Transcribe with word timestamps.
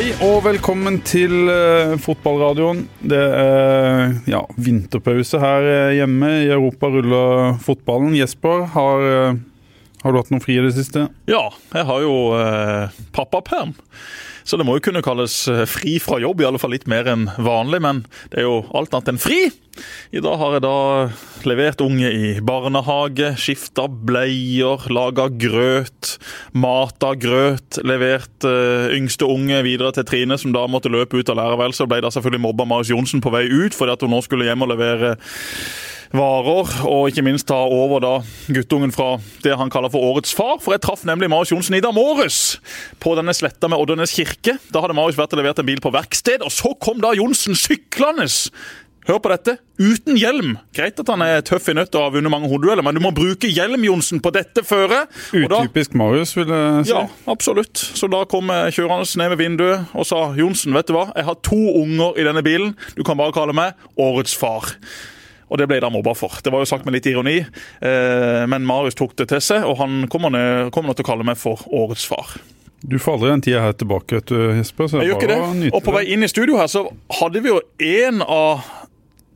Hei 0.00 0.14
og 0.24 0.46
velkommen 0.46 0.94
til 1.04 1.50
eh, 1.52 1.90
fotballradioen. 2.00 2.78
Det 3.04 3.18
er 3.20 4.14
ja, 4.32 4.38
vinterpause 4.56 5.36
her 5.42 5.66
eh, 5.68 5.96
hjemme. 5.98 6.30
I 6.40 6.46
Europa 6.54 6.88
ruller 6.88 7.58
fotballen. 7.60 8.14
Jesper, 8.16 8.64
har, 8.72 9.04
eh, 9.04 9.36
har 10.00 10.12
du 10.12 10.20
hatt 10.20 10.32
noen 10.32 10.42
fri 10.42 10.56
i 10.56 10.64
det 10.64 10.74
siste? 10.76 11.08
Ja, 11.28 11.50
jeg 11.74 11.86
har 11.90 12.04
jo 12.04 12.16
eh, 12.38 13.00
pappaperm. 13.16 13.74
Så 14.48 14.56
det 14.56 14.64
må 14.64 14.78
jo 14.78 14.82
kunne 14.82 15.02
kalles 15.04 15.34
eh, 15.50 15.66
fri 15.68 15.98
fra 16.02 16.16
jobb, 16.22 16.40
i 16.40 16.46
alle 16.48 16.60
fall 16.60 16.72
litt 16.74 16.88
mer 16.90 17.08
enn 17.12 17.26
vanlig. 17.36 17.82
Men 17.84 18.04
det 18.32 18.40
er 18.40 18.48
jo 18.48 18.62
alt 18.76 18.94
annet 18.96 19.12
enn 19.12 19.20
fri. 19.20 19.42
I 20.12 20.22
dag 20.24 20.40
har 20.40 20.56
jeg 20.56 20.64
da 20.64 20.78
levert 21.48 21.84
unge 21.84 22.08
i 22.10 22.32
barnehage, 22.44 23.34
skifta 23.40 23.86
bleier, 23.88 24.88
laga 24.92 25.28
grøt, 25.30 26.16
mata 26.56 27.12
grøt. 27.20 27.82
Levert 27.86 28.48
eh, 28.48 28.96
yngste 28.96 29.28
unge 29.28 29.60
videre 29.68 29.92
til 29.96 30.08
Trine, 30.08 30.40
som 30.40 30.56
da 30.56 30.64
måtte 30.70 30.92
løpe 30.92 31.20
ut 31.20 31.32
av 31.32 31.38
lærerværelset. 31.42 31.88
Ble 31.90 32.00
da 32.04 32.12
selvfølgelig 32.14 32.46
mobba 32.48 32.68
Marius 32.72 32.94
Johnsen 32.94 33.24
på 33.24 33.36
vei 33.36 33.44
ut 33.46 33.76
fordi 33.76 33.94
at 33.94 34.04
hun 34.04 34.14
nå 34.16 34.24
skulle 34.24 34.48
hjem 34.48 34.64
og 34.64 34.72
levere 34.72 35.14
varer, 36.16 36.74
og 36.88 37.08
ikke 37.10 37.24
minst 37.26 37.48
ta 37.50 37.58
over 37.70 38.02
da 38.02 38.12
guttungen 38.50 38.92
fra 38.94 39.14
det 39.44 39.56
han 39.58 39.70
kaller 39.72 39.92
for 39.92 40.10
årets 40.12 40.34
far. 40.36 40.58
For 40.62 40.74
jeg 40.74 40.84
traff 40.84 41.06
nemlig 41.08 41.30
Marius 41.30 41.54
Johnsen 41.54 41.78
i 41.78 41.82
dag 41.84 41.94
morges 41.96 42.58
på 43.02 43.14
denne 43.18 43.34
sletta 43.36 43.70
med 43.70 43.80
Oddernes 43.80 44.14
kirke. 44.16 44.58
Da 44.74 44.82
hadde 44.82 44.96
Marius 44.98 45.18
vært 45.20 45.36
og 45.36 45.42
levert 45.42 45.62
en 45.62 45.70
bil 45.70 45.82
på 45.82 45.94
verksted, 45.94 46.44
og 46.46 46.54
så 46.54 46.74
kom 46.82 47.02
da 47.02 47.14
Johnsen 47.18 47.58
syklende 47.58 48.28
Hør 49.08 49.16
på 49.24 49.30
dette. 49.32 49.54
Uten 49.80 50.18
hjelm. 50.20 50.50
Greit 50.76 50.98
at 51.00 51.08
han 51.08 51.22
er 51.24 51.40
tøff 51.46 51.70
i 51.72 51.74
nøtt 51.74 51.94
og 51.96 52.04
har 52.04 52.12
vunnet 52.14 52.30
mange 52.30 52.50
hodedueller, 52.50 52.84
men 52.84 52.98
du 52.98 53.00
må 53.02 53.10
bruke 53.16 53.48
hjelm, 53.48 53.80
Johnsen, 53.86 54.20
på 54.22 54.30
dette 54.34 54.62
føret. 54.66 55.08
Utypisk 55.32 55.96
Marius, 55.98 56.34
vil 56.36 56.52
jeg 56.52 56.84
si. 56.84 56.92
Ja, 56.92 57.06
absolutt. 57.32 57.80
Så 57.80 58.10
da 58.12 58.20
kom 58.30 58.52
jeg 58.52 58.76
kjørende 58.76 59.08
ned 59.22 59.32
ved 59.32 59.40
vinduet 59.40 59.94
og 59.96 60.06
sa 60.06 60.20
Johnsen, 60.36 60.76
vet 60.76 60.90
du 60.90 60.94
hva, 60.98 61.08
jeg 61.16 61.26
har 61.26 61.40
to 61.46 61.58
unger 61.80 62.20
i 62.20 62.28
denne 62.28 62.44
bilen. 62.44 62.76
Du 62.98 63.02
kan 63.06 63.18
bare 63.18 63.34
kalle 63.34 63.56
meg 63.56 63.88
årets 63.98 64.36
far. 64.36 64.76
Og 65.50 65.58
det 65.58 65.66
ble 65.70 65.80
da 65.82 65.90
mobba 65.90 66.14
for. 66.14 66.38
Det 66.44 66.52
var 66.54 66.62
jo 66.62 66.70
sagt 66.70 66.86
med 66.86 66.94
litt 66.94 67.08
ironi, 67.10 67.40
eh, 67.42 68.46
men 68.50 68.66
Marius 68.68 68.98
tok 68.98 69.16
det 69.18 69.28
til 69.32 69.42
seg, 69.42 69.66
og 69.66 69.80
han 69.82 70.04
kommer 70.12 70.30
nå 70.30 70.70
til 70.70 71.04
å 71.04 71.08
kalle 71.10 71.26
meg 71.26 71.40
for 71.40 71.66
årets 71.66 72.06
far. 72.06 72.38
Du 72.80 72.96
får 72.98 73.18
aldri 73.18 73.30
den 73.34 73.42
tida 73.44 73.62
her 73.66 73.74
tilbake, 73.76 74.20
vet 74.20 74.30
du, 74.30 74.38
Jesper. 74.56 74.88
jeg 74.88 75.10
gjør 75.10 75.18
ikke 75.18 75.32
det. 75.34 75.72
Og 75.74 75.82
på 75.84 75.92
vei 75.92 76.04
inn 76.14 76.24
i 76.24 76.30
studio 76.30 76.56
her 76.56 76.70
så 76.70 76.86
hadde 77.20 77.42
vi 77.44 77.52
jo 77.52 77.60
en 77.84 78.22
av 78.24 78.62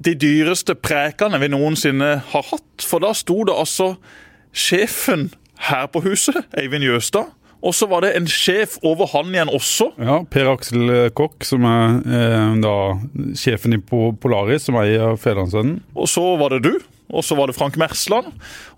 de 0.04 0.14
dyreste 0.16 0.74
prekene 0.74 1.38
vi 1.42 1.50
noensinne 1.52 2.10
har 2.30 2.46
hatt. 2.50 2.84
For 2.84 3.04
da 3.04 3.12
sto 3.16 3.42
det 3.44 3.56
altså 3.56 3.94
sjefen 4.54 5.28
her 5.68 5.90
på 5.92 6.02
huset, 6.06 6.40
Eivind 6.56 6.86
Jøstad. 6.86 7.34
Og 7.64 7.72
så 7.72 7.88
var 7.88 8.04
det 8.04 8.12
en 8.18 8.26
sjef 8.28 8.76
over 8.84 9.08
han 9.14 9.30
igjen 9.32 9.52
også. 9.56 9.90
Ja, 9.96 10.18
Per 10.28 10.50
Aksel 10.52 10.90
Kokk, 11.16 11.46
som 11.48 11.64
er 11.68 11.94
eh, 12.04 12.50
da 12.60 12.74
sjefen 13.40 13.78
i 13.78 13.80
Polaris, 13.80 14.66
som 14.68 14.76
eier 14.82 15.16
Fedrelandsvennen. 15.16 15.78
Og 15.96 16.10
så 16.12 16.24
var 16.40 16.52
det 16.52 16.66
du 16.66 16.74
og 17.12 17.24
så 17.24 17.36
var 17.36 17.50
det 17.50 17.54
Frank 17.56 17.76
Mersland, 17.76 18.30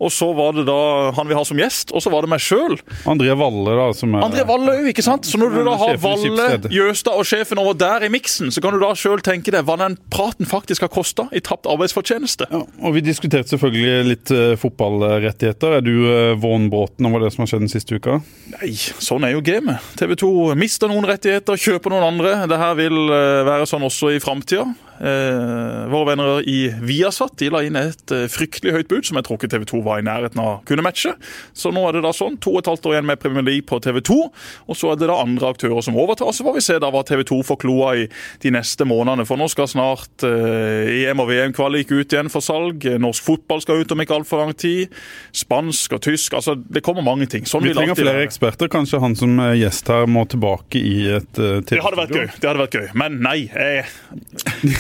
og 0.02 0.10
så 0.12 0.28
var 0.34 0.56
det 0.56 0.66
da 0.66 1.12
han 1.16 1.28
vi 1.28 1.36
har 1.36 1.46
som 1.46 1.58
gjest, 1.60 1.92
og 1.94 2.02
så 2.02 2.10
var 2.12 2.26
det 2.26 2.30
meg 2.32 2.42
sjøl. 2.42 2.74
André 3.08 3.34
Valle, 3.38 3.76
da. 3.78 3.86
som 3.96 4.16
er... 4.16 4.24
André 4.26 4.42
Valle 4.48 4.74
òg, 4.80 4.88
ikke 4.90 5.04
sant? 5.06 5.28
Så 5.28 5.38
når 5.40 5.54
du 5.54 5.60
da 5.66 5.76
har 5.80 6.00
Valle, 6.02 6.48
Jøstad 6.74 7.16
og 7.16 7.28
sjefen 7.28 7.60
over 7.62 7.76
der 7.78 8.06
i 8.06 8.10
miksen, 8.12 8.50
så 8.52 8.62
kan 8.64 8.74
du 8.74 8.82
da 8.82 8.90
sjøl 8.98 9.22
tenke 9.24 9.54
deg 9.54 9.66
hva 9.66 9.78
den 9.80 9.96
praten 10.12 10.48
faktisk 10.48 10.84
har 10.84 10.92
kosta 10.92 11.28
i 11.30 11.42
tapt 11.44 11.68
arbeidsfortjeneste. 11.70 12.48
Ja, 12.50 12.64
og 12.66 12.96
vi 12.96 13.04
diskuterte 13.06 13.54
selvfølgelig 13.54 14.10
litt 14.10 14.34
uh, 14.34 14.56
fotballrettigheter. 14.60 15.78
Er 15.78 15.86
du 15.86 15.94
uh, 16.04 16.34
Vaughn 16.42 16.68
Bråten 16.72 17.08
over 17.08 17.24
det 17.24 17.32
som 17.34 17.44
har 17.44 17.52
skjedd 17.52 17.66
den 17.66 17.72
siste 17.72 18.00
uka? 18.00 18.18
Nei, 18.56 18.72
sånn 18.74 19.26
er 19.26 19.36
jo 19.36 19.44
gamet. 19.46 19.94
TV 20.00 20.16
2 20.18 20.32
mister 20.58 20.90
noen 20.90 21.06
rettigheter, 21.08 21.58
kjøper 21.60 21.94
noen 21.94 22.10
andre. 22.10 22.34
Det 22.50 22.60
her 22.60 22.76
vil 22.78 22.98
uh, 23.06 23.46
være 23.46 23.70
sånn 23.70 23.86
også 23.86 24.16
i 24.16 24.20
framtida. 24.22 24.66
Eh, 25.00 25.88
våre 25.92 26.08
venner 26.10 26.48
i 26.48 26.70
Viasat 26.82 27.36
de 27.40 27.50
la 27.52 27.60
inn 27.66 27.76
et 27.76 28.12
eh, 28.14 28.26
fryktelig 28.32 28.72
høyt 28.72 28.88
bud, 28.90 29.04
som 29.08 29.18
jeg 29.18 29.26
tror 29.26 29.38
ikke 29.38 29.50
TV 29.52 29.66
2 29.68 29.80
var 29.84 30.00
i 30.00 30.06
nærheten 30.06 30.40
av 30.40 30.62
kunne 30.68 30.84
matche. 30.86 31.12
Så 31.56 31.72
nå 31.74 31.82
er 31.88 31.98
det 31.98 32.04
da 32.06 32.12
sånn. 32.16 32.38
To 32.44 32.54
og 32.56 32.62
et 32.62 32.70
halvt 32.70 32.88
år 32.88 32.96
igjen 32.96 33.08
med 33.10 33.20
Premier 33.20 33.44
League 33.44 33.66
på 33.68 33.78
TV 33.84 34.00
2. 34.06 34.18
Og 34.66 34.78
så 34.78 34.92
er 34.92 35.00
det 35.00 35.10
da 35.10 35.18
andre 35.20 35.50
aktører 35.52 35.84
som 35.84 35.98
overtar. 36.00 36.32
Så 36.32 36.46
får 36.46 36.56
vi 36.56 36.64
se 36.64 36.78
da 36.82 36.90
hva 36.92 37.04
TV 37.06 37.24
2 37.28 37.40
får 37.50 37.60
kloa 37.66 37.92
i 38.00 38.06
de 38.42 38.54
neste 38.54 38.88
månedene. 38.88 39.26
For 39.28 39.40
nå 39.40 39.50
skal 39.52 39.68
snart 39.70 40.26
eh, 40.26 41.04
EM 41.04 41.22
og 41.24 41.30
VM-kvalik 41.30 41.92
ut 41.92 42.16
igjen 42.16 42.32
for 42.32 42.44
salg. 42.44 42.88
Norsk 43.02 43.26
fotball 43.26 43.62
skal 43.64 43.84
ut 43.84 43.92
om 43.92 44.04
ikke 44.04 44.16
altfor 44.20 44.44
lang 44.44 44.56
tid. 44.56 44.94
Spansk 45.36 45.98
og 45.98 46.04
tysk. 46.08 46.38
Altså, 46.40 46.56
det 46.56 46.84
kommer 46.86 47.04
mange 47.04 47.28
ting. 47.30 47.44
Sånn 47.48 47.66
vi 47.66 47.74
trenger 47.76 47.98
flere 47.98 48.22
være. 48.22 48.30
eksperter. 48.30 48.72
Kanskje 48.72 49.02
han 49.02 49.16
som 49.18 49.36
er 49.44 49.56
gjest 49.60 49.92
her 49.92 50.08
må 50.08 50.24
tilbake 50.30 50.80
i 50.80 50.96
et 51.18 51.42
uh, 51.42 51.60
TV 51.60 51.76
2 51.76 51.76
Det 51.76 51.84
hadde 51.84 52.00
vært 52.00 52.16
gøy. 52.16 52.26
Det 52.40 52.50
hadde 52.50 52.64
vært 52.64 52.80
gøy. 52.80 52.86
Men 52.96 53.20
nei. 53.26 53.38
Jeg 53.52 53.84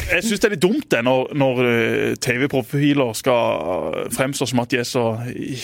jeg 0.06 0.22
syns 0.22 0.42
det 0.42 0.46
er 0.46 0.52
litt 0.54 0.62
dumt 0.62 0.86
det 0.92 1.00
når, 1.02 1.32
når 1.38 1.60
eh, 1.66 2.12
TV-profiler 2.22 3.10
skal 3.18 4.06
fremstå 4.14 4.46
som 4.46 4.62
at 4.62 4.70
de 4.70 4.78
er 4.78 4.86
så 4.86 5.02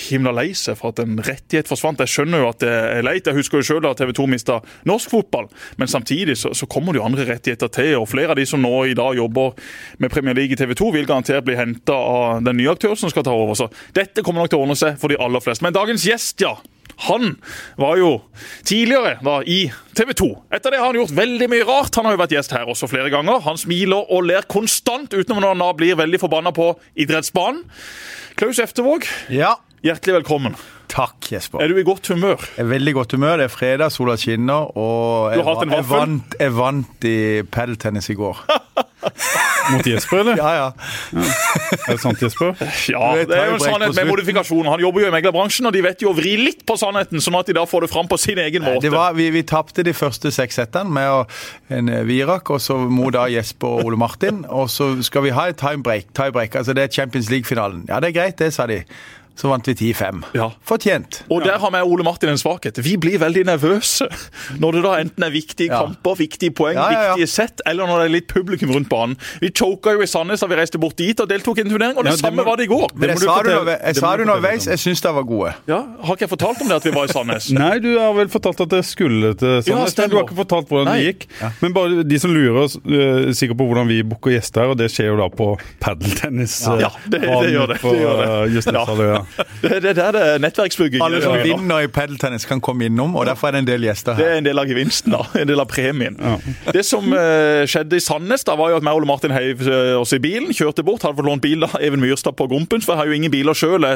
himla 0.09 0.33
lei 0.35 0.49
seg 0.59 0.79
for 0.81 0.91
at 0.91 1.03
en 1.03 1.21
rettighet 1.23 1.71
forsvant. 1.71 2.03
Jeg 2.03 2.11
skjønner 2.11 2.43
jo 2.43 2.49
at 2.51 2.59
det 2.65 2.73
er 2.73 3.07
leit. 3.07 3.29
Jeg 3.29 3.39
husker 3.39 3.61
jo 3.61 3.69
sjøl 3.69 3.85
da 3.85 3.95
TV 3.99 4.11
2 4.19 4.27
mista 4.33 4.59
norsk 4.89 5.15
fotball, 5.15 5.47
men 5.79 5.91
samtidig 5.91 6.37
så, 6.41 6.51
så, 6.59 6.67
kommer 6.73 6.95
det 6.95 7.03
jo 7.03 7.07
andre 7.07 7.29
rettigheter 7.29 7.71
til. 7.71 7.95
og 8.01 8.09
Flere 8.11 8.35
av 8.35 8.41
de 8.41 8.49
som 8.49 8.63
nå 8.63 8.73
i 8.91 8.99
dag 8.99 9.15
jobber 9.19 9.55
med 10.03 10.13
Premier 10.13 10.37
League 10.39 10.57
i 10.57 10.59
TV 10.59 10.75
2, 10.79 10.91
vil 10.97 11.09
garantert 11.09 11.47
bli 11.47 11.59
henta 11.59 11.95
av 11.95 12.43
den 12.47 12.59
nye 12.59 12.75
aktøren 12.75 12.99
som 12.99 13.13
skal 13.13 13.27
ta 13.27 13.35
over. 13.37 13.55
Så 13.59 13.71
dette 13.95 14.25
kommer 14.27 14.43
nok 14.43 14.53
til 14.53 14.63
å 14.63 14.67
ordne 14.67 14.79
seg 14.79 14.99
for 14.99 15.13
de 15.13 15.21
aller 15.23 15.45
fleste. 15.45 15.65
Men 15.67 15.77
dagens 15.77 16.07
gjest, 16.09 16.43
ja. 16.43 16.57
Han 17.09 17.37
var 17.81 17.99
jo 17.99 18.11
tidligere 18.69 19.17
da 19.25 19.41
i 19.43 19.65
TV 19.97 20.13
2. 20.19 20.29
Etter 20.55 20.75
det 20.75 20.81
har 20.83 20.93
han 20.93 21.01
gjort 21.01 21.15
veldig 21.17 21.49
mye 21.51 21.67
rart. 21.69 21.97
Han 21.99 22.09
har 22.09 22.17
jo 22.17 22.23
vært 22.23 22.37
gjest 22.37 22.55
her 22.55 22.71
også 22.71 22.91
flere 22.91 23.11
ganger. 23.13 23.43
Han 23.47 23.59
smiler 23.61 24.07
og 24.13 24.29
ler 24.29 24.47
konstant 24.51 25.15
utenom 25.15 25.43
når 25.43 25.55
han 25.55 25.65
da 25.65 25.73
blir 25.79 25.99
veldig 25.99 26.23
forbanna 26.23 26.55
på 26.55 26.73
idrettsbanen. 27.03 27.65
Klaus 28.39 28.63
Eftervåg, 28.63 29.05
ja. 29.35 29.57
hjertelig 29.85 30.23
velkommen. 30.23 30.57
Takk, 30.93 31.31
Jesper. 31.33 31.63
Er 31.65 31.73
du 31.73 31.79
i 31.81 31.85
godt 31.87 32.11
humør? 32.13 32.43
Jeg 32.57 32.67
er 32.67 32.69
veldig 32.69 32.93
godt 32.99 33.15
humør. 33.17 33.39
Det 33.41 33.47
er 33.49 33.53
fredag, 33.53 33.93
sola 33.95 34.17
skinner, 34.21 34.69
og 34.77 35.33
jeg, 35.33 35.41
jeg, 35.41 35.87
vant, 35.89 36.37
jeg 36.41 36.55
vant 36.57 37.07
i 37.09 37.19
padeltennis 37.49 38.11
i 38.13 38.17
går. 38.19 38.45
Mot 39.71 39.87
Jesper, 39.87 40.23
eller? 40.23 40.37
Ja, 40.41 40.51
ja. 40.57 40.69
ja. 41.13 41.27
Er 41.87 41.95
det 41.95 42.01
sant, 42.03 42.23
Jesper? 42.23 42.55
Ja, 42.93 43.13
det 43.19 43.37
er 43.37 43.53
jo 43.53 43.59
en 43.59 43.65
sannhet 43.65 43.97
med 43.97 44.11
modifikasjon. 44.11 44.69
Han 44.73 44.83
jobber 44.83 45.05
jo 45.05 45.11
i 45.11 45.15
meglerbransjen, 45.15 45.69
og 45.69 45.77
de 45.77 45.85
vet 45.85 46.03
jo 46.05 46.11
å 46.13 46.17
vri 46.17 46.35
litt 46.41 46.65
på 46.69 46.77
sannheten, 46.81 47.23
sånn 47.23 47.39
at 47.39 47.51
de 47.51 47.57
da 47.57 47.65
får 47.69 47.87
det 47.87 47.93
fram 47.93 48.11
på 48.11 48.19
sin 48.21 48.41
egen 48.43 48.67
måte. 48.67 48.93
Var, 48.93 49.17
vi 49.19 49.31
vi 49.35 49.45
tapte 49.49 49.85
de 49.87 49.95
første 49.97 50.33
seks 50.35 50.61
settene 50.61 50.93
med 50.93 51.33
en 51.73 51.91
eh, 51.93 52.05
Virak, 52.09 52.51
og 52.53 52.63
så 52.63 52.79
må 52.83 53.13
da 53.15 53.29
Jesper 53.33 53.79
og 53.79 53.91
Ole 53.91 54.01
Martin. 54.01 54.45
Og 54.51 54.71
så 54.73 54.93
skal 55.07 55.27
vi 55.27 55.35
ha 55.37 55.49
et 55.51 55.61
timebreak. 55.61 56.13
Tie 56.17 56.33
altså 56.33 56.77
det 56.77 56.89
er 56.89 56.95
Champions 56.95 57.31
League-finalen. 57.33 57.87
Ja, 57.89 58.01
det 58.03 58.13
er 58.13 58.21
greit, 58.21 58.39
det, 58.43 58.53
sa 58.55 58.69
de 58.71 58.83
så 59.39 59.49
vant 59.51 59.69
vi 59.69 59.75
10-5. 59.75 60.23
Ja. 60.37 60.51
Fortjent. 60.69 61.23
Og 61.33 61.45
der 61.45 61.59
har 61.59 61.73
vi 61.75 61.81
Ole 61.83 62.05
Martin 62.07 62.33
en 62.33 62.41
svakhet. 62.41 62.79
Vi 62.85 62.97
blir 63.01 63.19
veldig 63.23 63.45
nervøse 63.49 64.09
når 64.61 64.77
det 64.77 64.83
da 64.85 64.93
enten 65.03 65.27
er 65.27 65.33
viktige 65.35 65.73
ja. 65.73 65.83
kamper, 65.83 66.19
viktige 66.19 66.55
poeng, 66.57 66.77
ja, 66.77 66.89
viktige 66.93 67.31
sett, 67.31 67.63
eller 67.67 67.89
når 67.89 68.03
det 68.03 68.09
er 68.09 68.15
litt 68.17 68.29
publikum 68.31 68.73
rundt 68.75 68.91
banen. 68.93 69.17
Vi 69.43 69.53
choka 69.57 69.95
jo 69.97 70.05
i 70.05 70.09
Sandnes 70.11 70.43
da 70.43 70.49
vi 70.51 70.59
reiste 70.61 70.81
bort 70.83 70.99
dit 71.01 71.19
og 71.23 71.31
deltok 71.31 71.63
i 71.63 71.65
en 71.65 71.73
turnering, 71.73 71.97
og 71.97 72.07
det, 72.07 72.15
det 72.17 72.23
samme 72.23 72.43
må, 72.43 72.47
var 72.51 72.61
det 72.61 72.69
i 72.69 72.73
går. 72.73 72.93
Det 72.95 73.11
jeg 73.13 73.23
sa 73.25 73.39
det 73.47 73.57
jeg 73.57 73.97
det 74.03 74.27
underveis, 74.27 74.69
jeg 74.71 74.83
syns 74.85 75.05
de 75.05 75.15
var 75.17 75.27
gode. 75.29 75.55
Ja, 75.71 75.81
Har 76.03 76.19
ikke 76.19 76.27
jeg 76.27 76.33
fortalt 76.35 76.63
om 76.65 76.71
det 76.71 76.79
at 76.81 76.89
vi 76.89 76.95
var 76.95 77.09
i 77.09 77.15
Sandnes? 77.15 77.51
Nei, 77.63 77.75
du 77.83 77.91
har 77.97 78.15
vel 78.17 78.31
fortalt 78.33 78.63
at 78.67 78.77
jeg 78.79 78.89
skulle 78.89 79.33
til 79.41 79.59
Sandnes. 79.67 79.97
du 79.97 80.17
har 80.19 80.27
ikke 80.27 80.39
fortalt 80.43 80.71
hvordan 80.71 80.91
Nei. 80.91 80.99
det 81.01 81.13
gikk. 81.13 81.29
Men 81.65 81.77
bare 81.77 82.07
de 82.07 82.21
som 82.23 82.35
lurer, 82.35 82.69
uh, 82.69 83.33
sikkert 83.37 83.61
på 83.61 83.69
hvordan 83.71 83.91
vi 83.91 84.03
booker 84.07 84.37
gjester 84.37 84.73
og 84.73 84.79
det 84.81 84.91
skjer 84.93 85.13
jo 85.13 85.19
da 85.21 85.29
på 85.33 85.53
padeltennis. 85.83 86.61
Ja, 86.67 86.93
det, 87.07 87.23
det, 87.23 87.53
gjør 87.53 87.73
det. 87.75 87.81
På, 87.83 87.95
det, 87.95 88.05
gjør 88.05 88.23
det. 88.23 88.31
Uh, 88.33 89.22
det, 89.63 89.83
det 89.85 89.95
der 89.99 90.15
det 90.17 90.23
er 90.23 90.43
nettverksbygging. 90.43 91.03
Alle 91.05 91.23
som 91.25 91.37
vinner 91.43 91.85
i 91.87 91.91
padeltennis, 91.93 92.47
kan 92.49 92.61
komme 92.65 92.89
innom, 92.89 93.17
og 93.17 93.27
derfor 93.29 93.51
er 93.51 93.57
det 93.57 93.65
en 93.65 93.71
del 93.71 93.87
gjester 93.89 94.17
her. 94.17 94.23
Det 94.23 94.33
er 94.33 94.43
en 94.43 94.49
del 94.49 94.63
av 94.63 94.71
gevinsten, 94.71 95.15
da. 95.15 95.23
En 95.39 95.49
del 95.51 95.63
av 95.63 95.71
premien. 95.71 96.19
Ja. 96.21 96.37
Det 96.75 96.85
som 96.87 97.09
uh, 97.13 97.63
skjedde 97.69 97.99
i 97.99 98.05
Sandnes, 98.05 98.47
da 98.49 98.57
var 98.59 98.73
jo 98.73 98.81
at 98.81 98.87
meg 98.87 98.99
og 98.99 99.09
Martin 99.09 99.35
heiv 99.35 99.65
uh, 99.67 100.01
oss 100.01 100.15
i 100.17 100.21
bilen, 100.23 100.53
kjørte 100.57 100.85
bort, 100.87 101.07
hadde 101.07 101.19
fått 101.21 101.29
lånt 101.29 101.45
bil 101.45 101.65
da, 101.67 101.71
Even 101.83 102.03
Myrstad 102.03 102.37
på 102.39 102.49
Gompens, 102.51 102.87
for 102.87 102.97
jeg 102.97 103.03
har 103.03 103.13
jo 103.13 103.19
ingen 103.23 103.33
biler 103.33 103.57
sjøl 103.57 103.89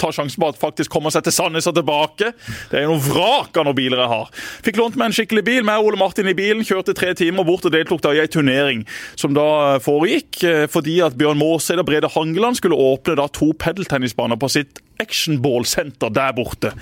tar 0.00 0.14
sjansen 0.16 0.40
på 0.40 0.50
at 0.50 0.60
faktisk 0.60 0.92
kommer 0.92 1.12
seg 1.14 1.26
til 1.26 1.34
Sandnes 1.36 1.68
og 1.70 1.76
tilbake. 1.76 2.32
Det 2.70 2.80
er 2.80 2.86
jo 2.86 2.94
noen 2.94 3.04
vrak 3.04 3.60
av 3.60 3.68
noen 3.68 3.78
biler 3.78 4.02
jeg 4.02 4.12
har. 4.14 4.30
Fikk 4.66 4.80
lånt 4.80 4.98
meg 5.00 5.10
en 5.10 5.16
skikkelig 5.16 5.44
bil. 5.46 5.62
Med 5.66 5.84
Ole 5.84 6.00
Martin 6.00 6.30
i 6.30 6.36
bilen. 6.36 6.64
Kjørte 6.66 6.96
tre 6.96 7.12
timer 7.18 7.46
bort 7.46 7.66
og 7.68 7.74
deltok 7.74 8.02
da 8.04 8.14
i 8.16 8.22
ei 8.22 8.30
turnering 8.30 8.84
som 9.18 9.34
da 9.36 9.78
foregikk 9.84 10.42
eh, 10.46 10.66
fordi 10.70 11.00
at 11.04 11.16
Bjørn 11.20 11.40
Maaseid 11.40 11.82
og 11.82 11.88
Brede 11.88 12.10
Hangeland 12.14 12.58
skulle 12.58 12.78
åpne 12.78 13.18
da 13.20 13.28
to 13.32 13.52
pedeltennisbaner 13.60 14.40
på 14.40 14.50
sitt 14.52 14.80
Actionball-senter 15.00 16.12
der 16.12 16.34
borte. 16.36 16.74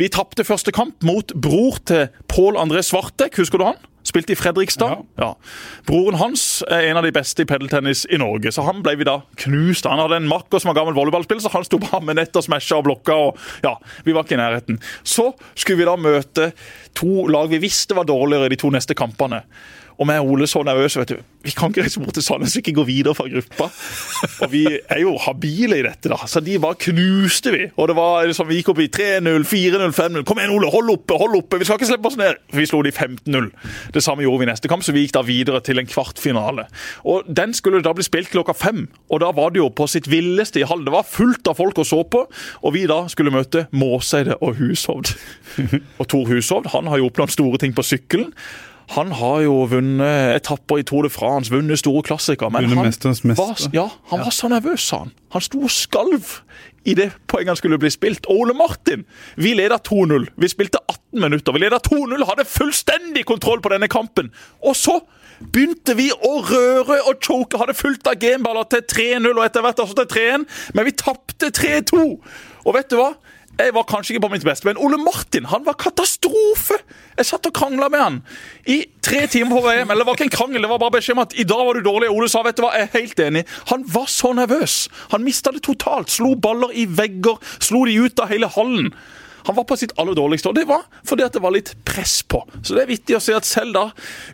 Vi 0.00 0.10
tapte 0.10 0.46
første 0.46 0.74
kamp 0.74 1.04
mot 1.06 1.34
bror 1.34 1.78
til 1.86 2.08
Pål 2.30 2.58
André 2.58 2.82
Svartek, 2.86 3.38
husker 3.38 3.62
du 3.62 3.68
han? 3.70 3.78
Spilte 4.06 4.32
i 4.32 4.38
Fredrikstad. 4.38 5.02
Ja. 5.20 5.34
Broren 5.86 6.16
hans 6.20 6.44
er 6.70 6.88
en 6.88 7.00
av 7.00 7.04
de 7.04 7.12
beste 7.14 7.44
i 7.44 7.48
pedeltennis 7.48 8.06
i 8.08 8.18
Norge, 8.20 8.52
så 8.54 8.64
han 8.66 8.80
ble 8.84 8.96
vi 9.00 9.06
da 9.08 9.18
knust. 9.44 9.88
Han 9.88 10.00
hadde 10.00 10.20
en 10.22 10.30
makker 10.30 10.62
som 10.62 10.72
var 10.72 10.80
gammel 10.80 10.96
volleyballspiller, 10.96 11.44
så 11.44 11.52
han 11.52 11.66
sto 11.68 11.80
bare 11.82 12.02
med 12.08 12.20
nett 12.20 12.36
og 12.36 12.46
smasha 12.46 12.80
og 12.80 12.86
blokka. 12.88 13.18
og 13.28 13.66
ja, 13.66 13.76
Vi 14.06 14.16
var 14.16 14.24
ikke 14.24 14.38
i 14.38 14.40
nærheten. 14.40 14.80
Så 15.04 15.30
skulle 15.54 15.82
vi 15.82 15.90
da 15.90 15.98
møte 16.00 16.52
to 16.96 17.26
lag 17.30 17.52
vi 17.52 17.60
visste 17.62 17.96
var 17.96 18.08
dårligere 18.08 18.48
i 18.48 18.54
de 18.54 18.60
to 18.60 18.72
neste 18.72 18.96
kampene. 18.96 19.44
Og 20.00 20.08
vi 20.08 20.14
er 20.16 20.24
Ole 20.24 20.46
så 20.48 20.62
nervøse, 20.64 20.96
vet 21.02 21.12
du. 21.12 21.18
Vi 21.44 21.52
kan 21.56 21.72
ikke 21.72 21.82
reise 21.84 22.00
bort 22.00 22.14
til 22.16 22.24
Sandnes 22.24 22.54
og 22.56 22.60
ikke 22.60 22.72
gå 22.76 22.84
videre 22.88 23.14
fra 23.16 23.26
gruppa. 23.28 23.66
Og 24.44 24.50
vi 24.52 24.62
er 24.68 25.00
jo 25.02 25.12
habile 25.20 25.78
i 25.78 25.84
dette, 25.84 26.08
da. 26.12 26.16
Så 26.28 26.40
de 26.44 26.58
bare 26.60 26.78
knuste 26.80 27.52
vi. 27.52 27.66
Og 27.76 27.88
det 27.88 27.96
var 27.96 28.24
liksom, 28.28 28.48
vi 28.48 28.58
gikk 28.60 28.70
opp 28.72 28.80
i 28.80 28.88
3-0, 28.92 29.44
4-0, 29.48 29.92
5-0. 29.96 30.24
Kom 30.28 30.40
igjen, 30.40 30.54
Ole, 30.56 30.70
hold 30.72 30.92
oppe, 30.92 31.16
hold 31.20 31.36
oppe! 31.36 31.60
Vi 31.60 31.68
skal 31.68 31.80
ikke 31.80 31.90
slippe 31.90 32.08
oss 32.08 32.16
ned! 32.20 32.40
Vi 32.56 32.64
slo 32.68 32.80
de 32.84 32.92
15-0. 32.92 33.50
Det 33.92 34.04
samme 34.04 34.24
gjorde 34.24 34.42
vi 34.42 34.48
i 34.48 34.50
neste 34.52 34.72
kamp, 34.72 34.84
så 34.84 34.94
vi 34.96 35.04
gikk 35.04 35.14
da 35.18 35.24
videre 35.26 35.60
til 35.64 35.80
en 35.80 35.88
kvartfinale. 35.88 36.64
Og 37.08 37.28
den 37.28 37.52
skulle 37.56 37.82
da 37.84 37.92
bli 37.96 38.04
spilt 38.08 38.32
klokka 38.32 38.56
fem. 38.56 38.86
Og 39.12 39.20
da 39.24 39.32
var 39.36 39.52
det 39.52 39.60
jo 39.60 39.68
på 39.68 39.88
sitt 39.88 40.08
villeste 40.12 40.60
i 40.62 40.68
hallen. 40.68 40.88
Det 40.88 40.96
var 40.96 41.08
fullt 41.08 41.52
av 41.52 41.60
folk 41.60 41.80
å 41.80 41.88
så 41.88 42.00
på. 42.08 42.24
Og 42.64 42.76
vi 42.76 42.86
da 42.88 43.02
skulle 43.12 43.32
møte 43.36 43.66
Måseide 43.76 44.40
og 44.40 44.56
Hushovd. 44.60 45.12
Og 46.00 46.08
Tor 46.08 46.28
Hushovd 46.28 46.72
han 46.72 46.88
har 46.88 47.00
jo 47.00 47.12
oppnådd 47.12 47.36
store 47.36 47.60
ting 47.60 47.76
på 47.76 47.84
sykkelen. 47.84 48.32
Han 48.96 49.12
har 49.14 49.40
jo 49.44 49.52
vunnet 49.70 50.34
etapper 50.40 50.80
i 50.80 50.84
Tour 50.86 51.06
de 51.06 51.10
France, 51.14 51.52
vunnet 51.52 51.78
store 51.78 52.02
klassikere. 52.02 52.50
Men 52.50 52.66
han 52.66 52.86
mester. 53.30 53.36
var, 53.38 53.60
ja, 53.74 53.86
han 54.10 54.24
var 54.24 54.34
så 54.34 54.50
nervøs, 54.50 54.82
sa 54.82 55.04
han. 55.04 55.12
Han 55.30 55.44
sto 55.46 55.62
og 55.62 55.70
skalv 55.70 56.40
i 56.88 56.94
det 56.98 57.10
poenget 57.30 57.60
skulle 57.60 57.78
bli 57.78 57.90
spilt. 57.92 58.26
Ole 58.32 58.54
Martin, 58.56 59.04
vi 59.36 59.54
leda 59.54 59.78
2-0. 59.88 60.26
Vi 60.36 60.48
spilte 60.50 60.80
18 60.88 61.20
minutter. 61.22 61.52
Vi 61.52 61.62
leda 61.62 61.78
2-0, 61.86 62.26
hadde 62.26 62.48
fullstendig 62.48 63.24
kontroll 63.28 63.62
på 63.62 63.72
denne 63.72 63.88
kampen. 63.88 64.32
Og 64.64 64.76
så 64.76 64.98
begynte 65.40 65.94
vi 65.96 66.10
å 66.10 66.32
røre 66.50 67.00
og 67.06 67.20
choke. 67.24 67.60
Hadde 67.60 67.76
fulgt 67.78 68.08
av 68.10 68.18
gameballer 68.20 68.66
til 68.72 68.84
3-0 68.90 69.30
og 69.36 69.44
etter 69.44 69.64
hvert 69.64 69.82
også 69.84 70.00
til 70.02 70.10
3-1, 70.16 70.46
men 70.74 70.88
vi 70.88 70.96
tapte 70.98 71.52
3-2. 71.56 72.06
Og 72.66 72.74
vet 72.76 72.90
du 72.90 72.98
hva? 73.00 73.12
Jeg 73.60 73.74
var 73.76 73.84
kanskje 73.84 74.14
ikke 74.14 74.24
på 74.24 74.30
mitt 74.32 74.44
beste, 74.46 74.64
men 74.68 74.78
Ole 74.80 74.96
Martin 75.00 75.48
han 75.50 75.64
var 75.66 75.76
katastrofe! 75.80 76.78
Jeg 77.18 77.28
satt 77.28 77.48
og 77.50 77.52
krangla 77.52 77.90
med 77.92 78.00
han 78.00 78.18
i 78.72 78.78
tre 79.04 79.26
timer 79.28 79.58
på 79.58 79.64
VM. 79.66 79.90
Eller 79.90 80.00
det 80.00 80.08
var 80.08 80.16
ikke 80.16 80.28
en 80.30 80.32
krangel, 80.32 80.64
det 80.64 80.70
var 80.70 80.80
bare 80.80 80.94
beskjed 80.96 81.18
om 81.18 81.22
at 81.26 81.36
i 81.36 81.44
dag 81.44 81.60
var 81.66 81.76
du 81.76 81.84
dårlig. 81.84 82.08
Ole 82.08 82.30
sa 82.32 82.40
vet 82.46 82.56
du 82.56 82.64
hva, 82.64 82.72
jeg 82.78 82.88
er 82.88 82.94
helt 82.94 83.22
enig. 83.26 83.44
Han 83.68 83.84
var 83.92 84.08
så 84.08 84.32
nervøs. 84.38 84.76
Han 85.12 85.26
mista 85.26 85.52
det 85.52 85.60
totalt. 85.66 86.12
Slo 86.14 86.32
baller 86.40 86.72
i 86.72 86.86
vegger, 86.88 87.36
slo 87.60 87.84
de 87.88 87.98
ut 88.00 88.24
av 88.24 88.32
hele 88.32 88.48
hallen. 88.56 88.88
Han 89.46 89.56
var 89.56 89.64
på 89.68 89.76
sitt 89.80 89.94
aller 90.00 90.16
dårligste, 90.18 90.50
og 90.52 90.58
det 90.58 90.66
var 90.68 90.84
fordi 91.06 91.24
at 91.26 91.36
det 91.36 91.42
var 91.44 91.54
litt 91.54 91.72
press 91.88 92.20
på. 92.22 92.42
Så 92.62 92.76
det 92.76 92.84
er 92.84 92.90
vittig 92.92 93.16
å 93.18 93.22
se 93.24 93.34
at 93.36 93.48
selv 93.48 93.74
da 93.76 93.86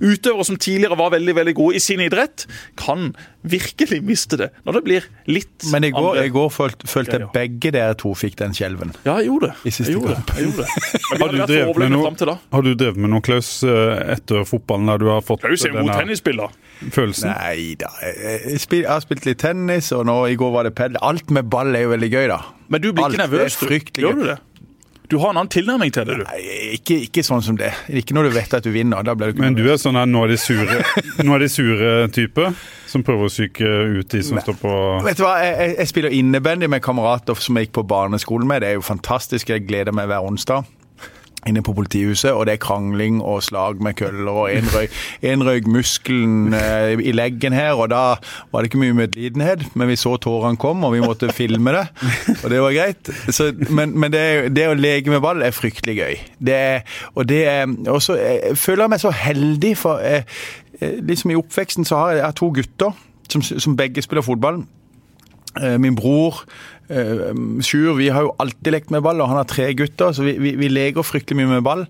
utøvere 0.03 0.47
som 0.49 0.59
tidligere 0.61 0.99
var 0.99 1.13
veldig 1.15 1.35
veldig 1.41 1.55
gode 1.59 1.79
i 1.79 1.83
sin 1.83 2.03
idrett, 2.05 2.47
kan 2.81 3.13
virkelig 3.47 4.01
miste 4.03 4.39
det 4.41 4.49
når 4.67 4.79
det 4.79 4.83
blir 4.87 5.05
litt 5.31 5.67
Men 5.71 5.85
i 5.87 5.93
går, 5.95 6.09
andre 6.17 6.25
i 6.27 6.33
går 6.35 6.49
følte, 6.51 6.89
følte 6.91 7.15
jeg 7.15 7.23
greier. 7.23 7.33
begge 7.37 7.73
dere 7.77 7.97
to 8.01 8.13
fikk 8.19 8.39
den 8.41 8.55
skjelven. 8.57 8.93
Ja, 9.07 9.17
jeg 9.21 9.29
gjorde 9.31 9.53
det. 9.53 9.57
I 9.63 9.75
siste 9.75 9.93
jeg 9.93 10.01
gjorde 10.01 10.17
det. 10.17 10.35
Jeg 10.35 10.49
gjorde 10.49 10.65
det. 10.65 10.71
Men 11.11 11.23
Har 11.23 11.33
du, 11.33 11.87
noe, 11.95 12.37
har 12.57 12.67
du 12.67 12.73
drevet 12.75 12.99
med 13.05 13.13
noe, 13.13 13.23
Klaus, 13.25 13.51
eh, 13.67 14.15
etter 14.17 14.43
fotballen, 14.49 14.91
der 14.91 15.03
du 15.03 15.07
har 15.13 15.23
fått 15.27 15.45
Klaus 15.45 15.65
er 15.67 15.75
jo 15.75 15.85
god 15.87 15.93
tennisspiller. 15.95 16.59
følelsen? 16.95 17.31
Nei 17.31 17.77
da. 17.79 17.93
Jeg, 18.03 18.41
jeg, 18.51 18.61
spil, 18.67 18.83
jeg 18.85 18.91
har 18.91 19.05
spilt 19.05 19.29
litt 19.29 19.41
tennis, 19.43 19.93
og 19.97 20.07
nå 20.11 20.19
i 20.33 20.37
går 20.39 20.53
var 20.55 20.69
det 20.69 20.75
padel. 20.79 20.99
Alt 21.07 21.31
med 21.35 21.49
ball 21.53 21.75
er 21.77 21.87
jo 21.87 21.95
veldig 21.95 22.11
gøy, 22.13 22.27
da. 22.35 22.41
Men 22.73 22.83
du 22.83 22.91
blir 22.91 23.07
ikke 23.07 23.23
er 23.23 23.29
nervøs, 23.29 23.61
Gjør 23.97 24.19
du 24.19 24.27
det? 24.33 24.39
Du 25.09 25.19
har 25.23 25.31
en 25.31 25.37
annen 25.41 25.51
tilnærming 25.53 25.93
til 25.95 26.05
det, 26.09 26.17
du. 26.19 26.25
Nei, 26.25 26.41
Ikke, 26.77 26.97
ikke 27.07 27.23
sånn 27.27 27.43
som 27.47 27.57
det. 27.61 27.73
Ikke 27.89 28.15
når 28.17 28.29
du 28.29 28.31
vet 28.37 28.55
at 28.59 28.65
du 28.67 28.71
vinner. 28.75 29.03
Da 29.07 29.15
blir 29.15 29.31
du 29.31 29.37
ikke 29.37 29.45
Men 29.45 29.55
du 29.59 29.63
er 29.71 29.77
sånn 29.79 29.95
her 29.99 30.07
nå 30.11 30.25
er 30.27 30.33
de 30.35 30.39
sure, 30.41 30.81
nå 31.23 31.35
er 31.37 31.45
de 31.45 31.49
sure 31.53 31.93
type, 32.15 32.49
som 32.91 33.03
prøver 33.07 33.29
å 33.29 33.33
psyke 33.33 33.71
ut 34.01 34.09
de 34.15 34.23
som 34.27 34.41
står 34.43 34.59
på 34.61 34.73
Vet 35.07 35.19
du 35.21 35.25
hva, 35.27 35.37
jeg, 35.45 35.55
jeg- 35.61 35.77
jeg 35.79 35.89
spiller 35.93 36.11
innebandy 36.19 36.67
med 36.69 36.83
kamerater 36.83 37.35
som 37.39 37.57
jeg 37.57 37.69
gikk 37.69 37.77
på 37.81 37.87
barneskolen 37.89 38.47
med. 38.51 38.63
Det 38.63 38.69
er 38.73 38.75
jo 38.81 38.83
fantastisk. 38.87 39.49
Jeg 39.55 39.67
gleder 39.69 39.93
meg 39.93 40.09
hver 40.11 40.27
onsdag. 40.27 40.65
Inne 41.47 41.63
på 41.63 41.73
politihuset, 41.77 42.33
og 42.33 42.47
det 42.47 42.57
er 42.57 42.63
krangling 42.63 43.21
og 43.23 43.43
slag 43.47 43.83
med 43.83 43.95
køller, 43.95 44.31
og 44.33 44.49
en 44.51 44.67
røyk, 44.75 44.91
en 45.23 45.45
røyk 45.47 45.67
muskelen 45.71 46.55
eh, 46.59 46.97
i 46.99 47.13
leggen 47.15 47.55
her, 47.55 47.73
og 47.79 47.91
da 47.93 48.01
var 48.53 48.61
det 48.65 48.71
ikke 48.71 48.81
mye 48.83 48.97
medlidenhet, 48.99 49.63
men 49.75 49.89
vi 49.89 49.97
så 49.97 50.17
tårene 50.19 50.59
kom, 50.59 50.85
og 50.85 50.93
vi 50.97 51.01
måtte 51.05 51.31
filme 51.33 51.73
det, 51.77 51.85
og 52.43 52.51
det 52.51 52.61
var 52.63 52.75
greit. 52.75 53.13
Så, 53.31 53.53
men 53.71 53.95
men 53.99 54.13
det, 54.13 54.55
det 54.57 54.69
å 54.69 54.75
leke 54.75 55.11
med 55.11 55.23
ball 55.23 55.43
er 55.43 55.55
fryktelig 55.55 55.97
gøy. 56.01 56.17
Det 56.39 56.61
og 57.15 57.29
det 57.29 57.45
også, 57.89 58.17
Jeg 58.17 58.59
føler 58.59 58.89
meg 58.89 59.01
så 59.01 59.11
heldig, 59.11 59.77
for 59.79 60.03
eh, 60.03 60.23
eh, 60.81 60.99
liksom 61.03 61.31
i 61.31 61.39
oppveksten 61.39 61.85
så 61.87 61.97
har 61.97 62.11
jeg, 62.11 62.19
jeg 62.19 62.27
har 62.27 62.41
to 62.43 62.51
gutter 62.59 62.99
som, 63.31 63.43
som 63.43 63.77
begge 63.77 64.03
spiller 64.03 64.23
fotball. 64.23 64.65
Eh, 65.63 65.79
Min 65.81 65.97
bror 65.97 66.43
eh, 66.43 66.76
Sjur, 66.87 67.97
vi 67.99 68.11
har 68.15 68.29
jo 68.29 68.35
alltid 68.43 68.73
lekt 68.75 68.93
med 68.95 69.03
ball, 69.03 69.19
og 69.21 69.33
han 69.33 69.41
har 69.41 69.49
tre 69.51 69.73
gutter, 69.75 70.13
så 70.15 70.23
vi, 70.27 70.37
vi, 70.43 70.55
vi 70.61 70.71
leker 70.71 71.07
fryktelig 71.07 71.41
mye 71.41 71.57
med 71.57 71.67
ball. 71.67 71.87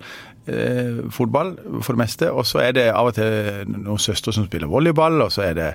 Eh, 0.46 1.10
fotball 1.10 1.56
for 1.82 1.96
det 1.96 2.02
meste. 2.04 2.30
Og 2.30 2.46
så 2.46 2.62
er 2.62 2.76
det 2.76 2.86
av 2.92 3.10
og 3.10 3.16
til 3.16 3.66
noen 3.72 4.00
søstre 4.02 4.34
som 4.34 4.46
spiller 4.46 4.70
volleyball, 4.70 5.18
og 5.24 5.32
så 5.34 5.48
er 5.48 5.56
det 5.58 5.70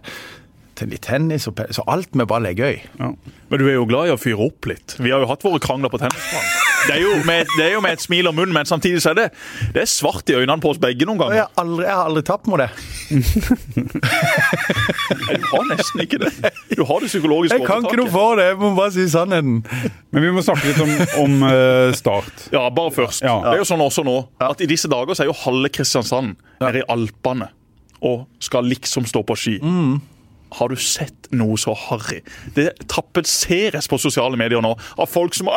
litt 0.88 1.04
tennis. 1.06 1.50
Og, 1.52 1.60
så 1.76 1.86
alt 1.92 2.16
med 2.18 2.30
ball 2.32 2.48
er 2.50 2.58
gøy. 2.58 2.80
ja. 3.00 3.14
Men 3.52 3.60
du 3.60 3.68
er 3.68 3.76
jo 3.76 3.88
glad 3.90 4.08
i 4.08 4.14
å 4.16 4.20
fyre 4.22 4.48
opp 4.48 4.70
litt. 4.72 4.96
Vi 4.98 5.12
har 5.12 5.20
jo 5.22 5.28
hatt 5.30 5.44
våre 5.44 5.60
krangler 5.62 5.92
på 5.92 6.00
tennisbanen. 6.02 6.71
Det 6.88 6.96
er 6.96 7.02
jo 7.04 7.12
med, 7.28 7.46
det 7.58 7.66
er 7.68 7.74
jo 7.76 7.82
med 7.84 7.94
et 7.98 8.02
smil 8.04 8.28
om 8.32 8.36
munnen, 8.36 8.54
men 8.56 8.66
samtidig 8.66 9.02
så 9.04 9.12
er 9.14 9.18
det, 9.20 9.26
det 9.76 9.84
er 9.84 9.90
svart 9.90 10.30
i 10.32 10.36
øynene 10.40 10.60
på 10.64 10.72
oss 10.74 10.80
begge 10.82 11.06
noen 11.08 11.20
ganger. 11.22 11.36
jeg 11.36 11.46
har 11.46 11.64
aldri, 11.64 11.86
jeg 11.86 11.96
har 11.96 12.10
aldri 12.10 12.24
tapt 12.28 12.50
mot 12.50 12.60
det. 12.62 12.70
Nei, 14.02 15.38
Du 15.38 15.46
har 15.52 15.66
nesten 15.70 16.04
ikke 16.06 16.20
det. 16.22 16.32
Du 16.76 16.84
har 16.88 17.04
det 17.04 17.10
psykologiske 17.12 17.58
Jeg 17.60 17.68
kan 17.68 17.86
ikke 17.86 18.00
noe 18.00 18.08
overtaket. 18.08 18.16
for 18.16 18.40
det, 18.40 18.46
jeg 18.52 18.60
må 18.62 18.72
bare 18.78 18.94
si 18.96 19.06
sannheten. 19.12 19.62
Men 20.12 20.26
vi 20.26 20.34
må 20.36 20.44
snakke 20.46 20.70
litt 20.72 20.82
om, 20.84 20.94
om 21.26 21.38
eh, 21.50 21.94
Start. 21.98 22.48
Ja, 22.54 22.66
bare 22.74 22.94
først. 22.96 23.24
Ja. 23.26 23.38
Det 23.46 23.56
er 23.58 23.62
jo 23.64 23.68
sånn 23.72 23.84
også 23.86 24.06
nå 24.08 24.18
at 24.42 24.62
i 24.66 24.70
disse 24.70 24.90
dager 24.92 25.18
så 25.18 25.26
er 25.26 25.32
jo 25.32 25.38
halve 25.46 25.70
Kristiansand 25.74 26.36
nede 26.62 26.82
i 26.82 26.88
Alpene 26.92 27.52
og 28.02 28.24
skal 28.42 28.66
liksom 28.66 29.06
stå 29.06 29.22
på 29.28 29.36
ski. 29.38 29.60
Har 30.52 30.70
du 30.70 30.76
sett 30.76 31.30
noe 31.32 31.56
så 31.60 31.74
harry? 31.88 32.20
Det 32.56 32.72
tapetseres 32.92 33.88
på 33.88 34.00
sosiale 34.02 34.38
medier 34.40 34.62
nå 34.64 34.74
av 34.76 35.08
folk 35.08 35.36
som! 35.38 35.48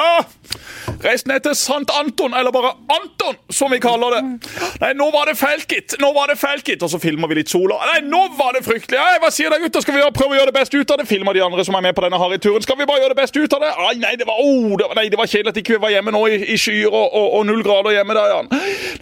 Reis 1.03 1.27
ned 1.27 1.43
til 1.45 1.57
Sant 1.59 1.91
Anton, 1.99 2.35
eller 2.37 2.55
bare 2.55 2.75
Anton, 2.95 3.39
som 3.51 3.73
vi 3.75 3.81
kaller 3.83 4.15
det. 4.15 4.23
Nei, 4.83 4.93
nå 4.95 5.09
var 5.15 5.31
det 5.31 5.37
fælt, 5.39 5.67
gitt. 5.71 5.97
Nå 6.03 6.13
var 6.15 6.31
det 6.31 6.39
fælt, 6.39 6.67
gitt. 6.69 6.83
Og 6.87 6.93
så 6.93 7.01
filmer 7.03 7.31
vi 7.31 7.41
litt 7.41 7.51
sola. 7.51 7.81
Nei, 7.91 8.01
nå 8.07 8.23
var 8.39 8.55
det 8.57 8.65
fryktelig. 8.67 9.01
Nei, 9.01 9.19
hva 9.23 9.33
sier 9.35 9.51
dere, 9.51 9.65
gutter? 9.67 9.85
Skal 9.85 9.99
vi 9.99 10.05
prøve 10.15 10.37
å 10.37 10.39
gjøre 10.39 10.53
det 10.53 10.59
beste 10.61 10.79
ut 10.79 10.95
av 10.95 11.03
det? 11.03 11.09
Filmer 11.11 11.37
de 11.37 11.45
andre 11.45 11.67
som 11.67 11.79
er 11.79 11.87
med 11.89 11.97
på 11.99 12.07
denne 12.07 12.21
harryturen. 12.21 12.65
Skal 12.65 12.79
vi 12.79 12.89
bare 12.89 13.03
gjøre 13.03 13.17
det 13.17 13.21
beste 13.23 13.43
ut 13.43 13.59
av 13.59 13.67
det? 13.67 13.73
Ai, 13.89 13.95
nei, 14.03 14.15
det 14.21 14.29
var, 14.31 14.41
oh, 14.41 14.77
det 14.81 14.91
nei, 14.97 15.09
det 15.13 15.21
var 15.21 15.31
kjedelig 15.31 15.55
at 15.55 15.63
ikke 15.63 15.77
vi 15.77 15.83
var 15.87 15.95
hjemme 15.97 16.15
nå 16.15 16.23
i, 16.31 16.41
i 16.55 16.61
skyer 16.61 16.89
og, 16.93 17.07
og, 17.11 17.29
og 17.41 17.47
null 17.51 17.65
grader 17.67 17.99
hjemme 17.99 18.17
der, 18.17 18.31
Jan. 18.37 18.53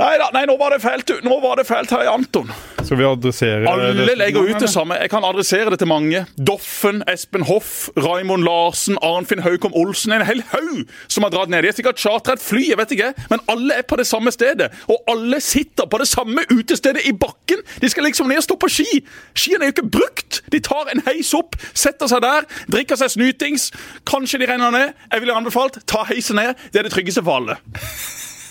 Nei 0.00 0.14
da, 0.22 0.30
nei, 0.34 0.46
nå 0.48 0.56
var 0.60 0.74
det 0.74 0.80
fælt. 0.84 1.14
Nå 1.26 1.38
var 1.44 1.60
det 1.60 1.68
fælt 1.68 1.92
her 1.94 2.06
i 2.06 2.12
Anton. 2.12 2.50
Skal 2.92 2.98
vi 3.00 3.06
adressere 3.08 3.70
Alle 3.72 4.14
legger 4.20 4.50
ut 4.50 4.58
det 4.60 4.68
samme. 4.68 4.98
Jeg 5.00 5.08
kan 5.08 5.24
adressere 5.24 5.70
det 5.72 5.78
til 5.80 5.88
mange. 5.88 6.26
Doffen, 6.36 6.98
Espen 7.08 7.46
Hoff, 7.48 7.88
Raimond 7.96 8.44
Larsen, 8.44 8.98
Arnfinn 9.00 9.40
Haukom 9.40 9.72
Olsen. 9.80 10.12
En 10.12 10.24
hel 10.28 10.42
haug 10.50 10.82
som 11.08 11.24
har 11.24 11.32
dratt 11.32 11.48
ned. 11.48 11.64
De 11.64 11.70
har 11.70 11.78
sikkert 11.78 12.02
chartra 12.02 12.36
et 12.36 12.44
fly, 12.44 12.66
jeg 12.68 12.76
vet 12.76 12.92
ikke, 12.92 13.08
men 13.30 13.40
alle 13.48 13.78
er 13.80 13.88
på 13.88 13.96
det 13.96 14.04
samme 14.10 14.28
stedet. 14.34 14.68
Og 14.92 15.08
alle 15.08 15.40
sitter 15.40 15.88
på 15.88 16.02
det 16.04 16.10
samme 16.10 16.44
utestedet 16.52 17.06
i 17.08 17.14
bakken. 17.16 17.64
De 17.80 17.88
skal 17.88 18.04
liksom 18.10 18.28
ned 18.28 18.42
og 18.42 18.46
stå 18.50 18.58
på 18.60 18.72
ski. 18.76 19.00
Skiene 19.32 19.64
er 19.64 19.72
jo 19.72 19.78
ikke 19.78 19.88
brukt. 19.96 20.42
De 20.52 20.60
tar 20.60 20.92
en 20.92 21.00
heis 21.08 21.32
opp, 21.38 21.56
setter 21.72 22.12
seg 22.12 22.20
der, 22.28 22.44
drikker 22.76 23.00
seg 23.00 23.16
snytings. 23.16 23.70
Kanskje 24.04 24.44
de 24.44 24.52
renner 24.52 24.76
ned. 24.76 25.04
Jeg 25.08 25.24
ville 25.24 25.40
anbefalt 25.40 25.80
ta 25.88 26.04
heisen 26.12 26.42
ned. 26.42 26.60
Det 26.68 26.84
er 26.84 26.90
det 26.90 26.92
tryggeste 26.92 27.24
for 27.24 27.40
alle. 27.40 27.56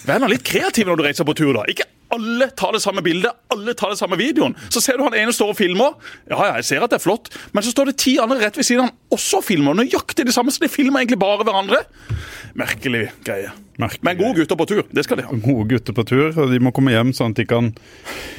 Vær 0.10 0.17
nå 0.17 0.33
litt 0.33 0.50
kreativ 0.50 0.89
når 0.89 0.98
du 0.98 1.12
reiser 1.12 1.29
på 1.29 1.38
tur, 1.38 1.53
da. 1.62 1.69
Ikke 1.69 1.86
alle 2.12 2.50
tar 2.58 2.75
det 2.75 2.82
samme 2.84 3.03
bildet, 3.06 3.32
alle 3.53 3.74
tar 3.77 3.94
det 3.94 4.00
samme 4.00 4.18
videoen. 4.20 4.56
Så 4.70 4.84
ser 4.84 5.00
du 5.00 5.06
han 5.06 5.15
ene 5.18 5.34
står 5.36 5.53
og 5.53 5.58
filmer. 5.60 5.96
Ja, 6.30 6.38
ja, 6.38 6.53
jeg 6.60 6.68
ser 6.68 6.86
at 6.86 6.94
det 6.94 7.00
er 7.00 7.06
flott. 7.06 7.32
Men 7.56 7.65
så 7.65 7.74
står 7.74 7.91
det 7.91 7.98
ti 8.03 8.18
andre 8.22 8.39
rett 8.44 8.60
ved 8.60 8.68
siden 8.68 8.86
av 8.86 8.91
han 8.91 9.18
også 9.18 9.41
og 9.41 9.48
filmer. 9.48 9.77
Nøyaktig 9.77 10.27
det 10.27 10.36
samme, 10.36 10.53
så 10.53 10.63
de 10.63 10.72
filmer 10.72 11.03
egentlig 11.03 11.20
bare 11.22 11.46
hverandre. 11.48 11.84
Merkelig 12.60 13.06
greie. 13.25 13.51
Merkelig 13.82 14.06
Men 14.06 14.18
gode 14.20 14.41
gutter 14.41 14.60
på 14.60 14.68
tur, 14.70 14.82
det 14.91 15.06
skal 15.08 15.22
de 15.22 15.25
ha. 15.25 15.38
Gode 15.46 15.68
gutter 15.72 15.96
på 15.96 16.06
tur, 16.08 16.27
og 16.36 16.51
de 16.51 16.60
må 16.62 16.74
komme 16.75 16.94
hjem 16.94 17.13
sånn 17.15 17.34
at 17.34 17.39
de 17.39 17.48
kan 17.50 17.72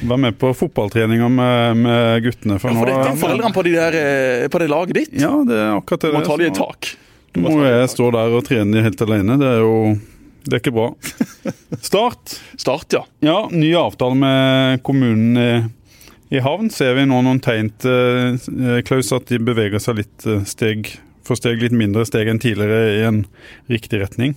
være 0.03 0.21
med 0.27 0.37
på 0.39 0.53
fotballtreninger 0.55 1.33
med, 1.33 1.81
med 1.83 2.27
guttene. 2.27 2.59
For, 2.61 2.77
For 2.77 2.91
dette 2.91 3.09
er 3.09 3.19
foreldrene 3.19 3.55
på, 3.55 3.65
de 3.67 3.75
der, 3.75 3.97
eh, 3.99 4.47
på 4.53 4.61
det 4.61 4.69
laget 4.71 5.01
ditt. 5.01 5.17
Ja, 5.19 5.33
det 5.47 5.57
er 5.57 5.73
akkurat 5.79 6.05
det. 6.05 6.13
Du 6.13 6.19
må 6.19 6.25
ta 6.29 6.39
de 6.39 6.49
i 6.51 6.55
tak. 6.55 6.93
Du 7.33 7.41
må 7.41 7.55
jeg 7.65 7.89
stå 7.89 8.11
der 8.13 8.35
og 8.37 8.45
trene 8.45 8.83
helt 8.85 9.01
alene. 9.01 9.39
Det 9.41 9.49
er 9.49 9.63
jo 9.65 9.77
det 10.43 10.57
er 10.57 10.61
ikke 10.61 10.75
bra. 10.75 10.89
Start. 11.89 12.35
Start, 12.59 12.93
ja. 12.95 13.03
Ja, 13.23 13.37
ny 13.51 13.73
avtale 13.79 14.17
med 14.19 14.83
kommunen 14.85 15.39
i, 16.33 16.41
havn. 16.43 16.71
Ser 16.73 16.95
vi 16.97 17.05
nå 17.07 17.21
noen 17.25 17.41
tegn 17.43 17.71
til, 17.81 18.39
eh, 18.57 18.81
Klaus, 18.87 19.11
at 19.15 19.29
de 19.29 19.39
beveger 19.39 19.81
seg 19.83 20.01
litt 20.01 20.27
eh, 20.27 20.43
steg 20.49 20.95
for 21.23 21.39
steg, 21.39 21.61
litt 21.63 21.75
mindre 21.75 22.05
steg 22.07 22.27
enn 22.27 22.41
tidligere 22.43 22.97
i 22.97 23.03
en 23.07 23.23
riktig 23.71 24.01
retning? 24.01 24.35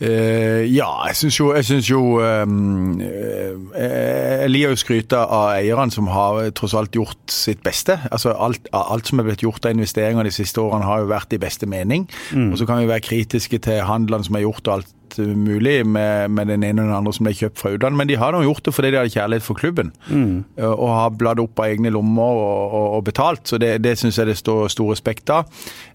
Uh, 0.00 0.64
ja, 0.64 0.88
jeg 1.10 1.16
syns 1.18 1.36
jo, 1.36 1.50
jeg 1.52 1.64
synes 1.68 1.88
jo 1.90 1.98
um, 2.24 3.00
Jeg 3.04 4.48
liker 4.48 4.72
å 4.72 4.78
skryte 4.80 5.18
av 5.20 5.50
eierne 5.58 5.92
som 5.92 6.08
har 6.08 6.46
tross 6.56 6.72
alt 6.78 6.96
gjort 6.96 7.34
sitt 7.34 7.60
beste. 7.66 7.98
Altså 8.08 8.32
alt, 8.32 8.70
alt 8.72 9.10
som 9.10 9.20
er 9.20 9.28
blitt 9.28 9.44
gjort 9.44 9.68
av 9.68 9.76
investeringer 9.76 10.24
de 10.24 10.32
siste 10.32 10.62
årene 10.62 10.88
har 10.88 11.02
jo 11.02 11.10
vært 11.12 11.36
i 11.36 11.42
beste 11.42 11.68
mening. 11.68 12.08
Mm. 12.32 12.48
Og 12.52 12.56
så 12.60 12.68
kan 12.68 12.80
vi 12.80 12.88
være 12.88 13.04
kritiske 13.04 13.60
til 13.66 13.84
handlene 13.84 14.24
som 14.24 14.40
er 14.40 14.46
gjort 14.46 14.64
og 14.70 14.78
alt 14.78 14.96
mulig 15.18 15.86
med, 15.86 16.30
med, 16.30 16.46
den 16.46 16.64
ene 16.66 16.82
og 16.82 16.88
den 16.88 16.96
andre 16.96 17.12
som 17.16 17.26
ble 17.26 17.34
kjøpt 17.36 17.60
fra 17.60 17.74
utlandet, 17.74 17.98
men 17.98 18.10
de 18.10 18.18
har 18.20 18.34
nå 18.34 18.42
gjort 18.46 18.64
det 18.66 18.74
fordi 18.76 18.92
de 18.92 19.00
hadde 19.00 19.14
kjærlighet 19.14 19.46
for 19.46 19.58
klubben. 19.58 19.92
Mm. 20.08 20.44
Og 20.70 20.88
har 20.94 21.14
bladd 21.18 21.42
opp 21.42 21.60
av 21.60 21.70
egne 21.72 21.92
lommer 21.94 22.40
og, 22.40 22.74
og, 22.80 22.88
og 22.98 23.04
betalt, 23.10 23.46
så 23.48 23.60
det, 23.60 23.78
det 23.84 23.96
syns 24.00 24.18
jeg 24.18 24.30
det 24.30 24.38
står 24.40 24.68
stor 24.72 24.92
respekt 24.94 25.32
av. 25.34 25.48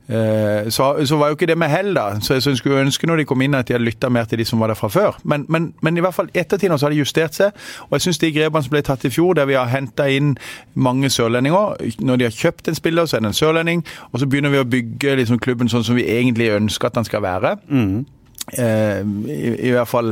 Eh, 0.07 0.69
så, 0.69 1.05
så, 1.05 1.17
var 1.17 1.27
jo 1.27 1.34
ikke 1.38 1.48
det 1.50 1.57
med 1.57 1.69
hell, 1.69 1.93
da. 1.95 2.19
Så 2.22 2.34
jeg 2.34 2.57
skulle 2.57 2.81
ønske 2.81 3.07
når 3.07 3.24
de 3.24 3.25
kom 3.25 3.41
inn 3.41 3.57
at 3.57 3.67
de 3.67 3.74
hadde 3.74 3.86
lytta 3.86 4.10
mer 4.13 4.27
til 4.29 4.38
de 4.38 4.45
som 4.45 4.62
var 4.62 4.69
der 4.69 4.77
fra 4.77 4.89
før. 4.89 5.17
Men, 5.24 5.45
men, 5.50 5.74
men 5.81 5.98
i 5.98 6.03
hvert 6.05 6.13
fall 6.13 6.29
ettertid 6.34 6.69
så 6.77 6.86
har 6.86 6.93
de 6.93 7.01
justert 7.01 7.38
seg. 7.38 7.55
Og 7.89 7.98
jeg 7.98 8.05
syns 8.05 8.22
de 8.22 8.31
grepene 8.36 8.63
som 8.63 8.74
ble 8.74 8.84
tatt 8.86 9.05
i 9.05 9.13
fjor, 9.13 9.34
der 9.38 9.50
vi 9.50 9.57
har 9.57 9.72
henta 9.72 10.07
inn 10.12 10.36
mange 10.74 11.10
sørlendinger 11.10 11.77
Når 12.00 12.17
de 12.17 12.27
har 12.27 12.36
kjøpt 12.36 12.67
en 12.69 12.77
spiller, 12.77 13.05
så 13.05 13.17
er 13.17 13.25
det 13.25 13.34
en 13.34 13.39
sørlending. 13.39 13.86
Og 14.12 14.22
så 14.22 14.29
begynner 14.29 14.53
vi 14.53 14.62
å 14.62 14.69
bygge 14.69 15.15
liksom, 15.22 15.39
klubben 15.41 15.72
sånn 15.72 15.86
som 15.88 15.98
vi 15.98 16.05
egentlig 16.05 16.51
ønsker 16.53 16.91
at 16.91 17.00
den 17.00 17.10
skal 17.10 17.25
være. 17.25 17.57
Mm. 17.69 18.05
Eh, 18.53 19.01
i, 19.25 19.67
i, 19.67 19.71
hvert 19.73 19.89
fall 19.89 20.11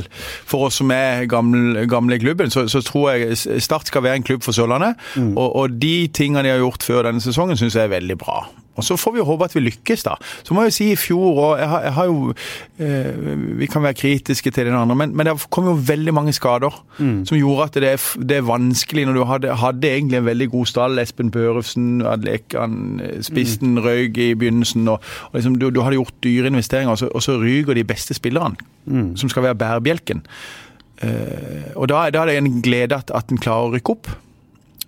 for 0.49 0.67
oss 0.67 0.79
som 0.81 0.89
er 0.95 1.27
gamle, 1.29 1.85
gamle 1.89 2.17
klubben, 2.19 2.49
så, 2.49 2.65
så, 2.71 2.81
tror 2.81 3.11
jeg 3.13 3.37
Start 3.61 3.87
skal 3.87 4.03
være 4.03 4.21
en 4.21 4.25
klubb 4.25 4.41
for 4.45 4.55
Sørlandet. 4.55 4.97
Mm. 5.15 5.35
Og, 5.37 5.55
og, 5.55 5.77
de 5.81 6.09
tingene 6.13 6.43
de 6.47 6.53
har 6.55 6.63
gjort 6.63 6.83
før 6.83 7.07
denne 7.07 7.21
sesongen, 7.21 7.59
syns 7.59 7.77
jeg 7.77 7.85
er 7.85 7.93
veldig 7.93 8.17
bra. 8.17 8.41
Og 8.75 8.83
Så 8.83 8.97
får 8.97 9.13
vi 9.13 9.25
håpe 9.25 9.45
at 9.45 9.55
vi 9.55 9.61
lykkes, 9.61 10.03
da. 10.03 10.15
Så 10.43 10.53
må 10.53 10.63
jeg 10.63 10.71
jo 10.71 10.75
si 10.77 10.87
i 10.91 10.97
fjor 10.97 11.39
og 11.43 11.59
jeg 11.59 11.69
har, 11.69 11.81
jeg 11.83 11.93
har 11.93 12.05
jo 12.05 12.33
eh, 12.79 13.59
Vi 13.59 13.67
kan 13.69 13.83
være 13.83 13.93
kritiske 13.93 14.51
til 14.51 14.65
den 14.65 14.77
andre, 14.77 14.95
men, 14.95 15.15
men 15.15 15.29
det 15.29 15.35
kom 15.53 15.67
jo 15.69 15.75
veldig 15.87 16.13
mange 16.13 16.33
skader 16.33 16.73
mm. 16.97 17.25
som 17.29 17.37
gjorde 17.37 17.67
at 17.69 17.77
det 17.83 17.91
er, 17.91 18.07
det 18.23 18.37
er, 18.37 18.47
vanskelig 18.47 19.05
når 19.05 19.13
du 19.13 19.23
hadde, 19.29 19.55
hadde 19.61 19.91
egentlig 19.91 20.17
en 20.17 20.25
veldig 20.25 20.49
god 20.49 20.65
stall. 20.65 20.99
Espen 20.99 21.31
Børufsen, 21.31 22.01
Adlekan, 22.01 23.01
Spissen 23.21 23.77
mm. 23.77 23.83
røyk 23.85 24.17
i 24.17 24.33
begynnelsen. 24.33 24.87
og, 24.87 24.99
og 25.31 25.39
liksom, 25.39 25.55
du, 25.55 25.69
du, 25.69 25.81
hadde 25.81 25.99
gjort 25.99 26.23
dyre 26.23 26.47
investeringer, 26.47 26.91
og 26.91 26.97
så, 26.97 27.07
og 27.07 27.23
så 27.23 27.37
ryker 27.41 27.73
de 27.73 27.83
beste 27.83 28.13
spillerne, 28.13 28.55
mm. 28.85 29.15
som 29.17 29.29
skal 29.29 29.43
være 29.43 29.55
bærebjelken. 29.55 30.25
Eh, 31.03 31.71
og 31.75 31.89
da, 31.89 32.07
da, 32.13 32.23
er 32.23 32.31
det 32.31 32.37
en 32.41 32.61
glede 32.63 32.95
at, 32.95 33.11
at 33.13 33.31
en 33.31 33.41
klarer 33.41 33.69
å 33.69 33.75
rykke 33.75 33.95
opp. 33.95 34.11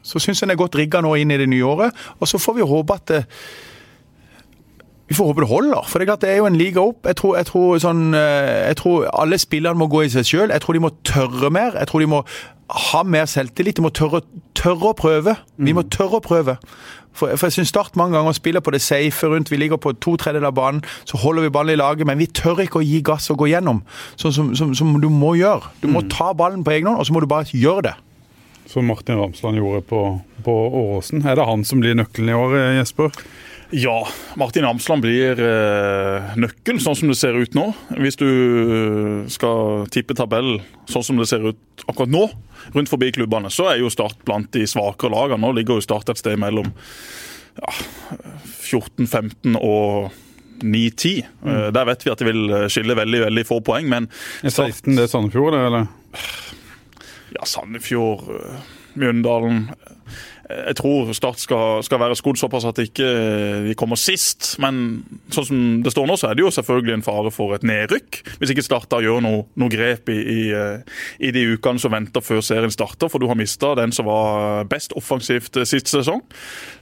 Så 0.05 0.21
syns 0.21 0.43
den 0.43 0.53
er 0.53 0.59
godt 0.59 0.77
rigga 0.77 1.01
nå 1.01 1.15
inn 1.17 1.33
i 1.33 1.39
det 1.41 1.47
nye 1.49 1.65
året. 1.65 2.03
Og 2.19 2.29
så 2.29 2.41
får 2.41 2.59
vi 2.59 2.67
håpe 2.69 2.97
at 2.99 3.07
det, 3.09 3.23
vi 5.07 5.13
får 5.13 5.27
håpe 5.29 5.43
det 5.43 5.49
holder, 5.51 5.85
for 5.85 6.01
det 6.01 6.09
er, 6.09 6.27
er 6.31 6.39
jo 6.39 6.49
en 6.49 6.57
liga 6.57 6.81
opp. 6.81 7.05
Jeg 7.05 7.19
tror, 7.19 7.35
jeg 7.37 7.45
tror, 7.51 7.77
sånn, 7.81 8.07
eh, 8.17 8.71
jeg 8.71 8.77
tror 8.81 9.05
alle 9.13 9.37
spillerne 9.37 9.77
må 9.77 9.85
gå 9.91 10.01
i 10.01 10.09
seg 10.09 10.25
sjøl. 10.25 10.49
Jeg 10.49 10.63
tror 10.63 10.73
de 10.73 10.81
må 10.81 10.89
tørre 11.05 11.51
mer. 11.53 11.77
Jeg 11.77 11.91
tror 11.91 12.01
de 12.01 12.09
må 12.09 12.23
ha 12.89 13.03
mer 13.05 13.29
selvtillit. 13.29 13.77
De 13.77 13.85
må 13.85 13.91
tørre, 13.93 14.23
tørre 14.57 14.95
å 14.95 14.97
prøve. 14.97 15.35
Vi 15.61 15.75
må 15.77 15.83
mm. 15.85 15.91
tørre 15.93 16.17
å 16.17 16.25
prøve. 16.25 16.57
For, 17.15 17.31
for 17.37 17.47
jeg 17.47 17.59
syns 17.59 17.71
Start 17.71 17.95
mange 17.99 18.17
ganger 18.17 18.33
spiller 18.35 18.65
på 18.65 18.73
det 18.73 18.81
safe 18.81 19.29
rundt. 19.29 19.51
Vi 19.53 19.59
ligger 19.61 19.77
på 19.81 19.93
to 19.93 20.15
tredjedeler 20.17 20.49
av 20.49 20.57
banen, 20.57 20.81
så 21.05 21.21
holder 21.21 21.45
vi 21.45 21.53
ballen 21.53 21.75
i 21.75 21.79
laget, 21.79 22.07
men 22.09 22.19
vi 22.19 22.27
tør 22.27 22.63
ikke 22.65 22.81
å 22.81 22.85
gi 22.85 22.99
gass 23.05 23.29
og 23.29 23.43
gå 23.43 23.51
gjennom. 23.53 23.85
Sånn 24.17 24.33
som, 24.35 24.51
som, 24.57 24.73
som, 24.75 24.97
du 25.01 25.07
må 25.13 25.35
gjøre. 25.39 25.69
Du 25.83 25.87
må 25.91 26.01
mm. 26.01 26.11
ta 26.11 26.33
ballen 26.33 26.65
på 26.65 26.73
egen 26.75 26.89
hånd, 26.89 26.99
og 26.99 27.07
så 27.07 27.15
må 27.15 27.23
du 27.23 27.29
bare 27.29 27.47
gjøre 27.53 27.91
det. 27.91 27.95
Som 28.73 28.89
Martin 28.89 29.21
Ramsland 29.21 29.61
gjorde 29.61 29.85
på, 29.85 30.01
på 30.43 30.53
Åråsen. 30.81 31.21
Er 31.29 31.37
det 31.37 31.45
han 31.45 31.63
som 31.67 31.83
blir 31.83 31.93
nøkkelen 31.95 32.33
i 32.33 32.39
år, 32.39 32.57
Jesper? 32.81 33.13
Ja, 33.75 34.07
Martin 34.35 34.65
Amsland 34.65 35.01
blir 35.03 35.39
eh, 35.41 36.35
nøkkelen, 36.39 36.77
sånn 36.79 36.95
som 36.95 37.09
det 37.11 37.17
ser 37.19 37.35
ut 37.35 37.55
nå. 37.57 37.65
Hvis 37.99 38.15
du 38.15 38.27
eh, 38.29 39.25
skal 39.31 39.83
tippe 39.91 40.15
tabellen 40.15 40.61
sånn 40.87 41.03
som 41.03 41.19
det 41.19 41.27
ser 41.27 41.43
ut 41.43 41.83
akkurat 41.83 42.13
nå, 42.13 42.21
rundt 42.71 42.91
forbi 42.91 43.09
klubbene, 43.17 43.51
så 43.51 43.67
er 43.73 43.81
jo 43.81 43.91
Start 43.91 44.21
blant 44.23 44.47
de 44.55 44.63
svakere 44.69 45.11
lagene. 45.11 45.41
Nå 45.43 45.51
ligger 45.57 45.81
jo 45.81 45.83
Start 45.83 46.13
et 46.13 46.21
sted 46.21 46.39
mellom 46.39 46.69
ja, 47.59 47.73
14-15 48.63 49.59
og 49.59 50.15
9-10. 50.63 51.27
Mm. 51.43 51.51
Eh, 51.51 51.67
der 51.75 51.91
vet 51.91 52.07
vi 52.07 52.13
at 52.13 52.23
det 52.23 52.29
vil 52.31 52.55
skille 52.71 52.95
veldig 52.95 53.25
veldig 53.25 53.47
få 53.49 53.59
poeng, 53.59 53.91
men 53.91 54.07
Start... 54.39 54.71
16 54.85 54.95
det 54.95 55.09
er 55.09 55.11
Sandefjord, 55.17 55.59
eller? 55.59 55.89
Ja, 57.35 57.43
Sandefjord, 57.43 58.31
Mjøndalen 58.95 59.65
jeg 60.45 60.77
tror 60.77 61.09
Start 61.15 61.39
skal, 61.41 61.81
skal 61.85 61.99
være 62.01 62.15
skodd 62.19 62.37
såpass 62.37 62.67
at 62.69 62.77
ikke 62.81 63.05
de 63.65 63.71
ikke 63.71 63.81
kommer 63.81 63.97
sist. 63.99 64.55
Men 64.61 65.03
sånn 65.33 65.47
som 65.47 65.61
det 65.85 65.93
står 65.93 66.09
nå, 66.09 66.17
så 66.19 66.29
er 66.29 66.37
det 66.37 66.43
jo 66.45 66.51
selvfølgelig 66.53 66.97
en 66.99 67.05
fare 67.05 67.31
for 67.33 67.55
et 67.55 67.65
nedrykk. 67.65 68.21
Hvis 68.39 68.53
ikke 68.53 68.65
Start 68.65 68.89
da 68.91 69.01
gjør 69.03 69.23
noe, 69.25 69.45
noe 69.57 69.71
grep 69.73 70.11
i, 70.13 70.17
i, 70.19 70.41
i, 71.19 71.31
de 71.35 71.45
ukene 71.55 71.81
som 71.81 71.93
venter 71.95 72.23
før 72.25 72.43
serien 72.45 72.73
starter. 72.73 73.09
For 73.11 73.21
du 73.21 73.29
har 73.29 73.39
mista 73.39 73.73
den 73.79 73.93
som 73.95 74.09
var 74.09 74.67
best 74.69 74.93
offensivt 74.97 75.57
eh, 75.57 75.67
sist 75.69 75.89
sesong. 75.91 76.21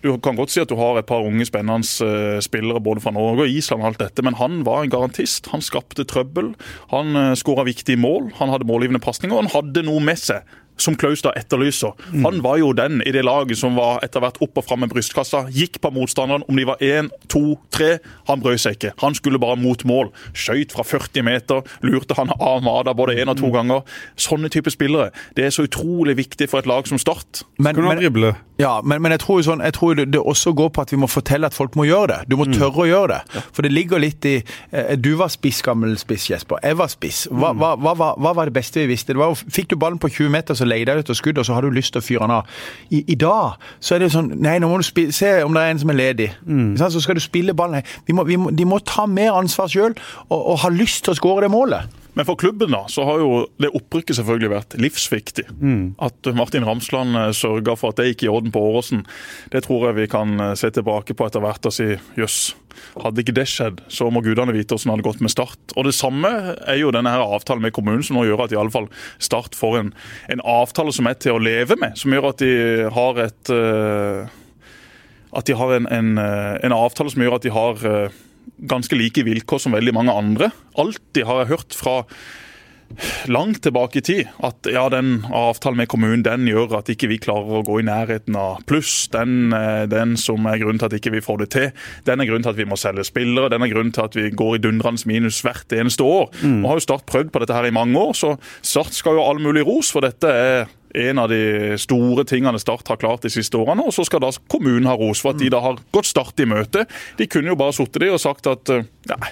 Du 0.04 0.12
kan 0.24 0.40
godt 0.40 0.54
si 0.54 0.64
at 0.64 0.72
du 0.72 0.76
har 0.80 1.00
et 1.00 1.08
par 1.10 1.24
unge, 1.24 1.48
spennende 1.48 1.88
eh, 2.08 2.42
spillere 2.44 2.84
både 2.84 3.04
fra 3.04 3.16
Norge 3.16 3.48
og 3.48 3.54
Island, 3.54 3.84
og 3.84 3.94
alt 3.94 4.04
dette, 4.04 4.26
men 4.26 4.40
han 4.40 4.62
var 4.68 4.84
en 4.84 4.92
garantist. 4.94 5.48
Han 5.54 5.64
skapte 5.64 6.08
trøbbel. 6.10 6.54
Han 6.92 7.16
eh, 7.20 7.32
skåra 7.40 7.68
viktige 7.68 8.02
mål. 8.02 8.34
Han 8.42 8.52
hadde 8.52 8.68
målgivende 8.68 9.04
pasninger, 9.04 9.38
og 9.38 9.46
han 9.46 9.56
hadde 9.56 9.88
noe 9.88 10.04
med 10.04 10.20
seg 10.20 10.44
som 10.78 10.96
Klaus 11.00 11.22
da 11.26 11.34
etterlyser. 11.38 11.94
Mm. 12.12 12.26
Han 12.26 12.42
var 12.46 12.58
jo 12.62 12.72
den 12.78 13.02
i 13.06 13.12
det 13.14 13.24
laget 13.26 13.60
som 13.60 13.78
var 13.78 14.04
etter 14.06 14.24
hvert 14.24 14.40
opp 14.44 14.62
og 14.62 14.68
fram 14.68 14.84
med 14.84 14.94
brystkassa. 14.94 15.46
Gikk 15.54 15.80
på 15.84 15.94
motstanderen 15.94 16.46
om 16.50 16.60
de 16.60 16.68
var 16.68 16.82
én, 16.84 17.12
to, 17.32 17.58
tre. 17.74 17.98
Han 18.30 18.44
brød 18.44 18.62
seg 18.64 18.78
ikke. 18.78 18.94
Han 19.04 19.18
skulle 19.18 19.42
bare 19.42 19.60
mot 19.60 19.86
mål. 19.88 20.12
Skøyt 20.34 20.74
fra 20.76 20.86
40 20.88 21.28
meter. 21.28 21.62
Lurte 21.86 22.18
han 22.18 22.34
av 22.40 22.64
Mada 22.66 22.96
både 22.98 23.18
én 23.22 23.32
og 23.32 23.40
to 23.40 23.50
mm. 23.50 23.56
ganger. 23.58 24.00
Sånne 24.20 24.52
type 24.54 24.72
spillere. 24.74 25.12
Det 25.38 25.48
er 25.48 25.54
så 25.56 25.68
utrolig 25.68 26.18
viktig 26.20 26.50
for 26.52 26.64
et 26.64 26.70
lag 26.70 26.88
som 26.90 27.02
Start. 27.04 27.44
Men, 27.60 27.76
men, 27.76 28.00
ja, 28.58 28.82
men, 28.86 29.02
men, 29.02 29.12
jeg 29.16 29.24
tror, 29.24 29.42
sånn, 29.46 29.62
jeg 29.66 29.74
tror 29.76 29.96
det, 29.98 30.06
det, 30.14 30.22
også 30.22 30.54
går 30.56 30.70
på 30.76 30.84
at 30.84 30.92
vi 30.94 31.00
må 31.02 31.10
fortelle 31.10 31.50
at 31.50 31.56
folk 31.58 31.76
må 31.80 31.88
gjøre 31.88 32.12
det. 32.12 32.20
Du 32.30 32.38
må 32.38 32.46
mm. 32.46 32.54
tørre 32.60 32.84
å 32.84 32.88
gjøre 32.88 33.16
det. 33.16 33.42
For 33.56 33.66
det 33.66 33.72
ligger 33.74 34.02
litt 34.02 34.26
i 34.30 34.36
eh, 34.40 34.94
Du 35.02 35.16
var 35.20 35.32
spiss, 35.34 35.64
gammel 35.66 35.96
spiss, 36.00 36.30
Jesper. 36.30 36.62
Jeg 36.64 36.78
var 36.80 36.92
spiss. 36.94 37.26
Hva, 37.32 37.52
mm. 37.52 37.64
hva, 37.64 37.72
hva, 37.82 38.12
hva, 38.14 38.34
var 38.38 38.50
det 38.50 38.56
beste 38.56 38.84
vi 38.84 38.92
visste? 38.94 39.16
Det 39.16 39.22
var, 39.22 39.34
fikk 39.36 39.72
du 39.74 39.78
ballen 39.82 40.00
på 40.02 40.12
20 40.12 40.32
meter, 40.36 40.58
så 40.58 40.63
leide 40.68 40.92
deg 40.92 41.04
ut 41.04 41.14
og 41.14 41.20
skudd, 41.20 41.40
og 41.42 41.48
så 41.48 41.58
har 41.58 41.66
du 41.66 41.74
lyst 41.74 41.96
til 41.96 42.04
å 42.04 42.06
fyre 42.06 42.28
den 42.28 42.36
av. 42.38 42.52
I, 42.90 43.04
I, 43.08 43.18
dag 43.20 43.60
så 43.80 43.96
er 43.96 44.04
det 44.04 44.12
sånn 44.14 44.32
Nei, 44.44 44.58
nå 44.62 44.70
må 44.72 44.80
du 44.82 44.88
spille, 44.88 45.16
se 45.16 45.36
om 45.46 45.56
det 45.56 45.64
er 45.64 45.74
en 45.74 45.82
som 45.84 45.94
er 45.94 46.00
ledig. 46.00 46.30
Mm. 46.46 46.76
Så 46.80 47.04
skal 47.04 47.20
du 47.20 47.24
spille 47.24 47.56
ballen. 47.58 47.84
Vi 48.08 48.16
må, 48.16 48.26
vi 48.28 48.40
må, 48.40 48.52
de 48.52 48.68
må 48.68 48.80
ta 48.86 49.08
mer 49.10 49.36
ansvar 49.38 49.72
sjøl 49.72 49.94
og, 50.30 50.40
og 50.40 50.64
ha 50.64 50.72
lyst 50.74 51.06
til 51.06 51.14
å 51.16 51.20
skåre 51.20 51.46
det 51.46 51.54
målet. 51.54 52.03
Men 52.14 52.26
for 52.26 52.38
klubben 52.38 52.72
da, 52.72 52.84
så 52.88 53.06
har 53.08 53.22
jo 53.24 53.30
det 53.62 53.72
opprykket 53.74 54.20
selvfølgelig 54.20 54.52
vært 54.54 54.76
livsviktig. 54.78 55.48
Mm. 55.58 55.86
At 56.04 56.30
Martin 56.38 56.66
Ramsland 56.68 57.18
eh, 57.18 57.32
sørga 57.36 57.76
for 57.80 57.94
at 57.94 58.02
det 58.02 58.12
gikk 58.12 58.28
i 58.28 58.34
orden 58.34 58.54
på 58.54 58.62
Åråsen, 58.70 59.06
det 59.54 59.64
tror 59.66 59.90
jeg 59.90 59.98
vi 60.04 60.10
kan 60.12 60.36
eh, 60.38 60.54
se 60.60 60.70
tilbake 60.74 61.18
på 61.18 61.28
etter 61.28 61.44
hvert 61.44 61.66
og 61.70 61.74
si 61.74 61.90
jøss. 62.20 62.42
Hadde 62.98 63.22
ikke 63.22 63.36
det 63.38 63.48
skjedd, 63.50 63.82
så 63.92 64.10
må 64.14 64.22
gudene 64.26 64.54
vite 64.54 64.74
hvordan 64.74 64.92
det 64.92 64.96
hadde 64.96 65.08
gått 65.08 65.24
med 65.26 65.34
Start. 65.34 65.74
Og 65.76 65.88
Det 65.88 65.96
samme 65.98 66.30
er 66.58 66.78
jo 66.82 66.94
denne 66.94 67.14
her 67.14 67.26
avtalen 67.26 67.66
med 67.66 67.74
kommunen, 67.74 68.06
som 68.06 68.18
nå 68.18 68.28
gjør 68.28 68.46
at 68.46 68.54
i 68.54 68.60
alle 68.60 68.74
fall 68.74 68.90
Start 69.22 69.58
får 69.58 69.80
en, 69.80 69.92
en 70.34 70.46
avtale 70.54 70.94
som 70.94 71.10
er 71.10 71.18
til 71.22 71.38
å 71.38 71.42
leve 71.42 71.78
med. 71.82 71.98
Som 71.98 72.14
gjør 72.14 72.32
at 72.34 72.42
de 72.44 72.54
har 72.94 73.22
et 73.24 73.54
uh, 73.54 74.30
At 75.34 75.50
de 75.50 75.58
har 75.58 75.74
en, 75.78 75.90
en, 75.90 76.12
en, 76.18 76.76
avtale 76.76 77.14
som 77.14 77.24
gjør 77.26 77.38
at 77.38 77.46
de 77.46 77.54
har 77.54 77.86
uh, 77.86 78.22
ganske 78.70 78.98
like 78.98 79.26
vilkår 79.26 79.62
som 79.66 79.76
veldig 79.76 79.94
mange 79.96 80.16
andre. 80.16 80.52
Alltid 80.80 81.28
har 81.28 81.44
jeg 81.44 81.54
hørt 81.56 81.78
fra 81.78 82.02
langt 83.26 83.64
tilbake 83.64 84.00
i 84.00 84.02
tid 84.06 84.28
at 84.46 84.68
ja, 84.70 84.84
den 84.90 85.24
avtalen 85.34 85.80
med 85.82 85.90
kommunen 85.92 86.24
den 86.26 86.46
gjør 86.48 86.78
at 86.80 86.92
ikke 86.94 87.10
vi 87.12 87.20
klarer 87.22 87.60
å 87.60 87.64
gå 87.66 87.80
i 87.82 87.88
nærheten 87.88 88.38
av 88.38 88.62
pluss. 88.70 89.08
Den, 89.14 89.54
eh, 89.54 89.86
den 89.90 90.16
som 90.20 90.46
er 90.50 90.60
grunnen 90.62 90.82
til 90.82 90.92
at 90.92 90.98
ikke 91.00 91.16
vi 91.16 91.24
får 91.24 91.44
det 91.44 91.50
til. 91.56 91.72
Den 92.06 92.22
er 92.22 92.30
grunnen 92.30 92.46
til 92.46 92.54
at 92.54 92.62
vi 92.62 92.70
må 92.70 92.78
selge 92.80 93.08
spillere. 93.08 93.50
Den 93.54 93.66
er 93.66 93.74
grunnen 93.74 93.94
til 93.96 94.06
at 94.06 94.18
vi 94.20 94.30
går 94.30 94.56
i 94.58 94.64
dundrende 94.68 95.10
minus 95.10 95.42
hvert 95.46 95.74
eneste 95.74 96.06
år. 96.06 96.30
Mm. 96.44 96.62
Nå 96.62 96.70
har 96.70 96.80
jo 96.80 96.88
Start 96.88 97.06
prøvd 97.10 97.32
på 97.32 97.42
dette 97.42 97.56
her 97.56 97.66
i 97.66 97.76
mange 97.76 97.98
år, 97.98 98.14
så 98.14 98.36
Start 98.62 98.94
skal 98.94 99.18
jo 99.18 99.24
ha 99.24 99.32
all 99.32 99.42
mulig 99.42 99.66
ros, 99.66 99.90
for 99.94 100.06
dette 100.06 100.30
er 100.30 100.68
en 100.94 101.20
av 101.20 101.30
de 101.32 101.78
store 101.82 102.26
tingene 102.30 102.60
Start 102.62 102.88
har 102.92 103.00
klart 103.02 103.26
de 103.26 103.32
siste 103.34 103.58
årene. 103.58 103.86
Og 103.88 103.94
så 103.96 104.06
skal 104.08 104.22
da 104.24 104.32
kommunen 104.52 104.88
ha 104.90 104.96
ros 105.00 105.24
for 105.24 105.34
at 105.34 105.42
de 105.42 105.50
da 105.54 105.62
har 105.64 105.80
gått 105.96 106.10
Start 106.10 106.40
i 106.44 106.48
møte. 106.50 106.86
De 107.18 107.28
kunne 107.30 107.54
jo 107.54 107.60
bare 107.60 107.76
sittet 107.76 108.06
og 108.12 108.22
sagt 108.22 108.48
at 108.52 108.70
eh, 108.74 108.86
nei, 109.10 109.32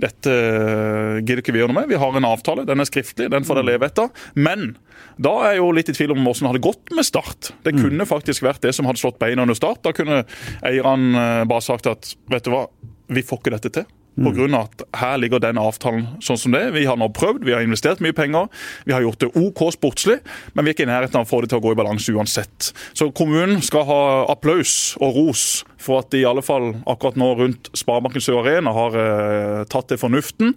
dette 0.00 0.32
eh, 0.32 1.20
gidder 1.20 1.42
ikke 1.42 1.54
vi 1.54 1.60
gjøre 1.62 1.74
noe 1.74 1.82
med. 1.82 1.90
Vi 1.92 2.00
har 2.00 2.16
en 2.16 2.28
avtale, 2.28 2.66
den 2.68 2.80
er 2.80 2.88
skriftlig, 2.88 3.28
den 3.32 3.46
får 3.46 3.60
dere 3.60 3.74
leve 3.74 3.90
etter. 3.90 4.24
Men 4.38 4.74
da 5.20 5.34
er 5.44 5.54
jeg 5.54 5.62
jo 5.62 5.72
litt 5.76 5.90
i 5.92 5.96
tvil 5.96 6.14
om 6.14 6.24
hvordan 6.24 6.46
det 6.46 6.52
hadde 6.52 6.64
gått 6.68 6.94
med 6.96 7.08
Start. 7.08 7.52
Det 7.66 7.74
mm. 7.74 7.82
kunne 7.84 8.08
faktisk 8.08 8.46
vært 8.46 8.64
det 8.64 8.72
som 8.76 8.88
hadde 8.88 9.02
slått 9.02 9.20
beina 9.20 9.44
under 9.44 9.58
Start. 9.58 9.82
Da 9.84 9.92
kunne 9.96 10.24
eierne 10.64 11.26
eh, 11.42 11.44
bare 11.50 11.66
sagt 11.66 11.90
at 11.90 12.14
vet 12.32 12.48
du 12.48 12.54
hva, 12.54 12.66
vi 13.12 13.26
får 13.26 13.42
ikke 13.42 13.54
dette 13.58 13.74
til. 13.80 13.86
På 14.14 14.30
grunn 14.34 14.54
av 14.54 14.68
at 14.68 14.84
her 15.00 15.18
ligger 15.18 15.42
den 15.42 15.58
avtalen 15.58 16.06
sånn 16.22 16.38
som 16.38 16.54
det 16.54 16.60
er. 16.68 16.74
Vi 16.76 16.84
har 16.86 16.98
nå 17.00 17.08
prøvd, 17.14 17.42
vi 17.46 17.54
har 17.54 17.64
investert 17.66 18.02
mye 18.04 18.14
penger. 18.14 18.46
Vi 18.86 18.94
har 18.94 19.02
gjort 19.02 19.24
det 19.24 19.32
OK 19.34 19.64
sportslig, 19.74 20.20
men 20.54 20.64
vi 20.64 20.70
er 20.70 20.76
ikke 20.76 20.86
i 20.86 20.90
nærheten 20.92 21.18
av 21.18 21.26
å 21.26 21.30
få 21.30 21.42
det 21.42 21.50
til 21.50 21.58
å 21.58 21.64
gå 21.64 21.74
i 21.74 21.78
balanse 21.78 22.14
uansett. 22.14 22.70
Så 22.94 23.10
kommunen 23.16 23.62
skal 23.64 23.86
ha 23.88 24.02
applaus 24.30 24.94
og 25.02 25.18
ros 25.18 25.46
for 25.84 26.00
at 26.00 26.12
de 26.14 26.22
i 26.22 26.28
alle 26.28 26.44
fall 26.44 26.70
akkurat 26.88 27.18
nå 27.20 27.30
rundt 27.40 27.68
Sparebanken 27.76 28.22
Sør 28.24 28.40
Arena 28.42 28.72
har 28.76 28.96
eh, 29.00 29.64
tatt 29.70 29.90
det 29.92 30.00
fornuften. 30.00 30.54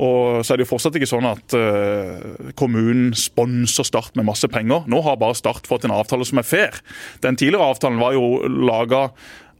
Og 0.00 0.40
så 0.44 0.54
er 0.54 0.60
det 0.60 0.66
jo 0.66 0.72
fortsatt 0.72 0.96
ikke 0.96 1.10
sånn 1.10 1.28
at 1.28 1.56
eh, 1.58 2.54
kommunen 2.58 3.12
sponser 3.18 3.88
Start 3.90 4.14
med 4.14 4.28
masse 4.28 4.46
penger. 4.52 4.86
Nå 4.90 5.02
har 5.04 5.18
bare 5.20 5.36
Start 5.38 5.66
fått 5.68 5.84
en 5.88 5.94
avtale 5.94 6.26
som 6.28 6.40
er 6.40 6.46
fair. 6.46 6.80
Den 7.24 7.38
tidligere 7.40 7.72
avtalen 7.74 8.00
var 8.00 8.14
jo 8.14 8.38
laga 8.46 9.08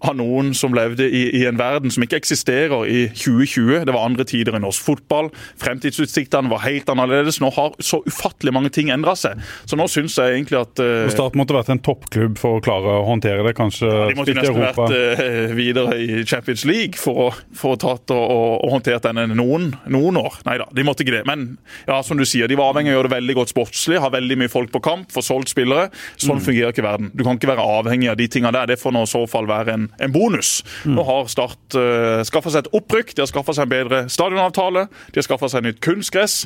av 0.00 0.16
noen 0.16 0.54
som 0.56 0.74
levde 0.76 1.04
i, 1.04 1.22
i, 1.36 1.44
en 1.48 1.58
verden 1.60 1.92
som 1.92 2.04
ikke 2.04 2.18
eksisterer 2.20 2.86
i 2.88 3.00
2020. 3.12 3.84
Det 3.86 3.94
var 3.94 4.06
andre 4.06 4.24
tider 4.28 4.56
i 4.56 4.62
norsk 4.62 4.84
fotball. 4.86 5.28
Fremtidsutsiktene 5.60 6.50
var 6.52 6.64
helt 6.64 6.88
annerledes. 6.92 7.40
Nå 7.42 7.50
har 7.56 7.76
så 7.84 8.00
ufattelig 8.06 8.54
mange 8.56 8.72
ting 8.74 8.92
endra 8.94 9.14
seg. 9.18 9.40
Så 9.68 9.78
nå 9.78 9.86
syns 9.92 10.16
jeg 10.18 10.38
egentlig 10.38 10.60
at 10.60 10.80
uh, 10.80 11.08
Start 11.12 11.36
måtte 11.38 11.56
vært 11.56 11.72
en 11.74 11.82
toppklubb 11.84 12.38
for 12.40 12.58
å 12.58 12.64
klare 12.64 12.96
å 13.00 13.04
håndtere 13.10 13.44
det, 13.44 13.54
kanskje? 13.58 13.90
Ja, 13.90 14.08
de 14.08 14.18
måtte 14.18 14.36
nesten 14.38 14.60
vært 14.62 14.94
uh, 14.96 15.54
videre 15.58 15.98
i 16.00 16.24
Champions 16.24 16.64
League 16.68 17.00
for 17.00 17.26
å, 17.26 17.28
for 17.56 17.76
å 17.76 17.80
tatt 17.80 18.14
og, 18.16 18.24
og, 18.30 18.68
håndtert 18.72 19.04
denne 19.10 19.28
noen, 19.34 19.70
noen 19.90 20.20
år. 20.20 20.40
Nei 20.48 20.56
da, 20.62 20.68
de 20.76 20.86
måtte 20.86 21.04
ikke 21.04 21.18
det. 21.18 21.24
Men 21.28 21.46
ja, 21.84 22.00
som 22.06 22.20
du 22.20 22.24
sier, 22.28 22.48
de 22.48 22.58
var 22.58 22.72
avhengig 22.72 22.94
av 22.94 22.96
å 22.96 23.00
gjøre 23.00 23.10
det 23.10 23.16
veldig 23.18 23.38
godt 23.42 23.52
sportslig, 23.52 24.00
ha 24.00 24.12
veldig 24.12 24.40
mye 24.40 24.52
folk 24.52 24.72
på 24.72 24.82
kamp, 24.84 25.12
få 25.12 25.24
solgt 25.24 25.52
spillere. 25.52 25.90
Sånn 26.16 26.40
mm. 26.40 26.44
fungerer 26.46 26.74
ikke 26.74 26.86
verden. 26.86 27.12
Du 27.12 27.24
kan 27.26 27.36
ikke 27.36 27.52
være 27.52 27.68
avhengig 27.78 28.10
av 28.12 28.18
de 28.20 28.28
tingene 28.32 28.54
der. 28.56 28.72
Det 28.72 28.80
får 28.80 28.96
nå 28.96 29.04
i 29.04 29.10
så 29.10 29.26
fall 29.30 29.48
være 29.50 29.76
en 29.76 29.89
en 29.98 30.12
bonus. 30.12 30.60
Mm. 30.84 30.94
Nå 30.98 31.06
har 31.08 31.30
Start 31.30 31.76
uh, 31.76 32.20
eh, 32.20 32.22
skaffa 32.26 32.52
seg 32.52 32.66
et 32.66 32.76
opprykk, 32.76 33.14
de 33.16 33.24
har 33.24 33.30
skaffa 33.30 33.54
seg 33.56 33.68
en 33.68 33.72
bedre 33.72 34.04
stadionavtale, 34.12 34.86
de 35.12 35.20
har 35.20 35.26
skaffa 35.26 35.50
seg 35.52 35.66
nytt 35.66 35.80
kunstgress. 35.84 36.44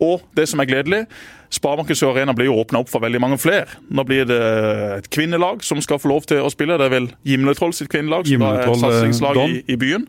Og 0.00 0.22
det 0.36 0.46
som 0.48 0.62
er 0.62 0.68
gledelig, 0.68 1.02
Sparebanken 1.52 1.98
Sør 1.98 2.14
Arena 2.14 2.32
blir 2.36 2.48
jo 2.48 2.56
åpna 2.62 2.80
opp 2.80 2.88
for 2.88 3.04
veldig 3.04 3.20
mange 3.20 3.36
flere. 3.42 3.66
Nå 3.92 4.04
blir 4.08 4.24
det 4.28 4.38
et 4.96 5.10
kvinnelag 5.12 5.64
som 5.66 5.82
skal 5.84 6.00
få 6.00 6.08
lov 6.08 6.24
til 6.30 6.40
å 6.40 6.48
spille. 6.52 6.78
Det 6.80 6.86
er 6.86 6.94
vel 6.94 7.10
Gimletroll 7.26 7.74
sitt 7.76 7.90
kvinnelag, 7.92 8.24
som 8.30 8.46
er 8.48 8.62
et 8.62 8.80
satsingslag 8.80 9.42
i, 9.44 9.60
i 9.68 9.76
byen. 9.80 10.06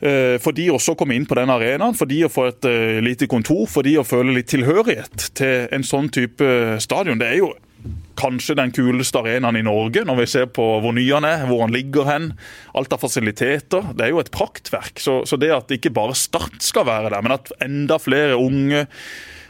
Eh, 0.00 0.36
for 0.42 0.56
de 0.56 0.68
også 0.74 0.96
å 0.96 1.00
komme 1.00 1.16
inn 1.16 1.24
på 1.28 1.38
den 1.38 1.52
arenaen, 1.54 1.96
for 1.96 2.10
de 2.10 2.20
å 2.26 2.32
få 2.32 2.50
et 2.50 2.68
lite 3.06 3.30
kontor, 3.30 3.64
for 3.72 3.86
de 3.88 3.96
å 4.02 4.04
føle 4.04 4.36
litt 4.36 4.50
tilhørighet 4.52 5.30
til 5.38 5.72
en 5.72 5.86
sånn 5.86 6.12
type 6.12 6.52
stadion. 6.84 7.20
Det 7.22 7.30
er 7.30 7.40
jo 7.40 7.54
kanskje 8.20 8.56
den 8.58 8.74
kuleste 8.76 9.22
arenaen 9.22 9.58
i 9.58 9.64
Norge, 9.66 10.04
når 10.06 10.20
vi 10.22 10.28
ser 10.30 10.46
på 10.52 10.66
hvor 10.82 10.94
ny 10.96 11.06
han 11.08 11.26
er, 11.28 11.46
hvor 11.48 11.64
han 11.64 11.74
ligger 11.74 12.08
hen. 12.08 12.30
Alt 12.76 12.94
av 12.94 13.02
fasiliteter. 13.02 13.92
Det 13.96 14.06
er 14.06 14.14
jo 14.14 14.22
et 14.22 14.32
praktverk. 14.34 15.00
Så, 15.00 15.22
så 15.28 15.40
det 15.40 15.52
at 15.54 15.74
ikke 15.74 15.94
bare 15.94 16.18
Start 16.20 16.60
skal 16.62 16.84
være 16.88 17.12
der, 17.14 17.22
men 17.24 17.36
at 17.38 17.52
enda 17.64 17.96
flere 18.02 18.36
unge 18.36 18.84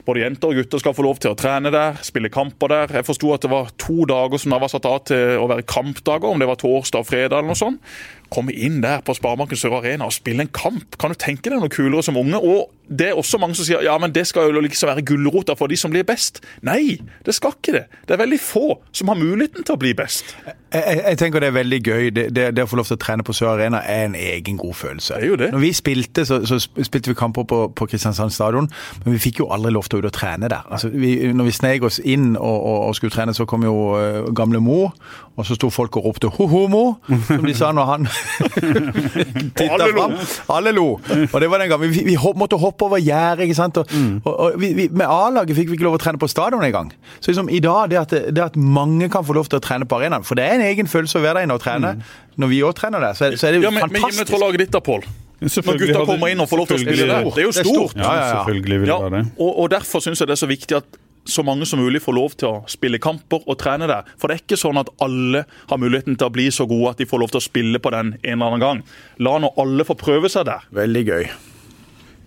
både 0.07 0.23
jenter 0.23 0.50
og 0.50 0.61
gutter 0.61 0.81
skal 0.83 0.95
få 0.97 1.05
lov 1.05 1.19
til 1.21 1.33
å 1.33 1.39
trene 1.39 1.73
der, 1.73 1.99
spille 2.07 2.31
kamper 2.33 2.73
der. 2.73 2.95
Jeg 2.99 3.07
forsto 3.07 3.33
at 3.35 3.45
det 3.45 3.50
var 3.53 3.73
to 3.81 4.07
dager 4.09 4.41
som 4.41 4.55
da 4.55 4.61
var 4.62 4.73
satt 4.73 4.89
av 4.89 5.03
til 5.11 5.43
å 5.43 5.49
være 5.50 5.67
kampdager, 5.69 6.31
om 6.31 6.41
det 6.41 6.49
var 6.50 6.61
torsdag 6.61 7.05
og 7.05 7.09
fredag 7.11 7.37
eller 7.39 7.53
noe 7.53 7.61
sånt. 7.61 7.83
Komme 8.31 8.55
inn 8.55 8.81
der 8.85 9.03
på 9.07 9.15
Sparebanken 9.17 9.59
Sør 9.59 9.81
Arena 9.81 10.09
og 10.09 10.15
spille 10.15 10.47
en 10.47 10.53
kamp. 10.55 10.99
Kan 11.01 11.15
du 11.15 11.19
tenke 11.19 11.51
deg 11.51 11.59
noe 11.61 11.73
kulere 11.73 12.05
som 12.07 12.19
unge? 12.21 12.39
Og 12.39 12.71
det 12.91 13.09
er 13.09 13.19
også 13.19 13.39
mange 13.39 13.55
som 13.55 13.67
sier 13.67 13.85
ja, 13.87 13.95
men 14.03 14.11
det 14.15 14.25
skal 14.27 14.51
jo 14.51 14.63
liksom 14.65 14.91
være 14.91 15.05
gulrota 15.07 15.55
for 15.59 15.71
de 15.71 15.77
som 15.79 15.93
blir 15.93 16.03
best. 16.07 16.41
Nei, 16.67 16.99
det 17.27 17.35
skal 17.37 17.55
ikke 17.55 17.75
det. 17.77 17.85
Det 18.09 18.17
er 18.17 18.23
veldig 18.25 18.41
få 18.43 18.65
som 18.93 19.13
har 19.13 19.19
muligheten 19.19 19.67
til 19.67 19.77
å 19.77 19.81
bli 19.81 19.93
best. 19.99 20.35
Jeg, 20.75 20.99
jeg 20.99 21.19
tenker 21.19 21.43
det 21.43 21.51
er 21.51 21.57
veldig 21.57 21.81
gøy. 21.83 22.11
Det, 22.15 22.25
det, 22.35 22.49
det, 22.57 22.65
å 22.67 22.71
få 22.71 22.81
lov 22.81 22.91
til 22.91 22.99
å 22.99 23.03
trene 23.03 23.27
på 23.27 23.35
Sør 23.37 23.53
Arena 23.55 23.83
er 23.87 24.09
en 24.09 24.17
egen 24.19 24.59
god 24.59 24.75
følelse. 24.79 25.21
Det 25.21 25.27
er 25.29 25.33
jo 25.33 25.39
det. 25.39 25.51
Når 25.55 25.65
vi 25.65 25.73
spilte, 25.79 26.27
så, 26.27 26.41
så 26.47 26.59
spilte 26.61 27.13
vi 27.13 27.19
kamper 27.19 27.47
på, 27.51 27.61
på, 27.75 27.89
Kristiansand 27.91 28.35
stadion, 28.35 28.71
men 29.05 29.15
vi 29.15 29.23
fikk 29.23 29.43
jo 29.43 29.49
aldri 29.55 29.73
lov 29.75 29.87
til 29.91 30.01
å 30.01 30.03
ut 30.03 30.11
og 30.11 30.15
trene 30.15 30.51
der. 30.51 30.67
Altså, 30.71 30.91
vi, 30.91 31.15
når 31.35 31.51
vi 31.51 31.57
sneg 31.57 31.87
oss 31.87 32.01
inn 32.03 32.33
og, 32.35 32.59
og, 32.59 32.79
og, 32.89 32.95
skulle 32.99 33.15
trene, 33.15 33.35
så 33.35 33.47
kom 33.51 33.67
jo 33.67 33.77
uh, 33.95 34.31
gamle 34.37 34.63
mor, 34.63 34.95
og 35.39 35.47
så 35.47 35.57
sto 35.59 35.71
folk 35.71 35.97
og 35.99 36.11
ropte 36.11 36.31
'ho-ho-mo', 36.31 36.99
som 37.27 37.47
de 37.47 37.55
sa 37.57 37.71
når 37.75 37.91
han 37.91 38.11
titta 39.59 39.87
fram. 39.93 40.17
Alle 40.55 40.73
lo. 40.77 40.87
Og 40.99 41.37
det 41.41 41.50
var 41.50 41.62
den 41.62 41.71
gangen. 41.73 41.93
Vi, 41.93 42.05
vi, 42.07 42.17
hopp, 42.21 42.39
måtte 42.41 42.59
hoppe 42.61 42.89
over 42.89 43.03
gjerdet. 43.03 43.47
ikke 43.47 43.59
sant? 43.59 43.81
Og, 43.81 43.93
mm. 43.93 44.21
og, 44.25 44.35
og 44.35 44.59
vi, 44.61 44.73
vi, 44.77 44.89
med 44.93 45.07
A-laget 45.07 45.57
fikk 45.59 45.73
vi 45.73 45.79
ikke 45.79 45.89
lov 45.89 45.99
å 45.99 46.03
trene 46.03 46.21
på 46.21 46.29
stadion 46.31 46.65
engang. 46.67 46.93
Så 47.19 47.33
liksom, 47.33 47.50
i 47.53 47.62
dag, 47.65 47.91
det 47.93 48.00
at, 48.03 48.17
det 48.31 48.45
at, 48.50 48.59
mange 48.61 49.11
kan 49.12 49.27
få 49.27 49.37
lov 49.37 49.50
til 49.50 49.61
å 49.61 49.65
trene 49.65 49.89
på 49.89 49.99
arenaen 49.99 50.27
For 50.27 50.39
det 50.39 50.47
er 50.47 50.59
en 50.59 50.67
egen 50.69 50.91
følelse 50.91 51.21
å 51.21 51.25
være 51.25 51.41
der 51.41 51.49
inne 51.49 51.59
og 51.59 51.65
trene. 51.65 51.97
Mm. 51.99 52.15
Når 52.41 52.53
vi 52.53 52.62
òg 52.67 52.77
trener 52.79 53.05
der, 53.05 53.19
så, 53.19 53.33
så, 53.35 53.49
er 53.49 53.59
det 53.59 53.65
ja, 53.67 53.75
men, 53.75 53.85
fantastisk. 53.89 54.33
Men 54.33 54.45
laget 54.47 54.65
ditt 54.67 54.75
da, 54.77 54.85
Pål. 54.85 55.07
Når 55.41 55.79
gutta 55.81 56.03
kommer 56.05 56.29
inn 56.29 56.43
og 56.43 56.50
får 56.50 56.61
lov 56.61 56.67
til 56.69 56.77
å 56.77 56.83
spille 56.83 57.07
der. 57.09 57.29
Det 57.33 57.43
er 57.43 57.47
jo 57.47 57.55
stort. 57.57 57.95
Ja, 57.97 58.03
ja, 58.05 58.17
ja. 58.21 58.33
Selvfølgelig 58.41 58.83
vil 58.83 58.91
det 58.93 58.99
være 59.07 59.15
det. 59.17 59.23
Og, 59.41 59.53
og 59.62 59.71
derfor 59.73 60.05
syns 60.05 60.21
jeg 60.21 60.29
det 60.29 60.37
er 60.37 60.43
så 60.43 60.50
viktig 60.50 60.77
at 60.83 60.99
så 61.31 61.45
mange 61.47 61.67
som 61.69 61.81
mulig 61.83 62.02
får 62.04 62.17
lov 62.17 62.35
til 62.41 62.49
å 62.50 62.65
spille 62.71 63.00
kamper 63.02 63.45
og 63.47 63.59
trene 63.61 63.89
der. 63.91 64.09
For 64.21 64.28
det 64.28 64.37
er 64.37 64.45
ikke 64.45 64.61
sånn 64.61 64.81
at 64.81 64.91
alle 65.02 65.45
har 65.71 65.81
muligheten 65.81 66.19
til 66.19 66.28
å 66.28 66.35
bli 66.35 66.49
så 66.54 66.67
gode 66.71 66.95
at 66.95 67.02
de 67.02 67.09
får 67.11 67.23
lov 67.23 67.33
til 67.33 67.43
å 67.43 67.47
spille 67.47 67.83
på 67.83 67.95
den 67.95 68.17
en 68.21 68.35
eller 68.35 68.50
annen 68.50 68.65
gang. 68.65 68.83
La 69.23 69.39
nå 69.41 69.54
alle 69.61 69.87
få 69.89 69.99
prøve 69.99 70.31
seg 70.33 70.49
der. 70.50 70.67
Veldig 70.75 71.07
gøy. 71.07 71.31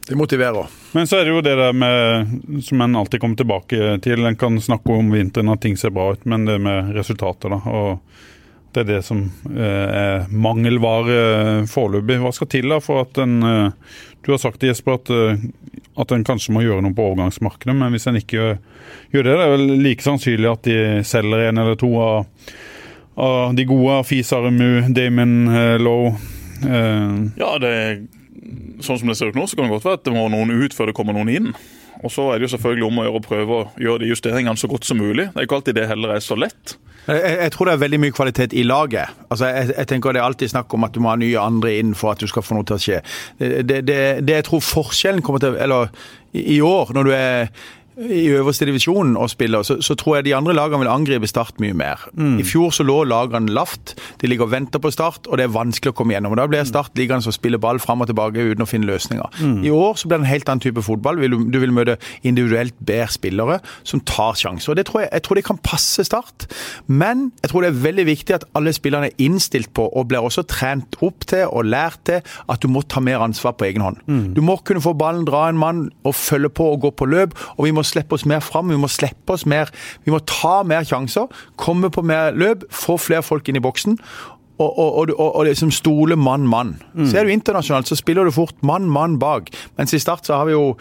Det 0.07 0.15
motiverer. 0.19 0.67
Men 0.91 1.07
så 1.07 1.17
er 1.17 1.25
det 1.25 1.31
jo 1.31 1.41
det 1.45 1.55
der 1.55 1.73
med, 1.73 2.33
som 2.63 2.81
en 2.83 2.95
alltid 2.99 3.21
kommer 3.23 3.39
tilbake 3.39 3.97
til. 4.03 4.25
En 4.27 4.35
kan 4.35 4.59
snakke 4.61 4.97
om 4.99 5.11
vinteren 5.13 5.53
at 5.53 5.61
ting 5.63 5.77
ser 5.79 5.93
bra 5.95 6.09
ut, 6.13 6.25
men 6.27 6.43
det 6.45 6.57
med 6.59 6.91
resultater, 6.97 7.55
da. 7.55 7.61
Og 7.71 8.32
det 8.73 8.83
er 8.83 8.89
det 8.89 9.01
som 9.05 9.23
eh, 9.49 9.87
er 10.03 10.31
mangelvare 10.31 11.65
foreløpig. 11.69 12.19
Hva 12.23 12.31
skal 12.35 12.49
til 12.51 12.73
da 12.73 12.79
for 12.83 13.03
at 13.05 13.19
en 13.23 13.37
eh, 13.47 13.95
Du 14.23 14.31
har 14.31 14.39
sagt 14.39 14.63
Jesper, 14.63 14.99
at, 14.99 15.11
eh, 15.11 15.45
at 15.99 16.11
en 16.15 16.23
kanskje 16.23 16.55
må 16.55 16.63
gjøre 16.63 16.83
noe 16.85 16.95
på 16.95 17.09
overgangsmarkedet, 17.11 17.75
men 17.75 17.91
hvis 17.91 18.07
en 18.07 18.19
ikke 18.21 18.37
gjør, 18.37 18.59
det, 19.11 19.23
det 19.27 19.33
er 19.35 19.53
vel 19.55 19.65
like 19.83 20.05
sannsynlig 20.05 20.51
at 20.51 20.69
de 20.69 20.77
selger 21.05 21.49
en 21.49 21.63
eller 21.63 21.79
to 21.79 21.91
av, 21.99 22.53
av 23.19 23.55
de 23.57 23.67
gode. 23.67 23.99
Fisarumu, 24.07 24.93
Damon 24.95 25.35
Lowe. 25.83 26.15
Ja, 26.63 27.57
det 27.59 27.73
sånn 28.83 28.99
som 28.99 29.11
det 29.11 29.15
ser 29.19 29.31
ut 29.31 29.37
nå, 29.37 29.45
så 29.47 29.57
kan 29.57 29.67
det 29.67 29.75
godt 29.75 29.87
være 29.87 29.99
at 29.99 30.07
det 30.07 30.15
må 30.15 30.25
noen 30.31 30.51
ut 30.63 30.75
før 30.75 30.89
det 30.89 30.95
kommer 30.97 31.15
noen 31.15 31.31
inn. 31.31 31.51
Og 32.03 32.11
så 32.11 32.29
er 32.29 32.39
det 32.39 32.47
jo 32.47 32.53
selvfølgelig 32.57 32.87
om 32.87 32.97
å 32.99 33.05
gjøre 33.07 33.19
å 33.19 33.23
prøve 33.23 33.59
å 33.59 33.67
gjøre 33.79 34.03
de 34.03 34.09
justeringene 34.11 34.59
så 34.59 34.69
godt 34.71 34.87
som 34.87 34.99
mulig. 34.99 35.29
Det 35.31 35.39
er 35.39 35.47
ikke 35.47 35.59
alltid 35.61 35.77
det 35.79 35.87
heller 35.87 36.15
er 36.15 36.23
så 36.23 36.35
lett. 36.39 36.75
Jeg, 37.03 37.19
jeg, 37.19 37.51
tror 37.51 37.67
det 37.67 37.73
er 37.73 37.81
veldig 37.81 37.99
mye 37.99 38.15
kvalitet 38.15 38.55
i 38.55 38.63
laget. 38.63 39.15
Altså, 39.27 39.49
jeg, 39.51 39.71
jeg, 39.73 39.87
tenker 39.91 40.15
Det 40.15 40.21
er 40.21 40.27
alltid 40.27 40.51
snakk 40.53 40.73
om 40.75 40.87
at 40.87 40.95
du 40.95 41.01
må 41.03 41.11
ha 41.11 41.19
nye 41.19 41.39
andre 41.39 41.73
inn 41.79 41.95
for 41.99 42.13
at 42.13 42.23
du 42.23 42.29
skal 42.31 42.45
få 42.45 42.57
noe 42.57 42.67
til 42.67 42.77
å 42.77 42.83
skje. 42.83 42.99
Det, 43.39 43.63
det, 43.87 44.01
det, 44.23 44.35
jeg 44.39 44.47
tror 44.47 44.63
forskjellen 44.63 45.23
kommer 45.23 45.43
til 45.43 45.57
Eller 45.59 45.91
i 46.33 46.59
år, 46.65 46.93
når 46.95 47.07
du 47.07 47.11
er 47.13 47.49
i 47.97 48.25
øverste 48.33 48.65
divisjon 48.65 49.17
og 49.17 49.29
spiller, 49.29 49.63
så, 49.63 49.77
så, 49.81 49.95
tror 49.95 50.17
jeg 50.17 50.25
de 50.25 50.35
andre 50.35 50.53
lagene 50.55 50.81
vil 50.81 50.91
angripe 50.91 51.27
Start 51.29 51.59
mye 51.61 51.73
mer. 51.77 52.01
Mm. 52.13 52.39
I 52.41 52.45
fjor 52.45 52.73
så 52.73 52.83
lå 52.85 53.03
lagene 53.07 53.53
lavt. 53.53 53.93
De 54.21 54.27
ligger 54.27 54.47
og 54.47 54.51
venter 54.51 54.81
på 54.81 54.91
Start, 54.91 55.27
og 55.27 55.37
det 55.37 55.45
er 55.45 55.53
vanskelig 55.53 55.93
å 55.93 55.97
komme 55.97 56.15
gjennom. 56.15 56.33
og 56.33 56.41
Da 56.41 56.47
blir 56.49 56.65
Start 56.67 56.97
liggende 56.97 57.29
og 57.29 57.35
spille 57.35 57.59
ball 57.61 57.79
fram 57.81 58.01
og 58.01 58.09
tilbake 58.09 58.41
uten 58.41 58.65
å 58.65 58.69
finne 58.69 58.89
løsninger. 58.89 59.39
Mm. 59.41 59.61
I 59.67 59.73
år 59.73 59.99
så 59.99 60.09
blir 60.09 60.17
det 60.17 60.25
en 60.25 60.31
helt 60.31 60.49
annen 60.49 60.65
type 60.65 60.83
fotball. 60.85 61.21
Du 61.53 61.59
vil 61.61 61.75
møte 61.75 61.97
individuelt 62.23 62.75
bedre 62.79 63.11
spillere 63.13 63.59
som 63.83 64.01
tar 64.01 64.37
sjanser. 64.39 64.73
og 64.73 64.77
det 64.79 64.87
tror 64.89 65.03
jeg, 65.03 65.09
jeg 65.13 65.25
tror 65.27 65.39
det 65.39 65.45
kan 65.45 65.61
passe 65.63 66.03
Start. 66.03 66.47
Men 66.87 67.31
jeg 67.43 67.51
tror 67.51 67.63
det 67.63 67.71
er 67.71 67.83
veldig 67.85 68.07
viktig 68.09 68.35
at 68.35 68.47
alle 68.57 68.73
spillerne 68.73 69.11
er 69.11 69.21
innstilt 69.21 69.73
på, 69.73 69.85
og 69.87 70.09
blir 70.09 70.25
også 70.25 70.43
trent 70.49 70.97
opp 71.05 71.27
til 71.29 71.45
og 71.45 71.69
lært 71.69 72.01
til, 72.09 72.21
at 72.49 72.61
du 72.61 72.67
må 72.67 72.81
ta 72.81 72.99
mer 73.03 73.23
ansvar 73.23 73.55
på 73.57 73.69
egen 73.69 73.85
hånd. 73.85 74.01
Mm. 74.07 74.33
Du 74.35 74.41
må 74.41 74.57
kunne 74.65 74.81
få 74.83 74.95
ballen, 74.97 75.25
dra 75.29 75.45
en 75.49 75.59
mann 75.59 75.85
og 76.03 76.15
følge 76.17 76.49
på 76.49 76.73
og 76.73 76.81
gå 76.87 76.93
på 76.97 77.07
løp. 77.09 77.37
og 77.57 77.65
vi 77.65 77.71
må 77.71 77.82
slippe 77.87 78.17
oss 78.17 78.27
mer 78.29 78.43
fram, 78.43 78.71
vi 78.71 78.79
må 78.79 78.89
slippe 78.91 79.35
oss 79.35 79.45
mer 79.49 79.71
Vi 80.05 80.11
må 80.13 80.19
ta 80.29 80.61
mer 80.67 80.85
sjanser, 80.87 81.27
komme 81.59 81.91
på 81.93 82.03
mer 82.05 82.35
løp, 82.37 82.65
få 82.71 82.97
flere 83.01 83.23
folk 83.23 83.47
inn 83.49 83.59
i 83.59 83.63
boksen. 83.63 83.97
Og, 84.61 84.77
og, 84.79 85.09
og, 85.17 85.29
og 85.35 85.45
liksom 85.47 85.71
stole 85.73 86.15
mann-mann. 86.15 86.75
Mm. 86.93 87.07
Ser 87.09 87.25
du 87.25 87.31
internasjonalt, 87.33 87.89
så 87.89 87.97
spiller 87.97 88.27
du 88.27 88.31
fort 88.31 88.55
mann-mann 88.61 89.17
bak. 89.19 89.49
Mens 89.79 89.95
i 89.97 89.99
Start 89.99 90.29
så 90.29 90.37
har 90.37 90.45
vi 90.47 90.53
jo 90.53 90.75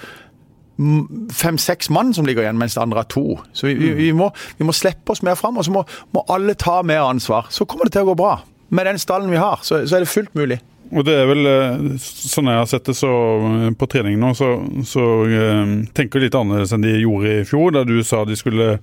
fem-seks 1.32 1.90
mann 1.90 2.12
som 2.14 2.26
ligger 2.26 2.44
igjen, 2.44 2.58
mens 2.58 2.76
det 2.76 2.82
andre 2.82 3.02
er 3.04 3.10
to. 3.12 3.38
Så 3.52 3.68
vi, 3.68 3.74
vi, 3.80 3.92
vi, 3.98 4.10
må, 4.16 4.30
vi 4.58 4.66
må, 4.66 4.74
slippe 4.76 5.14
oss 5.14 5.22
mer 5.22 5.36
fram, 5.38 5.58
og 5.60 5.66
så 5.66 5.74
må, 5.74 5.84
må, 6.14 6.24
alle 6.32 6.54
ta 6.58 6.80
mer 6.86 7.04
ansvar. 7.06 7.48
Så 7.50 7.66
kommer 7.68 7.88
det 7.88 7.96
til 7.96 8.06
å 8.06 8.12
gå 8.12 8.18
bra. 8.18 8.38
Med 8.72 8.88
den 8.88 9.00
stallen 9.00 9.32
vi 9.32 9.40
har, 9.40 9.60
så, 9.62 9.82
så 9.86 9.98
er 9.98 10.04
det 10.04 10.12
fullt 10.12 10.34
mulig. 10.38 10.58
Og 10.92 11.06
det 11.08 11.14
er 11.16 11.28
vel 11.30 11.48
eh, 11.48 11.84
sånn 12.02 12.50
jeg 12.52 12.60
har 12.60 12.68
sett 12.68 12.90
det 12.90 12.96
så 12.98 13.12
eh, 13.48 13.70
på 13.78 13.88
trening 13.90 14.18
nå, 14.20 14.34
så, 14.36 14.54
så 14.88 15.06
uh, 15.24 15.76
tenker 15.96 16.20
de 16.20 16.28
litt 16.28 16.36
annerledes 16.36 16.74
enn 16.76 16.84
de 16.84 16.98
gjorde 17.00 17.38
i 17.38 17.46
fjor, 17.48 17.72
da 17.78 17.86
du 17.88 17.96
sa 18.04 18.26
de 18.28 18.38
skulle 18.38 18.76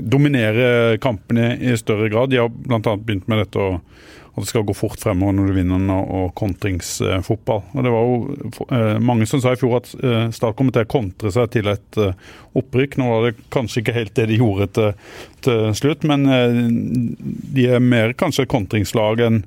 dominere 0.00 0.96
kampene 0.98 1.50
i 1.60 1.74
større 1.78 2.08
grad. 2.10 2.30
De 2.32 2.38
har 2.40 2.48
bl.a. 2.48 2.80
begynt 2.80 3.26
med 3.28 3.42
dette 3.44 3.66
at 3.68 4.40
det 4.40 4.48
skal 4.48 4.64
gå 4.66 4.74
fort 4.74 4.96
fremover 4.98 5.36
når 5.36 5.50
du 5.50 5.54
vinner 5.58 5.84
og, 5.92 6.08
og 6.08 6.32
kontringsfotball. 6.40 7.60
Og 7.76 7.84
Det 7.84 7.92
var 7.92 8.08
jo 8.08 9.02
mange 9.04 9.28
som 9.28 9.42
sa 9.44 9.52
i 9.52 9.60
fjor 9.60 9.76
at 9.76 9.92
Start 10.34 10.56
kommer 10.58 10.74
til 10.74 10.88
å 10.88 10.90
kontre 10.90 11.30
seg 11.36 11.52
til 11.52 11.68
et 11.70 12.00
opprykk. 12.58 12.96
Nå 12.98 13.10
var 13.12 13.28
det 13.28 13.44
kanskje 13.54 13.84
ikke 13.84 13.98
helt 14.00 14.16
det 14.16 14.30
de 14.32 14.40
gjorde 14.40 14.70
til, 14.80 15.12
til 15.44 15.62
slutt, 15.84 16.08
men 16.08 16.24
de 17.52 17.68
er 17.68 17.84
mer 17.84 18.16
kanskje 18.18 18.48
kontringslag 18.48 19.20
enn 19.28 19.42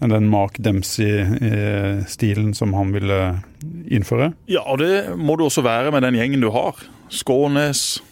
den 0.00 0.28
Mark 0.28 0.58
Dempsey-stilen 0.58 2.54
som 2.54 2.74
han 2.74 2.92
ville 2.94 3.42
innføre. 3.88 4.32
Ja, 4.50 4.60
og 4.66 4.78
det 4.82 5.16
må 5.16 5.36
du 5.38 5.46
også 5.46 5.64
være 5.64 5.92
med 5.94 6.02
den 6.04 6.18
gjengen 6.18 6.44
du 6.44 6.50
har. 6.54 6.74
Skånes, 7.12 8.02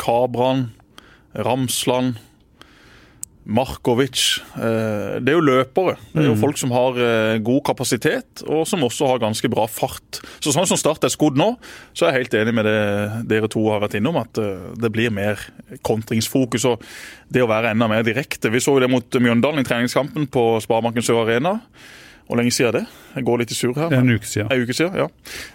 Kabran, 0.00 0.70
Ramsland. 1.34 2.14
Markovic. 3.48 4.40
Eh, 4.54 5.16
det 5.24 5.32
er 5.32 5.38
jo 5.38 5.44
løpere. 5.44 5.96
Det 6.12 6.22
er 6.22 6.28
jo 6.28 6.36
folk 6.38 6.58
som 6.60 6.72
har 6.74 6.98
eh, 7.00 7.38
god 7.44 7.62
kapasitet, 7.66 8.42
og 8.46 8.66
som 8.68 8.84
også 8.84 9.08
har 9.08 9.22
ganske 9.22 9.48
bra 9.52 9.64
fart. 9.70 10.20
Så 10.42 10.52
Sånn 10.52 10.68
som 10.68 10.78
Start 10.80 11.06
er 11.06 11.12
skodd 11.12 11.38
nå, 11.40 11.54
så 11.96 12.06
er 12.06 12.18
jeg 12.18 12.26
helt 12.26 12.36
enig 12.42 12.54
med 12.58 12.68
det 12.68 12.80
dere 13.30 13.50
to 13.50 13.64
har 13.72 13.80
vært 13.82 13.96
innom, 13.98 14.20
at 14.20 14.40
eh, 14.40 14.68
det 14.80 14.92
blir 14.92 15.14
mer 15.14 15.40
kontringsfokus 15.86 16.68
og 16.68 16.84
det 17.32 17.42
å 17.44 17.50
være 17.50 17.72
enda 17.72 17.88
mer 17.90 18.04
direkte. 18.06 18.52
Vi 18.52 18.62
så 18.62 18.76
jo 18.76 18.84
det 18.84 18.92
mot 18.92 19.20
Mjøndalen 19.20 19.64
i 19.64 19.66
treningskampen 19.66 20.28
på 20.30 20.44
Sparebanken 20.62 21.06
Sør 21.06 21.24
Arena. 21.24 21.56
Hvor 22.30 22.38
lenge 22.38 22.52
siden 22.54 22.68
er 22.70 22.76
det? 22.78 22.82
Jeg 23.16 23.24
går 23.26 23.40
litt 23.42 23.50
i 23.50 23.56
sur 23.58 23.72
her. 23.74 23.88
Det 23.90 23.96
er 23.98 24.04
en 24.04 24.12
uke 24.14 24.28
siden. 24.30 24.50
En 24.54 24.60
uke 24.62 24.74
siden, 24.78 24.94
ja. 25.00 25.06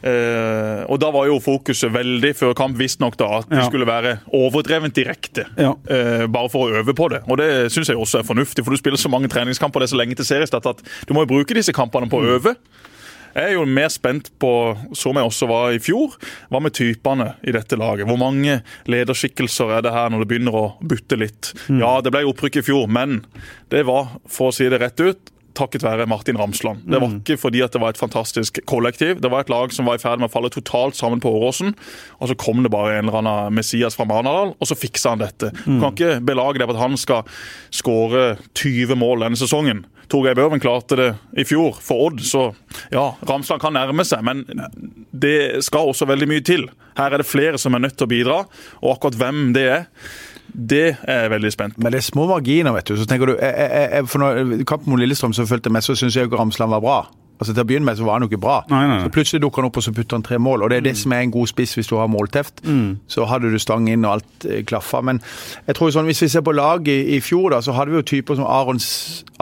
Eh, 0.04 0.82
og 0.92 1.00
da 1.00 1.08
var 1.16 1.30
jo 1.30 1.38
fokuset 1.40 1.94
veldig 1.96 2.34
før 2.36 2.52
kamp 2.60 2.76
visstnok 2.76 3.16
da 3.22 3.30
at 3.40 3.48
det 3.50 3.62
Ja. 3.62 3.68
skulle 3.70 3.88
være 3.88 4.18
overdrevent 4.36 4.94
direkte. 4.98 5.46
Ja. 5.58 5.72
Eh, 5.88 6.26
bare 6.28 6.50
for 6.52 6.68
å 6.68 6.82
øve 6.84 6.94
på 6.94 7.08
det. 7.10 7.22
Og 7.32 7.38
det 7.40 7.72
syns 7.72 7.88
jeg 7.88 7.96
også 7.98 8.20
er 8.20 8.28
fornuftig, 8.28 8.66
for 8.66 8.72
du 8.72 8.78
spiller 8.78 8.98
så 9.00 9.08
mange 9.10 9.30
treningskamper 9.32 9.80
det 9.80 9.88
er 9.88 9.96
så 9.96 10.02
lenge 10.04 10.16
til 10.20 10.26
seriestart 10.28 10.66
at 10.68 10.84
du 11.08 11.14
må 11.14 11.24
jo 11.24 11.32
bruke 11.32 11.56
disse 11.56 11.72
kampene 11.72 12.10
på 12.12 12.20
å 12.20 12.36
øve. 12.36 12.56
Jeg 13.36 13.50
er 13.50 13.54
jo 13.58 13.66
mer 13.66 13.90
spent 13.92 14.30
på, 14.40 14.52
som 14.96 15.16
jeg 15.16 15.26
også 15.28 15.48
var 15.48 15.72
i 15.76 15.80
fjor, 15.80 16.14
hva 16.52 16.62
med 16.62 16.72
typene 16.72 17.34
i 17.44 17.52
dette 17.52 17.76
laget? 17.76 18.08
Hvor 18.08 18.18
mange 18.18 18.62
lederskikkelser 18.88 19.74
er 19.78 19.82
det 19.82 19.92
her 19.92 20.10
når 20.10 20.24
det 20.24 20.28
begynner 20.30 20.56
å 20.56 20.66
butte 20.82 21.18
litt? 21.20 21.54
Ja, 21.68 21.98
det 22.02 22.14
ble 22.16 22.22
opprykk 22.30 22.62
i 22.62 22.64
fjor, 22.64 22.88
men 22.88 23.26
det 23.74 23.86
var, 23.86 24.08
for 24.32 24.52
å 24.52 24.56
si 24.56 24.70
det 24.72 24.80
rett 24.80 25.00
ut, 25.04 25.32
takket 25.58 25.86
være 25.86 26.08
Martin 26.10 26.38
Ramsland. 26.40 26.84
Det 26.86 27.00
var 27.02 27.14
ikke 27.16 27.38
fordi 27.40 27.64
at 27.66 27.74
det 27.76 27.82
var 27.82 27.96
et 27.96 28.02
fantastisk 28.02 28.60
kollektiv. 28.70 29.20
Det 29.24 29.32
var 29.32 29.46
et 29.46 29.52
lag 29.54 29.74
som 29.76 29.88
var 29.90 29.98
i 29.98 30.04
ferd 30.04 30.22
med 30.22 30.30
å 30.30 30.34
falle 30.34 30.52
totalt 30.54 30.98
sammen 30.98 31.24
på 31.24 31.32
Åråsen. 31.32 31.74
Og 32.20 32.32
så 32.32 32.38
kom 32.40 32.64
det 32.64 32.74
bare 32.74 32.98
en 33.00 33.08
eller 33.08 33.22
annen 33.22 33.58
Messias 33.58 33.98
fra 33.98 34.08
Manadal, 34.10 34.56
og 34.60 34.70
så 34.70 34.78
fiksa 34.78 35.16
han 35.16 35.24
dette. 35.24 35.52
Du 35.66 35.78
kan 35.80 35.92
ikke 35.94 36.20
belage 36.26 36.62
deg 36.62 36.70
på 36.70 36.76
at 36.78 36.84
han 36.84 36.98
skal 37.00 37.26
skåre 37.74 38.36
20 38.54 39.00
mål 39.00 39.26
denne 39.26 39.40
sesongen. 39.40 39.86
Torgeir 40.12 40.38
Børven 40.38 40.62
klarte 40.62 40.98
det 41.00 41.08
i 41.42 41.46
fjor 41.48 41.80
for 41.82 42.10
Odd, 42.10 42.22
så 42.22 42.48
ja, 42.94 43.08
Ramsland 43.26 43.64
kan 43.64 43.74
nærme 43.74 44.06
seg. 44.06 44.22
Men 44.26 44.44
det 45.12 45.64
skal 45.66 45.90
også 45.90 46.08
veldig 46.10 46.30
mye 46.30 46.46
til. 46.46 46.68
Her 47.00 47.16
er 47.16 47.22
det 47.22 47.30
flere 47.30 47.60
som 47.62 47.76
er 47.76 47.88
nødt 47.88 47.98
til 47.98 48.08
å 48.08 48.14
bidra, 48.14 48.40
og 48.84 48.96
akkurat 48.96 49.18
hvem 49.20 49.50
det 49.56 49.66
er, 49.80 49.88
det 50.56 50.96
er 51.04 51.26
jeg 51.26 51.32
veldig 51.36 51.52
spent 51.52 51.76
på. 51.76 51.84
Men 51.84 51.92
det 51.92 52.00
er 52.00 52.08
små 52.08 52.28
marginer, 52.30 52.72
vet 52.76 52.88
du. 52.88 52.96
Så 52.98 53.06
tenker 53.10 53.30
du, 53.30 53.36
jeg, 53.36 53.54
jeg, 53.60 53.90
jeg, 53.92 54.08
for 54.08 54.24
når 54.24 54.64
Kampen 54.68 54.94
mot 54.94 55.02
Lillestrøm 55.02 55.36
som 55.36 55.48
fulgte 55.50 55.70
med, 55.74 55.84
så 55.84 55.96
syns 56.00 56.16
jeg 56.16 56.32
Ramsland 56.32 56.72
var 56.72 56.84
bra. 56.84 56.98
Altså 57.40 57.54
Til 57.54 57.64
å 57.64 57.68
begynne 57.68 57.86
med 57.90 57.98
så 58.00 58.06
var 58.08 58.18
han 58.20 58.24
jo 58.26 58.30
ikke 58.32 58.42
bra. 58.46 58.58
Nei, 58.72 58.82
nei, 58.88 58.96
nei. 58.98 59.04
Så 59.06 59.12
Plutselig 59.16 59.42
dukker 59.44 59.62
han 59.64 59.70
opp 59.70 59.78
og 59.82 59.84
så 59.84 59.92
putter 59.96 60.16
han 60.16 60.24
tre 60.24 60.38
mål. 60.40 60.64
og 60.64 60.70
Det 60.72 60.78
er 60.78 60.86
det 60.88 60.96
som 60.98 61.12
er 61.16 61.24
en 61.26 61.32
god 61.34 61.48
spiss 61.52 61.74
hvis 61.76 61.90
du 61.92 61.96
har 62.00 62.08
målteft. 62.12 62.62
Så 63.12 63.26
hadde 63.28 63.52
du 63.52 63.58
stang 63.60 63.88
inn 63.92 64.06
og 64.08 64.18
alt 64.18 64.46
eh, 64.48 64.62
klaffa. 64.68 65.02
Men 65.04 65.20
jeg 65.68 65.76
tror 65.76 65.92
sånn, 65.92 66.08
hvis 66.08 66.22
vi 66.24 66.30
ser 66.32 66.46
på 66.48 66.54
laget 66.56 66.88
i, 66.94 67.18
i 67.18 67.20
fjor, 67.24 67.50
da, 67.56 67.60
så 67.66 67.76
hadde 67.76 67.92
vi 67.92 68.00
jo 68.00 68.06
typer 68.08 68.40
som 68.40 68.48
Arons, 68.48 68.88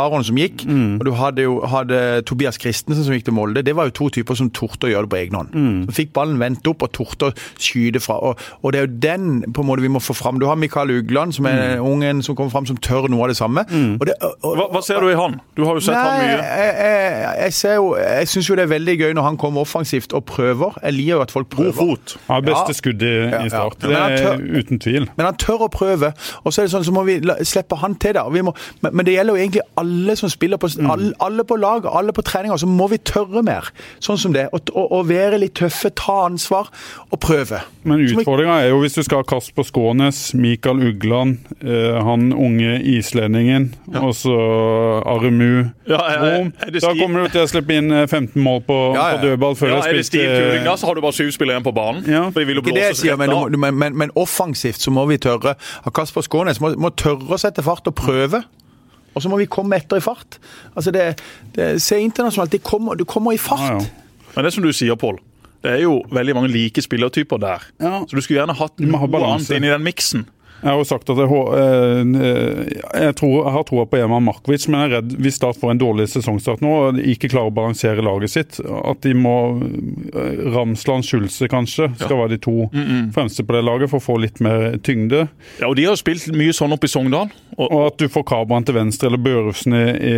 Aron 0.01 0.25
som 0.25 0.37
gikk. 0.41 0.65
Og 0.65 1.05
du 1.05 1.11
hadde 1.19 1.45
jo 1.45 1.59
hadde 1.69 1.99
Tobias 2.25 2.57
Christensen 2.61 3.05
som 3.05 3.13
gikk 3.13 3.27
til 3.29 3.37
Molde. 3.37 3.61
Det 3.65 3.75
var 3.77 3.89
jo 3.91 3.95
to 4.01 4.09
typer 4.17 4.35
som 4.39 4.49
torde 4.53 4.89
å 4.89 4.93
gjøre 4.93 5.05
det 5.07 5.13
på 5.13 5.19
egen 5.21 5.37
hånd. 5.37 5.53
Som 5.87 5.93
fikk 5.99 6.13
ballen 6.17 6.39
vendt 6.41 6.67
opp 6.71 6.83
og 6.87 6.91
torde 6.97 7.29
å 7.29 7.37
skyte 7.61 8.01
fra. 8.03 8.17
Og, 8.31 8.41
og 8.63 8.73
det 8.73 8.81
er 8.81 8.87
jo 8.87 8.93
den 9.05 9.29
på 9.53 9.61
en 9.63 9.69
måte 9.69 9.85
vi 9.85 9.91
må 9.93 10.01
få 10.03 10.15
fram. 10.17 10.41
Du 10.41 10.47
har 10.49 10.57
Mikael 10.59 10.89
Ugland, 10.97 11.35
som 11.37 11.45
er 11.49 11.77
ungen 11.83 12.23
som 12.25 12.35
kommer 12.35 12.51
fram 12.53 12.65
som 12.69 12.77
tør 12.81 13.05
noe 13.11 13.27
av 13.27 13.33
det 13.33 13.37
samme. 13.39 13.65
Og 13.69 14.05
det, 14.09 14.17
og, 14.21 14.33
og, 14.41 14.57
Hva, 14.57 14.67
hva 14.77 14.81
ser 14.85 15.01
du 15.05 15.11
i 15.11 15.17
han? 15.17 15.37
Du 15.57 15.63
har 15.67 15.77
jo 15.77 15.83
sett 15.85 15.97
han 15.99 16.19
mye. 16.23 16.37
jeg, 16.41 16.73
jeg, 16.81 17.37
jeg 17.43 17.53
ser 17.61 17.77
jo 17.79 17.82
Jeg 17.99 18.27
syns 18.31 18.47
jo 18.49 18.55
det 18.59 18.63
er 18.65 18.71
veldig 18.73 18.95
gøy 18.99 19.13
når 19.17 19.25
han 19.27 19.37
kommer 19.41 19.61
offensivt 19.65 20.13
og 20.17 20.25
prøver. 20.29 20.77
Jeg 20.83 20.93
liker 20.97 21.13
jo 21.17 21.21
at 21.25 21.31
folk 21.31 21.49
prøver. 21.53 21.71
God 21.77 21.97
fot. 21.97 22.15
Ja, 22.29 22.39
beste 22.47 22.73
skuddet 22.77 23.03
i, 23.09 23.29
Ja, 23.29 23.41
ja. 23.43 23.49
start. 23.49 23.77
Det 23.81 23.91
er 23.97 24.17
tør- 24.23 24.43
uten 24.59 24.79
tvil. 24.79 25.07
Men 25.17 25.25
han 25.29 25.35
tør 25.35 25.65
å 25.67 25.69
prøve, 25.73 26.13
og 26.43 26.53
så 26.53 26.61
er 26.61 26.65
det 26.69 26.73
sånn, 26.75 26.85
så 26.87 26.93
må 26.95 27.03
vi 27.05 27.19
slippe 27.43 27.75
han 27.83 27.95
til. 27.95 28.13
der. 28.13 28.29
Vi 28.29 28.41
må, 28.41 28.53
men, 28.81 29.05
det 29.05 29.15
gjelder 29.15 29.35
jo 29.35 29.41
egentlig 29.43 29.61
alle 29.77 30.15
som 30.15 30.29
spiller 30.29 30.57
på 30.57 30.67
Mm. 30.73 30.89
alle, 30.91 31.13
alle 31.19 31.43
på 31.43 31.55
lag, 31.59 31.85
alle 31.85 32.11
på 32.13 32.21
treninger. 32.23 32.57
Så 32.57 32.67
må 32.67 32.87
vi 32.89 32.97
tørre 32.97 33.43
mer. 33.43 33.69
Sånn 33.99 34.17
som 34.17 34.33
det. 34.33 34.47
Og 34.73 35.07
være 35.07 35.39
litt 35.39 35.53
tøffe, 35.55 35.89
ta 35.95 36.25
ansvar 36.25 36.69
og 37.11 37.19
prøve. 37.19 37.61
Men 37.83 37.99
utfordringa 38.05 38.61
er 38.63 38.69
jo 38.69 38.79
hvis 38.81 38.93
du 38.95 39.03
skal 39.03 39.17
ha 39.17 39.23
Kasper 39.23 39.63
Skånes, 39.63 40.33
Mikael 40.33 40.79
Ugland, 40.79 41.37
eh, 41.63 42.01
han 42.03 42.31
unge 42.33 42.79
islendingen, 42.83 43.73
og 43.95 44.13
så 44.15 44.33
Aremu 45.05 45.71
Ja, 45.87 45.99
ja, 46.11 46.49
Da 46.79 46.93
kommer 46.95 47.23
du 47.23 47.29
til 47.33 47.41
å 47.43 47.47
slippe 47.49 47.72
inn 47.77 47.91
eh, 47.91 48.05
15 48.07 48.37
mål 48.43 48.61
på, 48.67 48.77
Ja, 48.95 49.05
ja. 49.13 49.17
på 49.17 49.27
dødball 49.27 49.57
før 49.59 49.71
Ja, 49.71 49.75
du 49.75 49.87
er 49.87 49.97
det 49.97 50.01
har 50.03 50.07
Stiv 50.09 50.23
eh, 50.23 50.35
Kuling, 50.39 50.65
da, 50.67 50.75
så 50.79 50.89
har 50.89 50.97
du 50.97 51.01
bare 51.05 51.17
syv 51.17 51.31
spillere 51.35 51.57
igjen 51.57 51.65
på 51.67 51.73
banen. 51.75 52.03
Ja. 52.09 52.23
For 52.29 52.43
de 52.43 52.49
vil 52.49 52.59
jo 52.59 52.63
Ikke 52.65 52.75
det 52.75 52.85
blåses 52.87 53.01
sier, 53.03 53.17
rett 53.17 53.23
men, 53.25 53.35
av. 53.35 53.49
du 53.51 53.59
men, 53.61 53.77
men, 53.81 53.97
men 54.03 54.13
offensivt 54.19 54.81
så 54.83 54.93
må 54.93 55.05
vi 55.09 55.19
tørre. 55.21 55.55
Kasper 55.95 56.25
Skånes 56.25 56.61
må, 56.63 56.73
må 56.79 56.93
tørre 56.99 57.37
å 57.37 57.41
sette 57.41 57.65
fart 57.65 57.89
og 57.89 57.95
prøve. 57.99 58.43
Og 59.13 59.21
så 59.21 59.29
må 59.29 59.37
vi 59.41 59.49
komme 59.51 59.77
etter 59.77 60.01
i 60.01 60.03
fart. 60.03 60.39
Altså 60.73 60.93
det, 60.93 61.03
det, 61.55 61.75
Se 61.83 61.99
internasjonalt, 62.01 62.51
det 62.55 62.63
kommer, 62.65 62.97
du 62.97 63.05
kommer 63.05 63.35
i 63.35 63.41
fart. 63.41 63.67
Ja, 63.69 63.81
ja. 63.81 64.29
Men 64.33 64.45
det 64.45 64.49
er 64.49 64.55
som 64.57 64.65
du 64.65 64.73
sier, 64.73 64.97
Pål. 64.97 65.19
Det 65.63 65.77
er 65.77 65.83
jo 65.85 65.99
veldig 66.11 66.33
mange 66.35 66.49
like 66.51 66.81
spillertyper 66.83 67.39
der. 67.39 67.67
Ja. 67.79 68.01
Så 68.03 68.17
du 68.17 68.21
skulle 68.23 68.41
gjerne 68.41 68.55
hatt 68.57 68.81
noe 68.83 69.07
annet 69.07 69.51
inn 69.53 69.63
i 69.63 69.71
den 69.71 69.85
miksen. 69.85 70.25
Jeg 70.63 70.71
har 70.71 70.79
jo 70.79 70.87
sagt 70.87 71.09
at 71.11 71.19
jeg, 71.19 71.27
eh, 71.59 72.69
jeg, 73.03 73.15
tror, 73.19 73.33
jeg 73.41 73.53
har 73.57 73.65
troa 73.67 73.83
på 73.89 73.99
Eman 73.99 74.23
Markovic, 74.23 74.63
men 74.71 74.79
jeg 74.79 74.89
er 74.89 74.93
redd 74.97 75.15
hvis 75.23 75.35
Start 75.35 75.57
får 75.59 75.73
en 75.73 75.81
dårlig 75.81 76.05
sesongstart 76.13 76.61
nå 76.63 76.71
og 76.71 76.99
ikke 77.01 77.27
klarer 77.33 77.51
å 77.51 77.55
balansere 77.57 78.03
laget 78.05 78.31
sitt. 78.31 78.59
At 78.63 79.01
de 79.03 79.11
må 79.17 79.35
eh, 79.59 80.43
Ramsland, 80.53 81.03
Schulze 81.03 81.49
kanskje, 81.51 81.89
skal 81.99 82.21
være 82.21 82.35
de 82.37 82.41
to 82.45 82.55
fremste 83.15 83.43
på 83.43 83.57
det 83.57 83.63
laget 83.65 83.91
for 83.91 83.99
å 83.99 84.05
få 84.05 84.15
litt 84.23 84.39
mer 84.43 84.77
tyngde. 84.85 85.25
Ja, 85.59 85.67
og 85.67 85.75
De 85.79 85.87
har 85.89 85.99
spilt 85.99 86.29
mye 86.31 86.55
sånn 86.55 86.71
oppe 86.75 86.87
i 86.87 86.93
Sogndal. 86.93 87.33
Og, 87.57 87.67
Og 87.67 87.81
at 87.89 87.99
du 87.99 88.07
får 88.09 88.23
Kabran 88.31 88.63
til 88.65 88.77
venstre 88.77 89.09
eller 89.09 89.21
Børufsen 89.21 89.75
i, 89.77 89.83
i, 90.13 90.15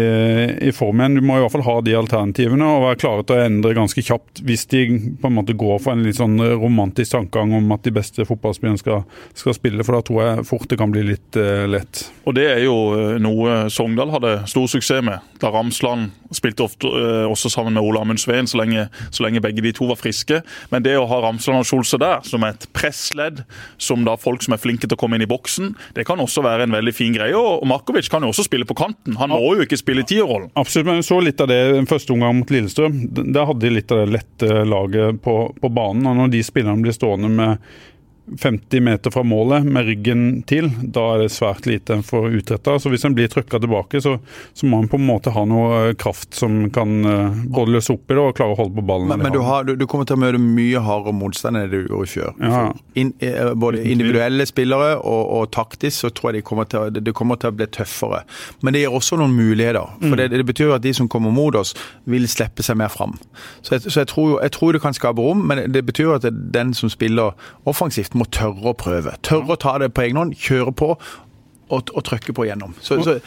i 0.69 0.75
form 0.75 1.01
igjen. 1.01 1.17
Du 1.17 1.25
må 1.25 1.39
i 1.39 1.43
hvert 1.43 1.55
fall 1.55 1.65
ha 1.65 1.77
de 1.83 1.97
alternativene 1.97 2.69
og 2.69 2.85
være 2.85 3.01
klare 3.01 3.25
til 3.25 3.39
å 3.39 3.47
endre 3.47 3.73
ganske 3.75 4.03
kjapt 4.05 4.43
hvis 4.45 4.67
de 4.71 4.85
på 5.19 5.31
en 5.31 5.37
måte 5.39 5.57
går 5.57 5.81
for 5.81 5.95
en 5.95 6.05
litt 6.05 6.19
sånn 6.19 6.37
romantisk 6.61 7.15
tankegang 7.15 7.55
om 7.57 7.73
at 7.75 7.83
de 7.87 7.95
beste 7.95 8.27
fotballspillerne 8.27 8.79
skal, 8.79 9.03
skal 9.33 9.57
spille, 9.57 9.83
for 9.87 9.97
da 9.97 10.05
tror 10.05 10.21
jeg 10.21 10.34
fort 10.43 10.69
det 10.69 10.77
kan 10.77 10.91
bli 10.91 11.03
litt 11.05 11.37
uh, 11.39 11.65
lett. 11.69 12.05
og 12.25 12.35
det 12.35 12.45
er 12.49 12.61
jo 12.65 12.75
eh, 12.95 13.15
noe 13.21 13.69
Sogndal 13.71 14.11
hadde 14.13 14.33
stor 14.49 14.67
suksess 14.69 15.03
med. 15.05 15.23
Da 15.41 15.51
Ramsland 15.53 16.11
spilte 16.35 16.65
ofte 16.65 16.89
uh, 16.89 17.25
også 17.29 17.51
sammen 17.53 17.77
med 17.77 17.85
Ole 17.85 18.01
Amund 18.01 18.19
Sveen 18.21 18.47
så 18.49 18.59
så 19.11 19.23
lenge 19.23 19.41
begge 19.41 19.61
de 19.61 19.71
to 19.75 19.87
var 19.89 19.99
friske. 19.99 20.41
Men 20.71 20.83
det 20.83 20.95
å 20.97 21.05
ha 21.09 21.21
Ramsland 21.23 21.61
og 21.61 21.67
Skjolse 21.67 21.99
der 22.01 22.23
som 22.25 22.43
et 22.47 22.67
pressledd, 22.73 23.43
som 23.77 24.05
da 24.05 24.15
folk 24.17 24.43
som 24.43 24.55
er 24.55 24.61
flinke 24.61 24.87
til 24.87 24.97
å 24.97 24.99
komme 24.99 25.19
inn 25.19 25.25
i 25.25 25.29
boksen, 25.29 25.75
det 25.95 26.05
kan 26.07 26.19
også 26.19 26.43
være 26.45 26.65
en 26.65 26.75
veldig 26.75 26.93
fin 26.95 27.15
greie. 27.15 27.35
Og 27.35 27.65
Markovic 27.67 28.09
kan 28.11 28.23
jo 28.25 28.31
også 28.33 28.47
spille 28.47 28.67
på 28.67 28.77
kanten. 28.77 29.17
Han 29.21 29.33
må 29.33 29.55
jo 29.55 29.65
ikke 29.65 29.79
spille 29.79 30.05
tierrollen. 30.07 30.51
Absolutt, 30.55 30.89
men 30.89 31.05
så 31.05 31.19
litt 31.23 31.41
av 31.43 31.51
det 31.51 31.61
første 31.89 32.15
omgang 32.15 32.39
mot 32.39 32.53
Lillestrøm. 32.53 33.01
Der 33.13 33.49
hadde 33.49 33.65
de 33.65 33.75
litt 33.77 33.91
av 33.93 34.03
det 34.03 34.15
lette 34.15 34.63
laget 34.65 35.21
på, 35.25 35.35
på 35.61 35.73
banen. 35.73 36.07
og 36.09 36.23
Når 36.23 36.33
de 36.33 36.45
spillerne 36.45 36.81
blir 36.85 36.95
stående 36.95 37.31
med 37.31 37.69
50 38.41 38.79
meter 38.79 39.11
fra 39.11 39.23
målet 39.23 39.65
med 39.65 39.85
ryggen 39.85 40.21
til, 40.49 40.69
da 40.81 41.03
er 41.13 41.21
det 41.23 41.33
svært 41.33 41.67
lite 41.69 41.93
en 41.93 42.03
får 42.05 42.31
utretta. 42.39 42.73
Så 42.81 42.89
hvis 42.89 43.05
en 43.05 43.13
blir 43.13 43.29
trykka 43.29 43.59
tilbake, 43.61 44.01
så, 44.01 44.15
så 44.53 44.69
må 44.69 44.79
en 44.81 44.89
på 44.89 44.97
en 44.97 45.05
måte 45.05 45.33
ha 45.35 45.43
noe 45.45 45.81
eh, 45.91 45.93
kraft 45.99 46.33
som 46.33 46.63
kan 46.73 47.05
eh, 47.05 47.43
både 47.53 47.75
løse 47.75 47.93
opp 47.93 48.09
i 48.09 48.17
det 48.17 48.23
og 48.23 48.33
klare 48.37 48.55
å 48.55 48.59
holde 48.63 48.75
på 48.79 48.85
ballen. 48.89 49.11
Men, 49.13 49.27
men 49.27 49.35
du, 49.35 49.41
har, 49.45 49.67
du, 49.67 49.75
du 49.77 49.85
kommer 49.89 50.09
til 50.09 50.17
å 50.17 50.23
møte 50.23 50.41
mye 50.41 50.81
hardere 50.81 51.13
motstand 51.13 51.59
enn 51.59 51.69
det 51.69 51.83
du 51.85 51.91
gjorde 51.93 52.09
fjor. 52.15 52.33
Ja. 52.41 52.63
In, 52.97 53.13
eh, 53.21 53.51
både 53.53 53.83
individuelle 53.85 54.49
spillere 54.49 54.97
og, 54.97 55.21
og 55.37 55.53
taktisk 55.53 56.07
så 56.07 56.11
tror 56.15 56.31
jeg 56.31 56.41
det 56.41 56.47
kommer 56.49 56.69
til, 56.71 56.89
det, 56.97 57.13
kommer 57.13 57.37
til 57.41 57.53
å 57.53 57.57
bli 57.59 57.69
tøffere. 57.77 58.23
Men 58.65 58.73
det 58.73 58.83
gir 58.85 58.97
også 58.97 59.21
noen 59.21 59.37
muligheter. 59.37 59.93
For 60.01 60.17
det, 60.17 60.31
det 60.33 60.45
betyr 60.49 60.71
jo 60.71 60.75
at 60.79 60.85
de 60.85 60.95
som 60.97 61.09
kommer 61.11 61.33
mot 61.35 61.55
oss, 61.59 61.75
vil 62.09 62.25
slippe 62.29 62.65
seg 62.65 62.79
mer 62.81 62.89
fram. 62.89 63.13
Så, 63.61 63.75
jeg, 63.75 63.85
så 63.85 64.01
jeg, 64.01 64.09
tror, 64.09 64.39
jeg 64.41 64.53
tror 64.55 64.73
det 64.73 64.81
kan 64.81 64.97
skape 64.97 65.21
rom, 65.21 65.45
men 65.45 65.65
det 65.73 65.85
betyr 65.85 66.17
at 66.17 66.27
den 66.31 66.73
som 66.77 66.89
spiller 66.89 67.35
offensivt, 67.69 68.14
må 68.17 68.27
tørre 68.33 68.71
å 68.71 68.77
prøve. 68.77 69.15
Tørre 69.25 69.55
å 69.55 69.61
ta 69.61 69.77
det 69.81 69.93
på 69.95 70.05
egen 70.05 70.19
hånd, 70.21 70.35
kjøre 70.39 70.75
på 70.75 70.93
og, 70.95 71.79
og 71.95 72.03
trykke 72.05 72.35
på 72.35 72.45
igjennom. 72.45 72.75
Så, 72.81 72.99
så 73.05 73.17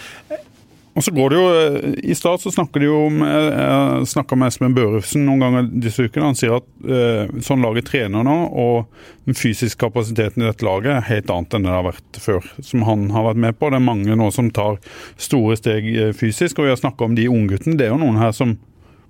Og 0.98 1.04
så 1.04 1.12
går 1.14 1.30
det 1.30 1.36
jo, 1.38 1.48
eh, 1.54 1.88
I 2.10 2.14
start 2.18 2.42
så 2.42 2.50
snakker 2.50 2.82
de 2.82 2.88
jo 2.88 2.96
om 3.06 3.20
Jeg, 3.22 3.50
jeg 3.54 4.06
snakka 4.10 4.38
med 4.38 4.50
Espen 4.50 4.74
Børufsen 4.74 5.26
noen 5.28 5.44
ganger 5.44 5.68
disse 5.84 6.06
ukene. 6.06 6.30
Han 6.32 6.38
sier 6.38 6.56
at 6.56 6.66
eh, 6.82 7.34
sånn 7.44 7.62
laget 7.62 7.86
trener 7.90 8.26
nå, 8.26 8.36
og 8.50 9.28
den 9.28 9.38
fysiske 9.38 9.78
kapasiteten 9.78 10.42
i 10.42 10.48
dette 10.48 10.66
laget 10.66 10.96
er 10.96 11.06
helt 11.10 11.30
annet 11.34 11.54
enn 11.54 11.68
det 11.68 11.74
har 11.74 11.86
vært 11.86 12.18
før. 12.22 12.48
Som 12.64 12.86
han 12.88 13.08
har 13.14 13.28
vært 13.28 13.42
med 13.46 13.58
på. 13.58 13.70
Det 13.70 13.78
er 13.78 13.86
mange 13.90 14.18
nå 14.18 14.30
som 14.34 14.50
tar 14.54 14.80
store 15.20 15.58
steg 15.60 15.86
eh, 15.92 16.14
fysisk. 16.16 16.58
Og 16.58 16.66
vi 16.66 16.74
har 16.74 16.82
snakka 16.82 17.06
om 17.06 17.14
de 17.18 17.28
ungguttene. 17.30 17.78
Det 17.78 17.86
er 17.86 17.94
jo 17.94 18.02
noen 18.02 18.18
her 18.22 18.34
som 18.34 18.56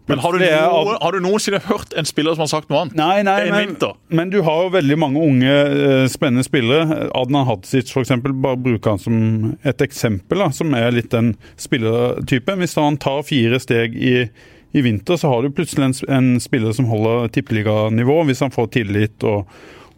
Men 0.09 0.19
har 0.25 0.33
du, 0.33 0.43
at- 0.45 1.03
har 1.03 1.13
du 1.13 1.21
noensinne 1.21 1.61
hørt 1.67 1.93
en 1.97 2.05
spiller 2.09 2.33
som 2.35 2.41
har 2.47 2.49
sagt 2.49 2.71
noe 2.71 2.81
annet? 2.81 2.95
Nei, 2.97 3.23
nei, 3.23 3.41
En 3.47 3.51
men, 3.55 3.67
vinter. 3.75 3.93
men 4.09 4.31
du 4.33 4.39
har 4.43 4.63
jo 4.65 4.71
veldig 4.73 4.97
mange 4.99 5.21
unge, 5.21 5.53
eh, 5.53 6.07
spennende 6.09 6.45
spillere. 6.47 7.11
Adnan 7.15 7.45
Hadzic 7.47 7.93
eksempel, 8.01 8.33
bare 8.33 8.57
bruker 8.57 8.91
han 8.97 8.99
som 9.03 9.19
et 9.69 9.79
eksempel, 9.85 10.39
da, 10.39 10.49
som 10.51 10.73
er 10.75 10.91
litt 10.97 11.11
den 11.13 11.35
spillertypen. 11.61 12.59
Hvis 12.63 12.75
han 12.81 12.97
tar 12.97 13.23
fire 13.29 13.61
steg 13.61 13.95
i, 13.97 14.15
i 14.75 14.81
vinter, 14.85 15.17
så 15.21 15.29
har 15.33 15.43
du 15.45 15.51
plutselig 15.51 15.85
en, 15.91 15.97
en 16.19 16.31
spiller 16.41 16.73
som 16.77 16.89
holder 16.91 17.29
tippeliganivå, 17.37 18.23
hvis 18.29 18.41
han 18.45 18.51
får 18.55 18.71
tillit 18.79 19.25
og, 19.29 19.47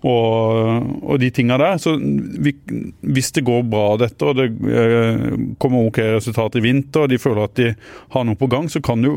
og, 0.07 0.87
og 1.03 1.21
de 1.21 1.31
tinga 1.35 1.59
der. 1.61 1.79
Så 1.83 1.97
vi, 2.01 2.55
hvis 3.01 3.33
det 3.37 3.45
går 3.47 3.67
bra 3.71 3.97
dette, 4.01 4.27
og 4.27 4.39
det 4.39 4.49
eh, 4.51 5.27
kommer 5.61 5.89
ok 5.89 6.01
resultat 6.17 6.57
i 6.57 6.65
vinter, 6.65 7.05
og 7.05 7.13
de 7.13 7.21
føler 7.21 7.45
at 7.45 7.57
de 7.61 7.73
har 8.15 8.27
noe 8.27 8.39
på 8.41 8.49
gang, 8.51 8.71
så 8.73 8.83
kan 8.85 9.03
du 9.05 9.11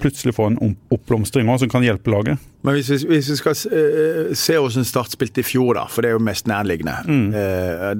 plutselig 0.00 0.36
få 0.36 0.50
en 0.50 0.60
oppblomstring 0.92 1.50
òg, 1.50 1.62
som 1.64 1.72
kan 1.72 1.84
hjelpe 1.84 2.12
laget. 2.12 2.40
Men 2.66 2.76
hvis 2.76 2.90
vi, 2.92 2.98
hvis 3.14 3.30
vi 3.32 3.38
skal 3.38 3.56
eh, 3.72 4.32
se 4.36 4.58
hvordan 4.58 4.84
Start 4.90 5.14
spilte 5.14 5.40
i 5.40 5.46
fjor, 5.46 5.74
da, 5.78 5.86
for 5.88 6.04
det 6.04 6.10
er 6.10 6.16
jo 6.16 6.24
mest 6.24 6.48
nærliggende. 6.50 6.96
Mm. 7.06 7.28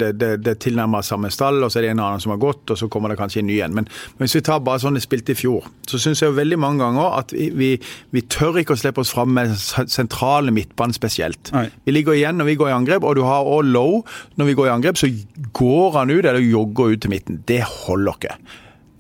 det, 0.01 0.09
det, 0.21 0.31
det 0.45 0.53
er 0.53 0.59
tilnærmet 0.61 1.07
samme 1.07 1.31
stall, 1.33 1.61
og 1.63 1.71
så 1.71 1.81
er 1.81 1.87
det 1.87 1.93
en 1.95 2.03
annen 2.03 2.23
som 2.23 2.33
har 2.35 2.41
gått, 2.43 2.65
og 2.73 2.79
så 2.79 2.89
kommer 2.93 3.13
det 3.13 3.19
kanskje 3.21 3.43
en 3.45 3.49
ny 3.49 3.61
en. 3.65 3.77
Men, 3.77 3.89
men 4.17 4.27
hvis 4.27 4.37
vi 4.39 4.45
tar 4.45 4.63
bare 4.65 4.83
sånn 4.83 4.97
det 4.97 5.05
spilte 5.05 5.35
i 5.35 5.39
fjor, 5.39 5.69
så 5.89 6.01
syns 6.01 6.23
jeg 6.23 6.37
veldig 6.37 6.59
mange 6.61 6.83
ganger 6.83 7.19
at 7.21 7.35
vi, 7.37 7.49
vi, 7.57 7.71
vi 8.15 8.25
tør 8.33 8.61
ikke 8.61 8.77
å 8.77 8.81
slippe 8.81 9.03
oss 9.05 9.13
fram 9.15 9.33
med 9.37 9.55
sentrale 9.57 10.53
midtbanen 10.55 10.97
spesielt. 10.97 11.53
Nei. 11.55 11.69
Vi 11.87 11.95
ligger 11.95 12.17
igjen 12.17 12.30
når 12.39 12.51
vi 12.51 12.57
går 12.61 12.71
i 12.71 12.77
angrep, 12.77 13.05
og 13.07 13.17
du 13.19 13.25
har 13.27 13.47
òg 13.47 13.71
low 13.71 14.01
når 14.39 14.51
vi 14.51 14.57
går 14.59 14.71
i 14.71 14.75
angrep, 14.75 15.01
så 15.01 15.11
går 15.57 15.95
han 15.99 16.13
ut 16.13 16.25
eller 16.25 16.41
jogger 16.41 16.95
ut 16.95 17.05
til 17.05 17.15
midten. 17.15 17.41
Det 17.49 17.63
holder 17.67 18.19
ikke. 18.19 18.37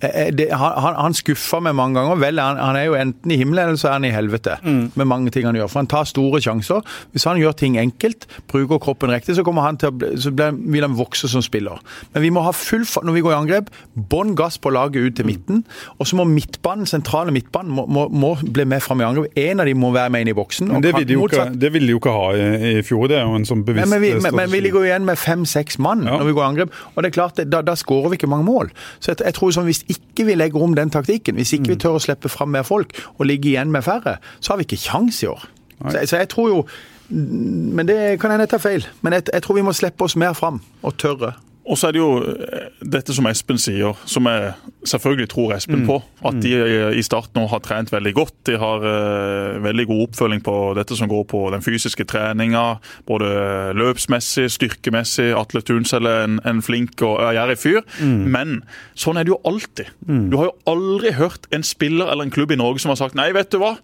Eh, 0.02 0.30
Det, 0.32 0.48
han, 0.52 0.94
han- 0.96 1.14
skuffer 1.14 1.60
meg 1.60 1.74
mange 1.74 1.98
ganger. 2.00 2.16
Vel, 2.16 2.38
han, 2.40 2.56
han 2.56 2.76
er 2.76 2.84
jo 2.86 2.94
enten 2.94 3.30
i 3.32 3.36
himmelen 3.36 3.68
eller 3.68 3.76
så 3.80 3.88
er 3.90 3.92
han 3.98 4.04
i 4.04 4.10
helvete 4.14 4.54
med 4.64 5.04
mange 5.06 5.30
ting 5.34 5.44
han 5.44 5.54
gjør. 5.58 5.68
For 5.68 5.80
han 5.82 5.88
tar 5.90 6.04
store 6.08 6.40
sjanser. 6.40 6.80
Hvis 7.12 7.24
han 7.28 7.36
gjør 7.40 7.52
ting 7.58 7.76
enkelt, 7.78 8.26
bruker 8.48 8.78
kroppen 8.80 9.10
riktig, 9.12 9.34
så, 9.36 9.42
kommer 9.44 9.62
han 9.66 9.76
til 9.80 9.90
å 9.90 10.12
så 10.20 10.30
blir, 10.32 10.54
vil 10.72 10.86
han 10.86 10.94
vokse 10.96 11.28
som 11.28 11.42
spiller. 11.42 11.80
Men 12.14 12.22
vi 12.22 12.30
må 12.30 12.40
ha 12.46 12.52
full 12.56 12.86
når 13.04 13.12
vi 13.12 13.20
går 13.26 13.34
i 13.34 13.38
angrep. 13.40 13.68
Bånn 14.10 14.34
gass 14.38 14.56
på 14.58 14.70
laget 14.72 15.02
ut 15.10 15.16
til 15.18 15.26
midten. 15.28 15.64
Og 15.98 16.06
så 16.08 16.16
må 16.16 16.24
midtbanen, 16.24 16.86
sentrale 16.88 17.34
midtbanen 17.34 17.70
må, 17.74 17.84
må, 17.90 18.06
må 18.08 18.32
bli 18.40 18.64
med 18.64 18.80
fram 18.82 19.02
i 19.02 19.04
angrep. 19.08 19.36
En 19.36 19.60
av 19.60 19.66
dem 19.68 19.78
må 19.82 19.90
være 19.92 20.10
med 20.14 20.24
inn 20.24 20.32
i 20.32 20.36
boksen. 20.38 20.70
Men 20.70 20.82
det 20.86 20.94
ville 20.94 21.08
de 21.10 21.18
jo 21.18 21.26
ikke, 21.28 21.48
det 21.60 21.72
vil 21.74 21.86
de 21.90 21.94
jo 21.96 22.00
ikke 22.00 22.14
ha 22.16 22.30
i, 22.38 22.72
i 22.78 22.82
fjor. 22.86 23.08
Det 23.10 23.18
er 23.20 23.26
jo 23.28 23.36
en 23.40 23.44
sånn 23.48 23.66
bevisst 23.66 23.90
men, 23.90 24.00
vi, 24.00 24.14
men, 24.22 24.34
men 24.38 24.50
vi 24.54 24.62
ligger 24.64 24.84
jo 24.86 24.88
igjen 24.92 25.04
med 25.08 25.18
fem-seks 25.20 25.78
mann 25.82 26.06
Ja. 26.06 26.16
når 26.16 26.30
vi 26.30 26.36
går 26.38 26.44
i 26.46 26.48
angrep. 26.54 26.72
Og 26.94 27.02
det 27.02 27.10
er 27.10 27.16
klart, 27.18 27.42
da, 27.52 27.60
da 27.66 27.74
skårer 27.76 28.14
vi 28.14 28.20
ikke 28.22 28.30
mange 28.30 28.46
mål. 28.48 28.70
Så 29.00 29.12
jeg, 29.12 29.20
jeg 29.26 29.34
tror 29.36 29.52
sånn, 29.54 29.68
Hvis 29.70 29.82
ikke 29.90 30.26
vi 30.26 30.34
legger 30.38 30.62
om 30.62 30.74
den 30.74 30.90
taktikken, 30.90 31.34
hvis 31.38 31.52
ikke 31.56 31.68
vi 31.74 31.76
Mm. 31.76 31.82
tør 31.84 31.98
å 31.98 32.02
slippe 32.02 32.28
fram 32.32 32.48
mer 32.54 32.62
folk 32.66 32.92
og 33.18 33.26
ligge 33.26 33.50
igjen 33.52 33.70
med 33.72 33.82
færre, 33.84 34.16
så 34.40 34.52
har 34.52 34.56
vi 34.62 34.66
ikke 34.68 34.80
kjangs 34.84 35.22
i 35.22 35.26
år. 35.30 35.44
Så, 35.90 36.06
så 36.06 36.16
jeg 36.20 36.28
tror 36.28 36.48
jo 36.48 36.64
Men 37.10 37.86
det 37.88 38.20
kan 38.20 38.30
hende 38.30 38.44
jeg 38.44 38.50
tar 38.52 38.58
feil. 38.62 38.84
Men 39.02 39.12
jeg, 39.16 39.24
jeg 39.32 39.42
tror 39.42 39.54
vi 39.56 39.62
må 39.66 39.72
slippe 39.74 40.04
oss 40.06 40.14
mer 40.16 40.32
fram 40.32 40.60
og 40.86 40.96
tørre. 40.96 41.32
Og 41.70 41.78
så 41.78 41.88
er 41.88 41.94
det 41.94 42.00
jo 42.00 42.10
eh, 42.26 42.66
dette 42.82 43.14
som 43.14 43.26
Espen 43.30 43.58
sier, 43.60 43.98
som 44.08 44.26
jeg 44.26 44.52
selvfølgelig 44.90 45.28
tror 45.30 45.54
Espen 45.54 45.84
på. 45.86 46.00
At 46.26 46.40
de 46.42 46.54
eh, 46.58 46.98
i 46.98 47.04
starten 47.06 47.38
nå 47.38 47.46
har 47.52 47.62
trent 47.62 47.92
veldig 47.94 48.12
godt. 48.16 48.34
De 48.48 48.56
har 48.58 48.82
uh, 48.82 49.60
veldig 49.62 49.86
god 49.86 50.02
oppfølging 50.08 50.42
på 50.46 50.54
dette 50.78 50.98
som 50.98 51.10
går 51.10 51.24
på 51.30 51.44
den 51.54 51.62
fysiske 51.64 52.06
treninga. 52.10 52.64
Både 53.08 53.30
løpsmessig, 53.78 54.48
styrkemessig. 54.56 55.30
Atle 55.38 55.62
Tunsel 55.66 56.08
er 56.10 56.26
en, 56.26 56.40
en 56.48 56.62
flink 56.64 56.98
og 57.06 57.20
ærgjerrig 57.28 57.58
fyr. 57.60 57.84
Men 58.02 58.60
sånn 58.98 59.20
er 59.20 59.28
det 59.28 59.34
jo 59.34 59.42
alltid. 59.46 59.92
Du 60.02 60.40
har 60.40 60.50
jo 60.50 60.56
aldri 60.72 61.14
hørt 61.18 61.46
en 61.54 61.66
spiller 61.66 62.10
eller 62.10 62.26
en 62.26 62.34
klubb 62.34 62.50
i 62.54 62.58
Norge 62.58 62.82
som 62.82 62.92
har 62.92 62.98
sagt 63.00 63.18
nei, 63.18 63.30
vet 63.36 63.52
du 63.52 63.60
hva. 63.62 63.76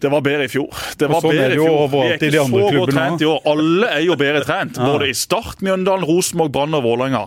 Det 0.00 0.10
var 0.12 0.22
bedre 0.22 0.44
i 0.46 0.50
fjor. 0.52 0.68
Det 0.98 1.08
var 1.10 1.20
sånn 1.24 1.34
bedre 1.34 1.56
i 1.56 1.58
fjor. 1.58 1.88
Vi 1.90 2.02
er 2.06 2.16
ikke 2.18 2.44
så 2.46 2.62
godt 2.78 2.94
trent 2.94 3.24
i 3.24 3.28
år. 3.28 3.40
Alle 3.52 3.90
er 3.96 4.04
jo 4.06 4.16
bedre 4.20 4.44
trent. 4.46 4.78
Både 4.78 5.08
i 5.10 5.14
Start, 5.18 5.60
Mjøndalen, 5.64 6.06
Rosenborg, 6.08 6.52
Brann 6.54 6.74
og 6.78 6.84
Vålerenga. 6.86 7.24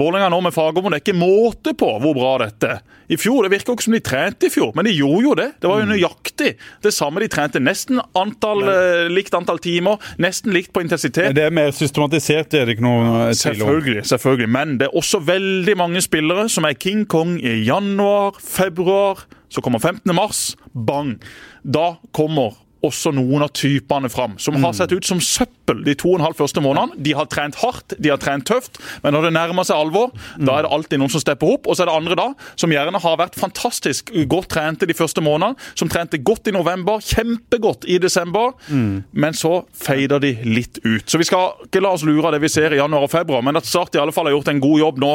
Vålerenga 0.00 0.30
nå 0.32 0.40
med 0.48 0.54
Fagermo, 0.56 0.90
det 0.92 1.00
er 1.00 1.04
ikke 1.04 1.18
måte 1.20 1.74
på 1.76 1.90
hvor 2.00 2.16
bra 2.16 2.36
dette 2.46 2.74
er. 2.76 2.82
I 3.12 3.18
fjor, 3.20 3.42
Det 3.44 3.50
virker 3.52 3.74
ikke 3.74 3.84
som 3.84 3.92
de 3.92 4.00
trente 4.00 4.46
i 4.48 4.50
fjor, 4.50 4.70
men 4.74 4.86
de 4.88 4.94
gjorde 4.96 5.22
jo 5.26 5.34
det. 5.36 5.48
Det 5.60 5.68
var 5.68 5.82
jo 5.82 5.88
nøyaktig 5.90 6.54
det 6.82 6.92
samme. 6.96 7.20
De 7.20 7.28
trente 7.28 7.60
nesten 7.60 8.00
antall, 8.16 8.62
eh, 8.64 9.08
likt 9.12 9.34
antall 9.36 9.60
timer, 9.60 9.98
nesten 10.18 10.54
likt 10.56 10.72
på 10.72 10.80
intensitet. 10.80 11.26
Men 11.28 11.34
Det 11.34 11.44
er 11.44 11.50
mer 11.50 11.70
systematisert, 11.76 12.48
det 12.48 12.62
er 12.62 12.64
det 12.64 12.78
ikke 12.78 12.86
noe 12.88 13.28
eh, 13.28 13.34
tvil 13.36 13.60
om. 13.60 13.68
Selvfølgelig, 13.68 14.04
selvfølgelig. 14.08 14.48
Men 14.48 14.78
det 14.78 14.88
er 14.88 14.96
også 14.96 15.20
veldig 15.20 15.76
mange 15.76 16.00
spillere 16.00 16.48
som 16.48 16.64
er 16.64 16.72
King 16.80 17.04
Kong 17.06 17.36
i 17.44 17.64
januar, 17.66 18.32
februar. 18.40 19.26
Så 19.54 19.62
kommer 19.62 19.78
15. 19.78 20.10
mars. 20.16 20.56
Bang! 20.74 21.16
Da 21.62 21.94
kommer 22.12 22.56
også 22.84 23.12
noen 23.14 23.44
av 23.44 23.52
typene 23.56 24.10
fram, 24.12 24.34
som 24.40 24.56
har 24.60 24.74
sett 24.76 24.92
ut 24.92 25.06
som 25.08 25.20
søppel 25.22 25.80
de 25.86 25.94
to 25.96 26.10
og 26.12 26.18
en 26.18 26.26
halv 26.26 26.36
første 26.38 26.60
månedene. 26.60 26.98
De 27.04 27.14
har 27.16 27.28
trent 27.32 27.56
hardt, 27.62 27.94
de 27.96 28.10
har 28.12 28.20
trent 28.20 28.44
tøft, 28.48 28.76
men 29.00 29.16
når 29.16 29.28
det 29.28 29.32
nærmer 29.38 29.64
seg 29.64 29.80
alvor, 29.80 30.12
da 30.36 30.58
er 30.58 30.66
det 30.66 30.72
alltid 30.76 31.00
noen 31.00 31.12
som 31.14 31.22
stepper 31.22 31.54
opp. 31.54 31.68
Og 31.70 31.78
så 31.78 31.84
er 31.84 31.90
det 31.90 31.96
andre 31.96 32.18
da, 32.20 32.26
som 32.60 32.74
gjerne 32.74 33.00
har 33.00 33.16
vært 33.20 33.38
fantastisk 33.40 34.12
godt 34.30 34.50
trente 34.52 34.88
de 34.90 34.96
første 34.96 35.24
månedene, 35.24 35.56
som 35.78 35.88
trente 35.92 36.20
godt 36.20 36.52
i 36.52 36.56
november, 36.56 37.00
kjempegodt 37.04 37.88
i 37.88 37.96
desember, 38.02 38.52
men 38.68 39.38
så 39.38 39.62
feider 39.72 40.20
de 40.20 40.34
litt 40.44 40.82
ut. 40.84 41.08
Så 41.08 41.20
vi 41.20 41.28
skal 41.28 41.56
ikke 41.68 41.82
la 41.84 41.94
oss 41.96 42.04
lure 42.04 42.28
av 42.28 42.36
det 42.36 42.44
vi 42.44 42.52
ser 42.52 42.74
i 42.76 42.82
januar 42.82 43.08
og 43.08 43.14
februar, 43.14 43.40
men 43.44 43.56
at 43.56 43.64
Start 43.74 43.96
i 43.96 44.02
alle 44.02 44.12
fall 44.14 44.28
har 44.28 44.36
gjort 44.36 44.52
en 44.52 44.60
god 44.62 44.78
jobb 44.84 45.00
nå 45.02 45.14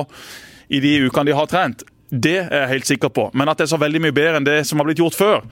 i 0.73 0.81
de 0.81 0.97
ukene 1.05 1.29
de 1.29 1.37
har 1.37 1.47
trent, 1.49 1.85
det 2.09 2.37
er 2.41 2.63
jeg 2.63 2.71
helt 2.73 2.89
sikker 2.89 3.11
på. 3.13 3.27
Men 3.37 3.49
at 3.51 3.59
det 3.59 3.67
er 3.67 3.73
så 3.73 3.81
veldig 3.81 4.01
mye 4.07 4.15
bedre 4.15 4.39
enn 4.39 4.47
det 4.47 4.59
som 4.67 4.81
har 4.81 4.89
blitt 4.89 5.01
gjort 5.01 5.17
før, 5.17 5.45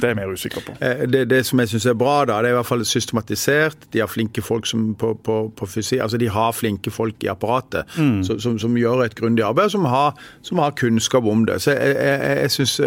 det 0.00 0.04
er 0.04 0.14
jeg 0.14 0.18
mer 0.20 0.32
usikker 0.32 0.64
på. 0.66 0.76
Eh, 0.80 1.04
Det, 1.06 1.24
det 1.30 1.42
som 1.46 1.60
jeg 1.62 1.68
syns 1.70 1.86
er 1.86 1.94
bra, 1.98 2.24
da, 2.24 2.40
det 2.42 2.50
er 2.50 2.56
i 2.56 2.58
hvert 2.58 2.68
fall 2.68 2.84
systematisert. 2.84 3.86
De 3.92 4.00
har 4.02 4.10
flinke 4.10 4.42
folk 4.42 4.66
som 4.66 4.94
på, 4.98 5.14
på, 5.24 5.38
på 5.56 5.66
fysi, 5.70 5.98
altså 6.02 6.18
de 6.20 6.28
har 6.32 6.52
flinke 6.52 6.90
folk 6.90 7.24
i 7.24 7.30
apparatet 7.32 7.88
som, 7.96 8.38
som, 8.40 8.58
som 8.58 8.76
gjør 8.76 9.04
et 9.04 9.14
grundig 9.18 9.44
arbeid, 9.44 9.70
og 9.70 9.74
som 9.76 9.84
har, 9.90 10.14
som 10.42 10.58
har 10.62 10.74
kunnskap 10.76 11.24
om 11.24 11.44
det. 11.48 11.60
Så 11.62 11.74
jeg, 11.76 11.96
jeg, 11.96 12.38
jeg 12.42 12.54
syns 12.56 12.80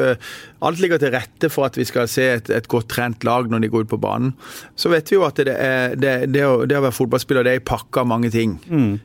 alt 0.59 0.79
ligger 0.83 0.99
til 0.99 1.13
rette 1.15 1.49
for 1.49 1.69
at 1.69 1.77
vi 1.79 1.85
skal 1.87 2.07
se 2.11 2.25
et, 2.35 2.49
et 2.51 2.67
godt 2.67 2.89
trent 2.91 3.23
lag 3.23 3.47
når 3.49 3.63
de 3.63 3.69
går 3.71 3.85
ut 3.85 3.91
på 3.93 4.01
banen. 4.01 4.33
Så 4.75 4.91
vet 4.91 5.07
vi 5.11 5.15
jo 5.15 5.23
at 5.27 5.39
det, 5.39 5.55
er, 5.55 5.95
det, 5.95 6.13
det, 6.33 6.43
å, 6.45 6.65
det 6.67 6.77
å 6.79 6.83
være 6.83 6.95
fotballspiller 6.97 7.47
det 7.47 7.53
er 7.55 7.61
en 7.61 7.67
pakke 7.69 8.03
av 8.03 8.09
mange 8.11 8.31
ting. 8.33 8.57
Mm. 8.67 8.99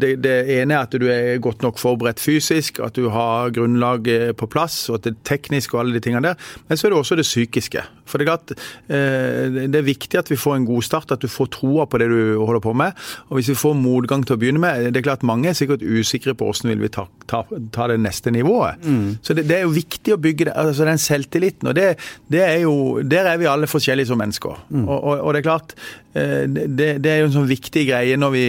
Det, 0.00 0.14
det 0.24 0.36
ene 0.56 0.76
er 0.76 0.86
at 0.86 0.96
du 0.96 1.06
er 1.12 1.36
godt 1.44 1.64
nok 1.64 1.78
forberedt 1.80 2.20
fysisk, 2.22 2.80
at 2.84 2.96
du 2.96 3.10
har 3.12 3.52
grunnlaget 3.56 4.36
på 4.40 4.48
plass, 4.52 4.78
og 4.90 4.98
at 5.00 5.06
det 5.08 5.14
er 5.14 5.22
teknisk 5.34 5.74
og 5.76 5.82
alle 5.84 5.96
de 5.98 6.02
tingene 6.04 6.30
der. 6.30 6.48
Men 6.68 6.80
så 6.80 6.88
er 6.88 6.94
det 6.94 7.00
også 7.02 7.15
det 7.18 7.26
psykiske. 7.26 7.82
For 8.06 8.18
det 8.18 8.26
er 8.26 8.30
klart, 8.30 8.52
eh, 8.86 9.66
det 9.66 9.80
er 9.80 9.86
viktig 9.86 10.18
at 10.20 10.30
vi 10.30 10.38
får 10.38 10.56
en 10.56 10.66
god 10.68 10.84
start, 10.86 11.10
at 11.12 11.24
du 11.24 11.28
får 11.30 11.50
troa 11.56 11.86
på 11.90 11.98
det 11.98 12.08
du 12.12 12.38
holder 12.38 12.62
på 12.62 12.74
med. 12.78 12.94
Og 13.28 13.38
hvis 13.38 13.50
vi 13.50 13.58
får 13.58 13.74
motgang 13.80 14.22
til 14.26 14.36
å 14.36 14.40
begynne 14.40 14.62
med, 14.62 14.92
det 14.94 15.02
er 15.02 15.08
klart 15.08 15.26
mange 15.26 15.50
er 15.50 15.58
sikkert 15.58 15.82
usikre 15.82 16.36
på 16.38 16.46
hvordan 16.46 16.70
vil 16.70 16.84
vi 16.86 16.92
ta, 16.94 17.06
ta, 17.26 17.42
ta 17.74 17.88
det 17.90 17.98
neste 18.04 18.30
nivået. 18.34 18.78
Så 19.26 19.34
det, 19.34 19.48
det 19.50 19.58
er 19.58 19.66
jo 19.66 19.74
viktig 19.74 20.14
å 20.14 20.20
bygge 20.22 20.54
altså 20.54 20.86
den 20.86 21.02
selvtilliten. 21.02 21.72
Og 21.72 21.76
det, 21.78 21.96
det 22.32 22.44
er 22.46 22.58
jo, 22.62 23.02
der 23.02 23.32
er 23.32 23.42
vi 23.42 23.50
alle 23.50 23.70
forskjellige 23.70 24.12
som 24.12 24.22
mennesker. 24.22 24.54
Og, 24.86 24.96
og, 24.96 25.20
og 25.20 25.34
det 25.34 25.42
er 25.42 25.48
klart, 25.50 25.76
eh, 26.14 26.46
det, 26.46 26.90
det 27.02 27.12
er 27.12 27.22
jo 27.24 27.30
en 27.32 27.38
sånn 27.40 27.50
viktig 27.50 27.88
greie 27.90 28.16
når 28.20 28.36
vi 28.36 28.46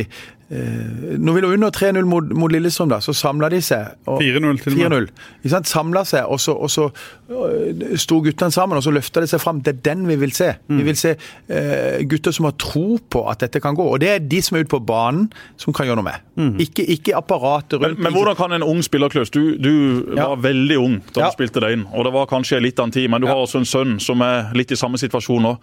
Når 0.49 1.33
vi 1.35 1.41
lå 1.43 1.49
under 1.57 1.69
3-0 1.75 2.05
mot, 2.07 2.23
mot 2.39 2.51
Lillestrøm, 2.51 2.87
da, 2.93 3.01
så 3.03 3.11
samla 3.13 3.49
de 3.51 3.59
seg. 3.61 3.97
4-0 4.07 4.61
til 4.63 4.77
og 4.77 4.77
med. 4.79 5.09
4-0. 5.09 5.09
Ikke 5.41 5.51
sant? 5.51 5.67
Samla 5.67 6.03
seg, 6.07 6.23
og 6.31 6.39
så, 6.39 6.53
og 6.55 6.71
så 6.71 6.85
øh, 6.87 7.81
sto 7.99 8.21
guttene 8.23 8.51
sammen, 8.55 8.79
og 8.79 8.83
så 8.85 8.93
løfta 8.95 9.19
de 9.23 9.27
seg 9.27 9.41
fram. 9.43 9.59
Det 9.65 9.73
er 9.75 9.81
den 9.89 10.05
vi 10.07 10.15
vil 10.21 10.31
se. 10.31 10.53
Mm. 10.69 10.77
Vi 10.79 10.85
vil 10.87 10.99
se 10.99 11.11
eh, 11.17 11.99
gutter 12.07 12.31
som 12.35 12.47
har 12.47 12.55
tro 12.63 12.97
på 13.11 13.25
at 13.31 13.43
dette 13.43 13.59
kan 13.63 13.75
gå. 13.75 13.89
Og 13.91 13.99
det 14.03 14.09
er 14.13 14.23
de 14.23 14.39
som 14.45 14.55
er 14.57 14.63
ute 14.63 14.71
på 14.77 14.79
banen, 14.87 15.27
som 15.59 15.75
kan 15.75 15.89
gjøre 15.89 15.99
noe 15.99 16.07
med. 16.07 16.23
Mm. 16.39 16.53
Ikke, 16.63 16.85
ikke 16.95 17.17
apparatet 17.19 17.81
rundt. 17.83 17.99
men 17.99 18.13
hvordan 18.15 18.39
kan 18.39 18.55
en 18.55 18.63
ung 18.63 18.79
spiller 18.85 19.09
Klaus, 19.11 19.29
Du, 19.33 19.57
du 19.57 19.73
Ja. 20.15 20.29
var 20.31 20.37
veldig 20.47 20.77
ung 20.79 20.97
da 21.13 21.21
Ja. 21.21 21.27
du 21.27 21.35
spilte 21.35 21.59
deg 21.59 21.73
inn, 21.77 21.85
og 21.93 22.05
det 22.05 22.13
var 22.13 22.25
kanskje 22.31 22.61
litt 22.61 22.79
av 22.79 22.85
en 22.87 22.91
tid, 22.91 23.09
men 23.09 23.21
du 23.21 23.27
har 23.27 23.35
også 23.35 23.57
en 23.59 23.65
sønn 23.67 23.99
som 23.99 24.21
er 24.21 24.53
litt 24.55 24.71
i 24.71 24.75
samme 24.79 24.97
situasjon 24.97 25.41
nå. 25.43 25.57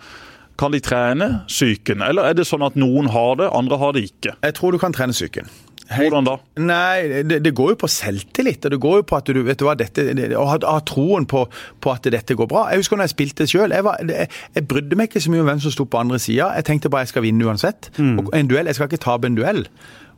Kan 0.61 0.71
de 0.75 0.79
trene 0.85 1.29
psyken, 1.51 2.03
eller 2.07 2.31
er 2.31 2.35
det 2.39 2.45
sånn 2.47 2.63
at 2.67 2.77
noen 2.79 3.09
har 3.11 3.37
det, 3.41 3.49
andre 3.59 3.79
har 3.81 3.93
det 3.97 4.05
ikke? 4.11 4.37
Jeg 4.45 4.55
tror 4.55 4.73
du 4.73 4.79
kan 4.79 4.93
trene 4.95 5.13
psyken. 5.17 5.49
Hvordan 5.85 6.25
da? 6.25 6.35
Nei, 6.65 7.23
det, 7.29 7.43
det 7.45 7.51
går 7.59 7.75
jo 7.75 7.77
på 7.83 7.89
selvtillit. 7.93 8.65
og 8.65 8.73
det 8.73 8.79
går 8.81 8.95
jo 9.03 9.05
på 9.11 9.17
at 9.19 9.27
du 9.29 9.41
vet 9.45 9.59
du 9.61 9.67
hva, 9.67 9.75
dette, 9.77 10.07
det, 10.17 10.31
Å 10.33 10.47
ha, 10.49 10.57
ha 10.65 10.79
troen 10.89 11.27
på, 11.29 11.43
på 11.85 11.93
at 11.93 12.07
dette 12.15 12.33
går 12.39 12.49
bra. 12.49 12.63
Jeg 12.73 12.81
husker 12.81 12.97
når 12.97 13.05
jeg 13.11 13.13
spilte 13.13 13.47
sjøl. 13.51 13.75
Jeg, 13.77 13.85
var- 13.85 14.01
jeg, 14.01 14.31
jeg 14.57 14.65
brydde 14.71 14.97
meg 14.97 15.11
ikke 15.11 15.21
så 15.27 15.35
mye 15.35 15.43
om 15.45 15.51
hvem 15.51 15.61
som 15.67 15.75
sto 15.75 15.85
på 15.85 16.01
andre 16.01 16.17
sida. 16.25 16.49
Jeg 16.57 16.65
tenkte 16.71 16.89
bare 16.95 17.05
jeg 17.05 17.13
skal 17.13 17.27
vinne 17.27 17.45
uansett. 17.45 17.91
Og 18.01 18.33
en 18.33 18.49
duell, 18.49 18.65
Jeg 18.73 18.79
skal 18.79 18.89
ikke 18.89 19.03
tape 19.05 19.29
en 19.29 19.37
duell. 19.37 19.67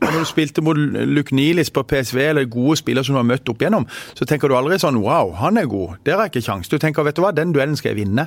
Og 0.01 0.13
Når 0.13 0.19
du 0.19 0.29
spilte 0.29 0.63
mot 0.65 0.77
Luke 0.77 1.35
Nilis 1.35 1.71
på 1.71 1.83
PSV, 1.83 2.19
eller 2.29 2.45
gode 2.51 2.77
spillere 2.77 3.05
som 3.05 3.17
du 3.17 3.21
har 3.23 3.29
møtt 3.29 3.49
opp 3.49 3.63
igjennom, 3.63 3.87
så 4.15 4.29
tenker 4.29 4.49
du 4.49 4.57
aldri 4.59 4.79
sånn 4.83 5.01
Wow, 5.01 5.33
han 5.41 5.57
er 5.57 5.69
god. 5.71 5.97
Der 6.05 6.19
har 6.19 6.27
jeg 6.27 6.37
ikke 6.37 6.47
kjangs. 6.51 6.69
Du 6.69 6.79
tenker 6.83 7.07
vet 7.07 7.17
du 7.17 7.23
hva, 7.25 7.33
den 7.37 7.55
duellen 7.57 7.77
skal 7.79 7.95
jeg 7.95 8.05
vinne. 8.05 8.27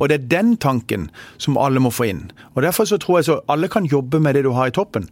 Og 0.00 0.08
det 0.10 0.18
er 0.18 0.28
den 0.40 0.56
tanken 0.56 1.08
som 1.38 1.58
alle 1.60 1.82
må 1.82 1.92
få 1.94 2.10
inn. 2.10 2.26
Og 2.54 2.62
Derfor 2.66 2.88
så 2.88 2.98
tror 2.98 3.20
jeg 3.20 3.28
så 3.30 3.40
alle 3.48 3.68
kan 3.68 3.86
jobbe 3.86 4.20
med 4.20 4.34
det 4.34 4.44
du 4.46 4.52
har 4.56 4.68
i 4.68 4.74
toppen. 4.74 5.08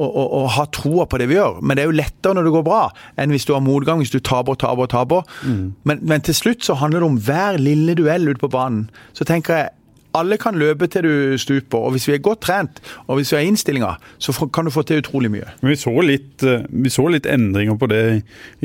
og, 0.00 0.16
og, 0.16 0.32
og 0.32 0.46
ha 0.54 0.64
troa 0.72 1.04
på 1.10 1.18
det 1.20 1.26
vi 1.28 1.36
gjør. 1.36 1.58
Men 1.60 1.76
det 1.76 1.82
er 1.82 1.90
jo 1.90 1.96
lettere 1.98 2.36
når 2.36 2.46
det 2.46 2.52
går 2.54 2.64
bra, 2.64 2.84
enn 3.20 3.34
hvis 3.34 3.44
du 3.48 3.52
har 3.52 3.64
motgang, 3.64 4.00
hvis 4.00 4.12
du 4.14 4.20
taper 4.20 4.54
og 4.54 4.60
taper 4.62 4.86
og 4.86 4.92
taper. 4.92 5.34
Mm. 5.44 5.74
Men, 5.84 6.00
men 6.08 6.24
til 6.24 6.36
slutt 6.38 6.64
så 6.64 6.78
handler 6.80 7.02
det 7.02 7.10
om 7.10 7.18
hver 7.26 7.58
lille 7.60 7.96
duell 7.98 8.30
ute 8.30 8.40
på 8.40 8.52
banen. 8.52 8.86
Så 9.12 9.26
tenker 9.28 9.58
jeg 9.58 9.68
alle 10.16 10.38
kan 10.40 10.58
løpe 10.58 10.88
til 10.90 11.06
du 11.06 11.38
stuper, 11.40 11.78
og 11.78 11.94
hvis 11.94 12.08
vi 12.08 12.16
er 12.16 12.24
godt 12.24 12.42
trent 12.46 12.80
og 13.06 13.18
hvis 13.18 13.32
vi 13.32 13.38
har 13.38 13.46
innstillinga, 13.48 13.92
så 14.18 14.34
kan 14.52 14.66
du 14.66 14.74
få 14.74 14.84
til 14.86 15.02
utrolig 15.02 15.30
mye. 15.32 15.48
Men 15.62 15.74
vi 15.74 15.78
så 15.80 15.94
litt, 16.04 16.42
eh, 16.42 16.66
vi 16.68 16.92
så 16.92 17.06
litt 17.12 17.28
endringer 17.30 17.78
på 17.78 17.88
det 17.90 18.02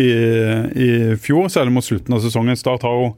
i, 0.02 0.10
i 0.10 0.90
fjor, 1.22 1.50
særlig 1.54 1.76
mot 1.76 1.86
slutten 1.86 2.16
av 2.18 2.24
sesongen. 2.24 2.58
Start 2.60 2.86
har 2.88 2.96
jo, 3.00 3.12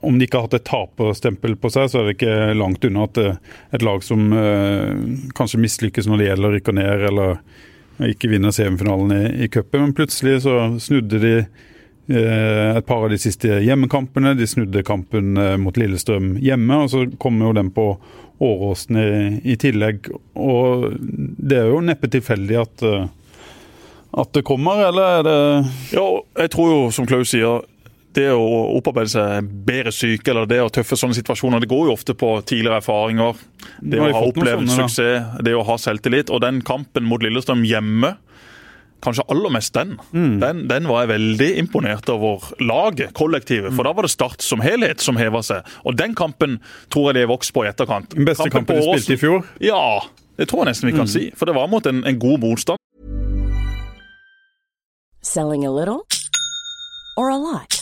om 0.00 0.18
de 0.18 0.28
ikke 0.28 0.40
har 0.40 0.48
hatt 0.48 0.60
et 0.60 0.68
taperstempel 0.68 1.56
på 1.60 1.72
seg, 1.72 1.90
så 1.90 2.00
er 2.00 2.08
det 2.08 2.16
ikke 2.18 2.38
langt 2.58 2.86
unna 2.88 3.08
at 3.08 3.20
eh, 3.20 3.42
et 3.76 3.84
lag 3.84 4.04
som 4.06 4.32
eh, 4.36 4.94
kanskje 5.36 5.60
mislykkes 5.62 6.08
når 6.08 6.22
det 6.22 6.30
gjelder 6.30 6.48
å 6.48 6.56
rykke 6.56 6.78
ned, 6.78 7.06
eller 7.10 7.36
ikke 8.02 8.30
vinner 8.32 8.54
semifinalen 8.54 9.12
i, 9.14 9.22
i 9.44 9.50
cupen. 9.52 9.86
Men 9.86 9.96
plutselig 9.96 10.42
så 10.46 10.56
snudde 10.80 11.20
de 11.22 11.34
et 12.08 12.86
par 12.86 13.04
av 13.04 13.10
de 13.12 13.18
siste 13.20 13.60
hjemmekampene. 13.62 14.34
De 14.34 14.46
snudde 14.46 14.82
kampen 14.86 15.36
eh, 15.38 15.56
mot 15.60 15.76
Lillestrøm 15.78 16.36
hjemme, 16.42 16.82
og 16.84 16.90
så 16.90 17.06
kommer 17.22 17.50
jo 17.50 17.56
den 17.60 17.72
på 17.74 17.86
Åråsen 18.42 18.98
i, 18.98 19.10
i 19.52 19.56
tillegg. 19.60 20.10
Og 20.34 20.88
det 20.98 21.60
er 21.60 21.70
jo 21.70 21.82
neppe 21.84 22.10
tilfeldig 22.10 22.58
at, 22.58 22.86
eh, 22.86 23.04
at 24.18 24.32
det 24.34 24.42
kommer, 24.48 24.82
eller 24.88 25.20
er 25.20 25.28
det 25.28 25.36
Ja, 25.94 26.08
jeg 26.42 26.54
tror 26.56 26.72
jo, 26.72 26.80
som 26.94 27.06
Klaus 27.06 27.30
sier, 27.34 27.62
det 28.12 28.26
å 28.28 28.42
opparbeide 28.76 29.08
seg 29.08 29.52
bedre 29.64 29.92
syke 29.94 30.34
eller 30.34 30.48
det 30.48 30.58
å 30.60 30.68
tøffe 30.72 30.98
sånne 31.00 31.16
situasjoner, 31.16 31.62
det 31.62 31.70
går 31.70 31.86
jo 31.88 31.94
ofte 31.94 32.12
på 32.18 32.34
tidligere 32.44 32.82
erfaringer. 32.82 33.38
Det 33.80 34.02
å 34.02 34.10
ha 34.12 34.24
opplevd 34.26 34.68
suksess, 34.68 35.38
det 35.40 35.54
å 35.56 35.62
ha 35.64 35.78
selvtillit. 35.80 36.28
Og 36.28 36.42
den 36.44 36.60
kampen 36.66 37.06
mot 37.08 37.24
Lillestrøm 37.24 37.64
hjemme, 37.64 38.16
kanskje 39.02 39.24
aller 39.28 39.50
mest 39.50 39.74
den, 39.74 39.96
Mm. 40.12 40.38
den, 40.40 40.60
den 40.68 40.86
var 40.88 41.02
jeg 41.06 41.08
veldig 41.12 41.48
imponert 41.58 42.08
over 42.08 42.52
laget, 42.60 43.12
kollektivet. 43.18 43.74
For 43.74 43.82
da 43.84 43.92
var 43.92 44.02
det 44.06 44.10
Start 44.14 44.42
som 44.42 44.60
helhet 44.62 45.00
som 45.02 45.16
heva 45.16 45.42
seg. 45.42 45.62
Og 45.84 45.96
den 45.98 46.14
kampen 46.14 46.60
tror 46.90 47.10
jeg 47.10 47.14
de 47.14 47.20
har 47.26 47.32
vokst 47.34 47.52
på 47.52 47.64
i 47.64 47.68
etterkant. 47.72 48.10
den 48.14 48.24
beste 48.24 48.48
kampen 48.50 48.66
kampen 48.76 48.76
de 48.76 49.00
spilte 49.02 49.12
i 49.14 49.20
fjor? 49.20 49.44
Ja, 49.60 50.00
det 50.38 50.48
tror 50.48 50.64
jeg 50.64 50.72
nesten 50.72 50.90
vi 50.92 50.96
kan 50.96 51.08
si. 51.10 51.30
For 51.36 51.46
det 51.46 51.54
var 51.54 51.66
mot 51.68 51.86
en, 51.86 52.04
en 52.06 52.18
god 52.18 52.38
motstand. 52.40 52.78
Selling 55.22 55.64
a 55.66 55.70
little 55.70 56.02
or 57.16 57.30
a 57.30 57.36
lot? 57.38 57.81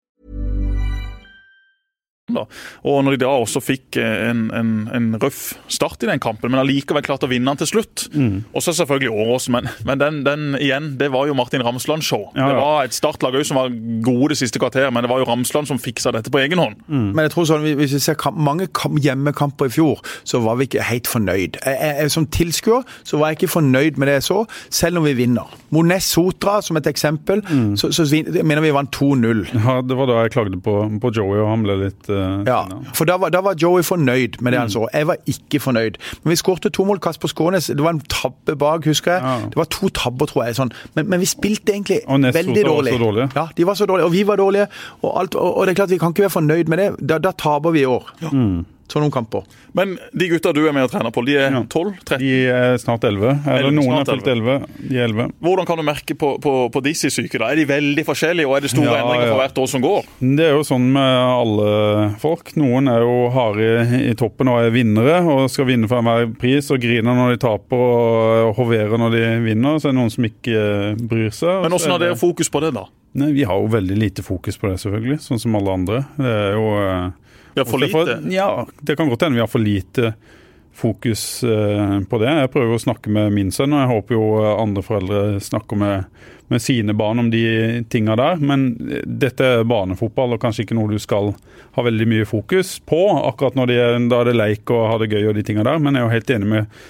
Da. 2.35 2.45
Og 2.87 3.01
når 3.05 3.15
de 3.15 3.23
da 3.25 3.31
også 3.41 3.61
fikk 3.63 3.99
eh, 4.01 4.29
en, 4.29 4.47
en, 4.55 4.73
en 4.95 5.09
røff 5.21 5.53
start 5.71 6.05
i 6.05 6.09
den 6.09 6.21
kampen, 6.23 6.51
men 6.51 6.61
allikevel 6.61 7.03
klarte 7.05 7.27
å 7.27 7.31
vinne 7.31 7.51
den 7.51 7.61
til 7.61 7.71
slutt. 7.73 8.07
Mm. 8.13 8.43
Og 8.53 8.65
så 8.65 8.75
selvfølgelig 8.77 9.11
Årås, 9.11 9.49
men, 9.53 9.69
men 9.87 10.01
den, 10.01 10.21
den 10.27 10.47
igjen, 10.59 10.93
det 10.99 11.11
var 11.13 11.29
jo 11.29 11.37
Martin 11.37 11.63
Ramsland 11.65 12.05
show. 12.05 12.29
Ja, 12.35 12.45
ja. 12.45 12.49
Det 12.51 12.59
var 12.61 12.89
et 12.89 12.97
startlag 12.97 13.39
som 13.47 13.59
var 13.59 13.73
gode 14.05 14.33
det 14.33 14.41
siste 14.41 14.61
kvarteret, 14.61 14.91
men 14.93 15.05
det 15.05 15.11
var 15.11 15.21
jo 15.21 15.27
Ramsland 15.29 15.69
som 15.69 15.79
fiksa 15.81 16.13
dette 16.15 16.31
på 16.33 16.41
egen 16.43 16.61
hånd. 16.61 16.81
Men 16.91 17.25
jeg 17.25 17.33
tror 17.35 17.47
sånn, 17.49 17.65
hvis 17.79 17.95
vi 17.95 18.01
ser 18.03 18.17
kamp, 18.19 18.39
mange 18.41 18.67
kamp, 18.75 18.99
hjemmekamper 19.01 19.69
i 19.69 19.73
fjor, 19.73 20.01
så 20.27 20.41
var 20.43 20.59
vi 20.59 20.67
ikke 20.69 20.85
helt 20.87 21.09
fornøyd. 21.09 21.59
Jeg, 21.61 21.77
jeg, 21.77 21.95
jeg, 22.01 22.13
som 22.13 22.27
tilskuer 22.31 22.85
så 23.07 23.19
var 23.21 23.31
jeg 23.31 23.41
ikke 23.41 23.53
fornøyd 23.55 23.99
med 24.01 24.09
det 24.09 24.19
jeg 24.19 24.27
så, 24.29 24.39
selv 24.73 25.01
om 25.01 25.07
vi 25.07 25.15
vinner. 25.17 25.51
Mones 25.73 26.09
Sotra 26.11 26.59
som 26.65 26.79
et 26.79 26.89
eksempel, 26.89 27.43
så, 27.79 27.91
så 27.95 28.05
mener 28.43 28.63
vi 28.63 28.73
vant 28.75 28.91
2-0. 28.95 29.45
Ja, 29.55 29.79
det 29.85 29.97
var 29.97 30.09
da 30.09 30.21
jeg 30.23 30.33
klagde 30.35 30.59
på, 30.63 30.75
på 31.01 31.13
Joey, 31.15 31.39
og 31.41 31.49
han 31.51 31.65
ble 31.65 31.77
litt 31.85 32.09
eh, 32.11 32.20
Ja, 32.47 32.59
for 32.97 33.09
da 33.09 33.17
var, 33.21 33.29
da 33.33 33.41
var 33.45 33.55
Joey 33.61 33.83
fornøyd 33.83 34.39
med 34.41 34.53
det 34.53 34.59
han 34.59 34.69
så. 34.73 34.87
Jeg 34.93 35.07
var 35.07 35.17
ikke 35.29 35.59
fornøyd. 35.63 35.99
Men 36.23 36.33
vi 36.33 36.37
skårte 36.39 36.71
to 36.73 36.85
mål 36.87 36.99
Kasper 37.03 37.31
Skånes. 37.31 37.67
Det 37.71 37.83
var 37.83 37.95
en 37.95 38.01
tabbe 38.09 38.55
bak, 38.59 38.85
husker 38.85 39.11
jeg. 39.17 39.23
Ja. 39.23 39.49
Det 39.51 39.59
var 39.59 39.69
to 39.73 39.89
tabber, 39.89 40.25
tror 40.31 40.45
jeg. 40.47 40.55
Sånn. 40.59 40.71
Men, 40.95 41.09
men 41.09 41.19
vi 41.23 41.29
spilte 41.29 41.73
egentlig 41.75 42.01
veldig 42.07 42.65
dårlig. 42.67 42.93
så 42.93 43.03
dårlige. 43.05 43.29
Ja, 43.35 43.47
de 43.57 43.67
var 43.67 43.79
så 43.79 43.85
dårlige, 43.89 44.05
og 44.05 44.13
vi 44.15 44.23
var 44.27 44.41
dårlige. 44.41 44.67
Og, 45.01 45.09
alt, 45.19 45.35
og, 45.35 45.57
og 45.57 45.65
det 45.67 45.73
er 45.75 45.79
klart, 45.83 45.89
vi 45.95 45.97
kan 46.01 46.13
ikke 46.15 46.27
være 46.27 46.35
fornøyd 46.39 46.71
med 46.73 46.77
det. 46.83 46.89
Da, 47.09 47.17
da 47.17 47.31
taper 47.37 47.71
vi 47.75 47.81
i 47.85 47.89
år. 47.89 48.11
Sånne 48.91 49.07
kamper. 49.13 49.45
Men 49.77 49.93
de 50.11 50.27
gutta 50.33 50.51
du 50.53 50.61
er 50.67 50.73
med 50.75 50.83
og 50.83 50.91
trener 50.91 51.13
på, 51.15 51.23
de 51.25 51.37
er 51.39 51.51
Ja. 51.55 51.61
12-13. 51.63 52.19
De 52.19 52.31
er 52.51 52.77
snart 52.81 53.05
11. 53.07 53.37
Eller 53.47 53.71
noen 53.71 54.01
er 54.01 54.07
fylt 54.09 54.27
11. 54.27 54.57
De 54.89 54.97
er 54.99 55.07
11. 55.07 55.29
Hvordan 55.41 55.69
kan 55.69 55.79
du 55.79 55.85
merke 55.87 56.17
på, 56.19 56.33
på, 56.43 56.53
på 56.73 56.83
disse 56.83 57.09
syke? 57.13 57.39
da? 57.39 57.49
Er 57.53 57.61
de 57.61 57.65
veldig 57.69 58.03
forskjellige, 58.07 58.47
og 58.49 58.57
er 58.57 58.65
det 58.67 58.73
store 58.73 58.89
Ja, 58.91 59.01
endringer 59.05 59.27
ja. 59.29 59.31
for 59.31 59.41
hvert 59.45 59.61
år 59.63 59.71
som 59.71 59.85
går? 59.85 60.09
Det 60.41 60.45
er 60.49 60.53
jo 60.57 60.65
sånn 60.67 60.89
med 60.91 61.21
alle 61.31 61.69
folk. 62.21 62.51
Noen 62.59 62.91
er 62.91 63.05
jo 63.05 63.15
harde 63.33 63.69
i 64.11 64.13
toppen 64.19 64.51
og 64.51 64.59
er 64.65 64.73
vinnere 64.75 65.21
og 65.23 65.45
skal 65.53 65.69
vinne 65.71 65.87
for 65.91 66.01
enhver 66.03 66.27
pris 66.41 66.67
og 66.73 66.81
griner 66.83 67.15
når 67.15 67.35
de 67.37 67.41
taper 67.47 67.85
og 67.87 68.55
hoverer 68.59 68.97
når 68.99 69.15
de 69.15 69.23
vinner. 69.47 69.79
Så 69.79 69.89
er 69.89 69.95
det 69.95 69.99
noen 70.01 70.11
som 70.13 70.27
ikke 70.27 70.57
eh, 70.57 70.99
bryr 70.99 71.31
seg. 71.31 71.61
Men 71.63 71.71
så 71.71 71.77
hvordan 71.85 71.95
har 71.95 72.03
dere 72.07 72.19
fokus 72.19 72.51
på 72.51 72.61
det, 72.65 72.73
da? 72.75 72.85
Nei, 73.21 73.31
Vi 73.35 73.43
har 73.47 73.57
jo 73.59 73.67
veldig 73.71 73.97
lite 73.99 74.23
fokus 74.23 74.55
på 74.59 74.69
det, 74.71 74.77
selvfølgelig. 74.83 75.17
Sånn 75.23 75.39
som 75.41 75.55
alle 75.59 75.73
andre. 75.79 76.03
Det 76.19 76.31
er 76.31 76.53
jo 76.55 76.67
eh, 76.79 77.09
Vi 77.53 77.63
har 77.63 77.67
for 77.69 77.81
lite. 77.81 78.19
ja, 78.33 78.67
det 78.81 78.95
kan 78.95 79.09
godt 79.09 79.25
hende 79.27 79.39
vi 79.39 79.43
har 79.43 79.51
for 79.51 79.63
lite 79.63 80.13
fokus 80.73 81.43
eh, 81.43 81.99
på 82.09 82.17
det. 82.17 82.31
Jeg 82.31 82.51
prøver 82.51 82.75
å 82.75 82.81
snakke 82.81 83.11
med 83.13 83.33
min 83.35 83.51
sønn, 83.53 83.73
og 83.75 83.83
jeg 83.83 83.91
håper 83.91 84.15
jo 84.15 84.27
eh, 84.39 84.53
andre 84.55 84.83
foreldre 84.85 85.41
snakker 85.43 85.79
med, 85.79 86.23
med 86.51 86.63
sine 86.63 86.95
barn 86.97 87.21
om 87.21 87.31
de 87.31 87.43
tinga 87.91 88.15
der. 88.19 88.41
Men 88.41 88.69
eh, 88.87 89.03
dette 89.05 89.49
er 89.57 89.67
barnefotball, 89.67 90.35
og 90.35 90.41
kanskje 90.43 90.65
ikke 90.65 90.79
noe 90.79 90.93
du 90.93 91.01
skal 91.01 91.33
ha 91.75 91.85
veldig 91.85 92.07
mye 92.13 92.29
fokus 92.29 92.77
på. 92.87 93.03
Akkurat 93.19 93.59
når 93.59 93.71
de 93.71 93.79
da 94.11 94.23
er 94.23 94.31
det 94.31 94.39
leik 94.39 94.73
og 94.73 94.87
ha 94.93 94.97
det 95.01 95.11
gøy 95.11 95.29
og 95.29 95.37
de 95.37 95.45
tinga 95.47 95.67
der. 95.67 95.81
Men 95.83 95.95
jeg 95.95 96.03
er 96.03 96.07
jo 96.07 96.15
helt 96.17 96.35
enig 96.37 96.51
med 96.55 96.83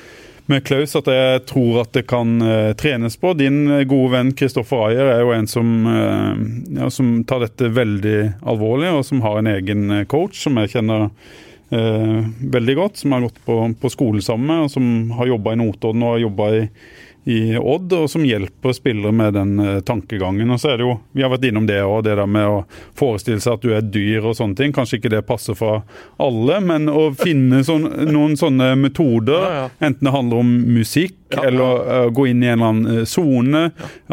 med 0.45 0.63
Klaus 0.63 0.95
at 0.97 1.07
jeg 1.11 1.43
tror 1.49 1.81
at 1.83 1.91
det 1.95 2.05
kan 2.09 2.41
uh, 2.41 2.71
trenes 2.79 3.17
på. 3.19 3.33
Din 3.37 3.63
eh, 3.71 3.85
gode 3.89 4.13
venn 4.15 4.31
Kristoffer 4.37 4.87
Ayer 4.87 5.11
er 5.13 5.21
jo 5.23 5.33
en 5.35 5.49
som, 5.49 5.69
uh, 5.85 6.33
ja, 6.77 6.89
som 6.93 7.13
tar 7.27 7.43
dette 7.45 7.71
veldig 7.73 8.17
alvorlig, 8.41 8.91
og 8.95 9.05
som 9.07 9.23
har 9.25 9.39
en 9.39 9.51
egen 9.53 9.85
coach 10.11 10.41
som 10.43 10.59
jeg 10.61 10.73
kjenner 10.75 11.07
uh, 11.09 12.19
veldig 12.57 12.77
godt. 12.79 13.01
Som 13.01 13.15
har 13.15 13.25
gått 13.27 13.39
på, 13.45 13.59
på 13.81 13.93
skole 13.93 14.23
sammen 14.25 14.49
med, 14.49 14.65
og 14.65 14.73
som 14.73 15.15
har 15.19 15.31
jobba 15.31 15.55
i 15.55 15.61
Notodden 15.61 16.05
og 16.05 16.15
har 16.15 16.25
jobba 16.25 16.51
i, 16.57 16.65
i 17.23 17.57
Odd, 17.57 17.93
og 17.93 18.09
som 18.09 18.25
hjelper 18.25 18.73
spillere 18.73 19.13
med 19.13 19.35
den 19.37 19.59
eh, 19.59 19.79
tankegangen. 19.85 20.49
Og 20.49 20.61
så 20.61 20.71
er 20.71 20.81
det 20.81 20.87
jo, 20.87 20.95
Vi 21.13 21.21
har 21.21 21.29
vært 21.33 21.45
innom 21.45 21.67
det 21.69 21.81
òg, 21.85 22.03
det 22.07 22.15
der 22.17 22.29
med 22.29 22.47
å 22.49 22.63
forestille 22.97 23.43
seg 23.43 23.59
at 23.59 23.65
du 23.65 23.75
er 23.75 23.85
dyr 23.85 24.25
og 24.25 24.37
sånne 24.39 24.57
ting. 24.57 24.73
Kanskje 24.73 24.97
ikke 24.97 25.13
det 25.13 25.23
passer 25.27 25.57
for 25.57 25.83
alle, 26.21 26.59
men 26.65 26.89
å 26.89 27.11
finne 27.17 27.61
sånn, 27.67 27.85
noen 28.09 28.37
sånne 28.39 28.73
metoder, 28.79 29.69
enten 29.79 30.07
det 30.07 30.15
handler 30.15 30.41
om 30.41 30.55
musikk 30.73 31.17
Ja. 31.31 31.45
eller 31.47 31.81
uh, 31.87 32.09
gå 32.11 32.25
inn 32.27 32.43
i 32.43 32.49
en 32.51 32.59
eller 32.59 32.71
annen 32.73 33.05
sone, 33.09 33.61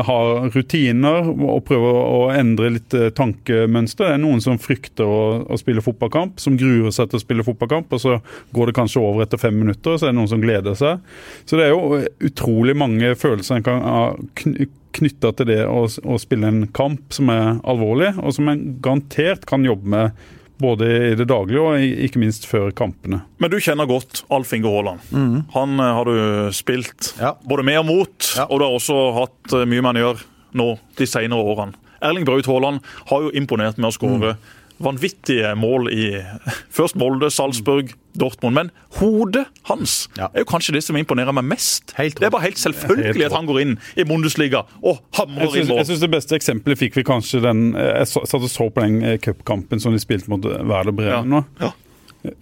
ha 0.08 0.18
rutiner 0.54 1.26
og 1.32 1.64
prøve 1.66 1.90
å 1.90 2.20
endre 2.34 2.70
litt 2.76 2.94
uh, 2.94 3.08
tankemønster. 3.14 4.06
Det 4.08 4.16
er 4.18 4.22
noen 4.22 4.42
som 4.44 4.58
frykter 4.62 5.08
å, 5.08 5.20
å 5.50 5.58
spille 5.60 5.82
fotballkamp, 5.84 6.38
som 6.42 6.58
gruer 6.60 6.94
seg 6.94 7.10
til 7.10 7.18
å 7.20 7.24
spille 7.24 7.46
fotballkamp, 7.46 7.92
og 7.92 8.02
så 8.02 8.18
går 8.54 8.70
det 8.70 8.78
kanskje 8.78 9.02
over 9.02 9.26
etter 9.26 9.40
fem 9.42 9.58
minutter, 9.58 9.94
og 9.96 10.00
så 10.00 10.08
er 10.08 10.14
det 10.14 10.20
noen 10.20 10.30
som 10.30 10.42
gleder 10.42 10.78
seg. 10.78 11.04
Så 11.48 11.58
det 11.58 11.68
er 11.68 11.74
jo 11.74 12.02
utrolig 12.30 12.76
mange 12.78 13.14
følelser 13.18 13.58
en 13.58 13.66
kan 13.66 13.82
ha 13.82 14.02
kn- 14.38 14.68
knytta 14.98 15.34
til 15.36 15.50
det 15.50 15.60
å, 15.68 15.84
å 15.86 16.16
spille 16.18 16.48
en 16.48 16.64
kamp 16.74 17.12
som 17.14 17.30
er 17.34 17.58
alvorlig, 17.68 18.14
og 18.22 18.34
som 18.34 18.48
en 18.50 18.62
garantert 18.82 19.44
kan 19.48 19.66
jobbe 19.66 19.90
med 19.94 20.26
både 20.58 20.88
i 21.12 21.14
det 21.18 21.26
daglige 21.30 21.60
og 21.62 21.78
ikke 22.08 22.18
minst 22.22 22.46
før 22.50 22.70
kampene. 22.74 23.20
Men 23.38 23.50
du 23.52 23.58
kjenner 23.62 23.86
godt 23.88 24.24
Alf 24.34 24.52
Inge 24.56 24.70
Haaland. 24.72 25.00
Han 25.54 25.78
eh, 25.80 25.92
har 25.98 26.04
du 26.08 26.50
spilt 26.56 27.12
Ja. 27.20 27.34
både 27.46 27.64
med 27.64 27.78
og 27.82 27.86
mot, 27.86 28.32
Ja. 28.36 28.46
og 28.50 28.58
du 28.60 28.64
har 28.66 28.74
også 28.78 28.98
hatt 29.18 29.52
eh, 29.54 29.66
mye 29.66 29.82
med 29.82 29.90
han 29.94 29.96
å 30.02 30.06
gjøre 30.06 30.24
nå 30.58 30.68
de 30.96 31.06
senere 31.06 31.44
årene. 31.44 31.74
Erling 32.02 32.24
Braut 32.24 32.46
Haaland 32.46 32.80
har 33.10 33.22
jo 33.26 33.30
imponert 33.34 33.78
med 33.78 33.88
å 33.90 33.94
skåre 33.94 34.36
vanvittige 34.82 35.54
mål 35.58 35.88
i 35.92 36.04
først 36.74 36.96
Molde, 37.00 37.30
Salzburg, 37.34 37.90
Dortmund. 38.18 38.54
Men 38.54 38.70
hodet 38.98 39.46
hans 39.70 40.08
Ja. 40.18 40.28
er 40.34 40.40
jo 40.44 40.48
kanskje 40.50 40.72
det 40.74 40.82
som 40.84 40.96
imponerer 40.96 41.32
meg 41.34 41.44
mest. 41.44 41.94
Det 41.96 42.22
er 42.22 42.30
bare 42.30 42.46
helt 42.48 42.58
selvfølgelig 42.58 43.14
Helt 43.14 43.24
at 43.26 43.32
han 43.36 43.46
går 43.46 43.60
inn 43.62 43.74
i 43.96 44.04
Bundesliga 44.04 44.64
og 44.82 45.00
hamrer 45.18 45.56
inn 45.60 45.68
mål. 45.68 45.76
jeg 45.82 45.86
synes 45.92 46.00
det 46.06 46.10
beste 46.10 46.34
eksempelet 46.38 46.78
fikk 46.78 46.96
vi 46.96 47.02
kanskje 47.04 47.42
den 47.42 47.72
Jeg 47.74 48.06
satt 48.06 48.34
og 48.34 48.48
så 48.50 48.70
på 48.72 48.80
den 48.82 49.02
eh, 49.02 49.18
cupkampen 49.18 49.80
som 49.80 49.92
de 49.92 49.98
spilte 50.02 50.28
mot 50.30 50.42
Werder 50.44 50.92
Bremen 50.92 51.28
nå. 51.28 51.44
Ja. 51.60 51.72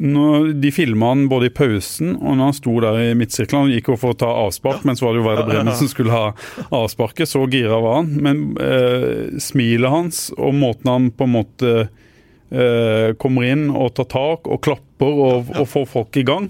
Når 0.00 0.54
de 0.60 0.70
filma 0.72 1.10
han 1.12 1.26
både 1.28 1.50
i 1.50 1.52
pausen 1.52 2.14
og 2.16 2.38
når 2.38 2.44
han 2.48 2.54
sto 2.56 2.72
der 2.80 2.96
i 3.10 3.10
midtsirkelen. 3.14 3.66
Han 3.68 3.74
gikk 3.74 3.90
jo 3.92 3.96
for 4.00 4.14
å 4.14 4.18
ta 4.18 4.30
avspark, 4.46 4.86
men 4.88 4.96
så 4.96 5.04
var 5.04 5.12
det 5.12 5.20
jo 5.20 5.26
Werder 5.28 5.46
Bremen 5.50 5.76
som 5.76 5.90
skulle 5.92 6.14
ha 6.14 6.30
avsparket. 6.72 7.28
Så 7.28 7.44
gira 7.52 7.76
var 7.84 7.98
han. 8.00 8.08
Men 8.24 8.40
eh, 8.56 9.36
smilet 9.42 9.92
hans 9.92 10.22
og 10.38 10.54
måten 10.56 10.90
han 10.90 11.10
på 11.12 11.28
en 11.28 11.34
måte 11.36 11.74
eh, 11.84 11.92
kommer 13.18 13.42
inn 13.42 13.64
og 13.74 13.88
tar 13.96 14.06
tak 14.12 14.46
og 14.46 14.60
klapper 14.62 15.20
og, 15.24 15.48
og 15.58 15.66
får 15.66 15.86
folk 15.90 16.18
i 16.20 16.22
gang, 16.28 16.44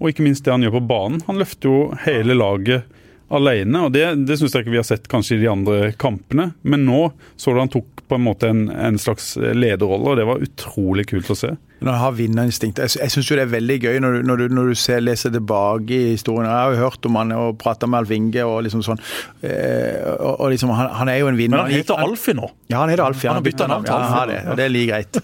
og 0.00 0.08
ikke 0.08 0.24
minst 0.24 0.46
det 0.46 0.54
han 0.54 0.64
gjør 0.64 0.78
på 0.78 0.86
banen. 0.88 1.20
Han 1.26 1.40
løfter 1.42 1.68
jo 1.68 1.80
hele 2.06 2.34
laget 2.38 2.86
alene, 3.32 3.86
og 3.86 3.92
det, 3.94 4.04
det 4.28 4.38
syns 4.38 4.54
jeg 4.54 4.64
ikke 4.64 4.74
vi 4.74 4.80
har 4.80 4.88
sett 4.88 5.08
kanskje 5.12 5.36
i 5.36 5.42
de 5.42 5.50
andre 5.52 5.92
kampene. 6.00 6.50
Men 6.64 6.86
nå 6.88 7.02
så 7.36 7.52
du 7.52 7.60
han 7.62 7.72
tok 7.72 8.02
på 8.08 8.18
en 8.18 8.26
måte 8.26 8.50
en, 8.52 8.66
en 8.72 8.98
slags 9.00 9.34
lederrolle, 9.36 10.12
og 10.12 10.18
det 10.20 10.26
var 10.28 10.42
utrolig 10.44 11.06
kult 11.12 11.32
å 11.32 11.38
se. 11.38 11.52
Når 11.82 11.92
han 11.92 12.00
har 12.00 12.14
vinnerinstinkt. 12.18 12.78
Jeg, 12.78 12.92
jeg 13.02 13.10
syns 13.14 13.30
jo 13.30 13.36
det 13.38 13.44
er 13.46 13.52
veldig 13.52 13.76
gøy 13.82 13.98
når 14.02 14.16
du, 14.16 14.22
når 14.28 14.36
du, 14.42 14.54
når 14.56 14.70
du 14.72 14.78
ser, 14.78 15.00
leser 15.02 15.32
tilbake 15.34 15.96
i 15.96 16.10
historien. 16.12 16.48
Jeg 16.50 16.56
har 16.58 16.74
jo 16.76 16.80
hørt 16.84 17.08
om 17.08 17.18
han 17.20 17.34
og 17.36 17.58
prata 17.60 17.88
med 17.90 18.02
Alf 18.02 18.12
Inge 18.14 18.44
og 18.46 18.62
liksom 18.66 18.84
sånn. 18.86 19.02
Eh, 19.42 19.98
og, 20.16 20.40
og 20.40 20.52
liksom, 20.54 20.72
han, 20.78 20.90
han 21.00 21.10
er 21.12 21.20
jo 21.22 21.30
en 21.32 21.38
vinner. 21.38 21.58
Men 21.58 21.70
han 21.72 21.76
heter 21.82 22.02
Alfie 22.06 22.36
nå. 22.38 22.48
Ja, 22.72 22.82
han 22.84 22.92
heter 22.92 23.04
Alfie. 23.06 23.28
Han, 23.28 23.36
Han 23.36 23.42
har 23.42 23.48
bytta 23.50 23.68
navn 23.70 23.86
til 23.88 23.94
Ja, 23.94 24.00
han 24.06 24.18
har 24.18 24.32
det, 24.32 24.40
og 24.48 24.58
det 24.60 24.64
er 24.66 24.74
like 24.74 24.90
greit. 24.92 25.20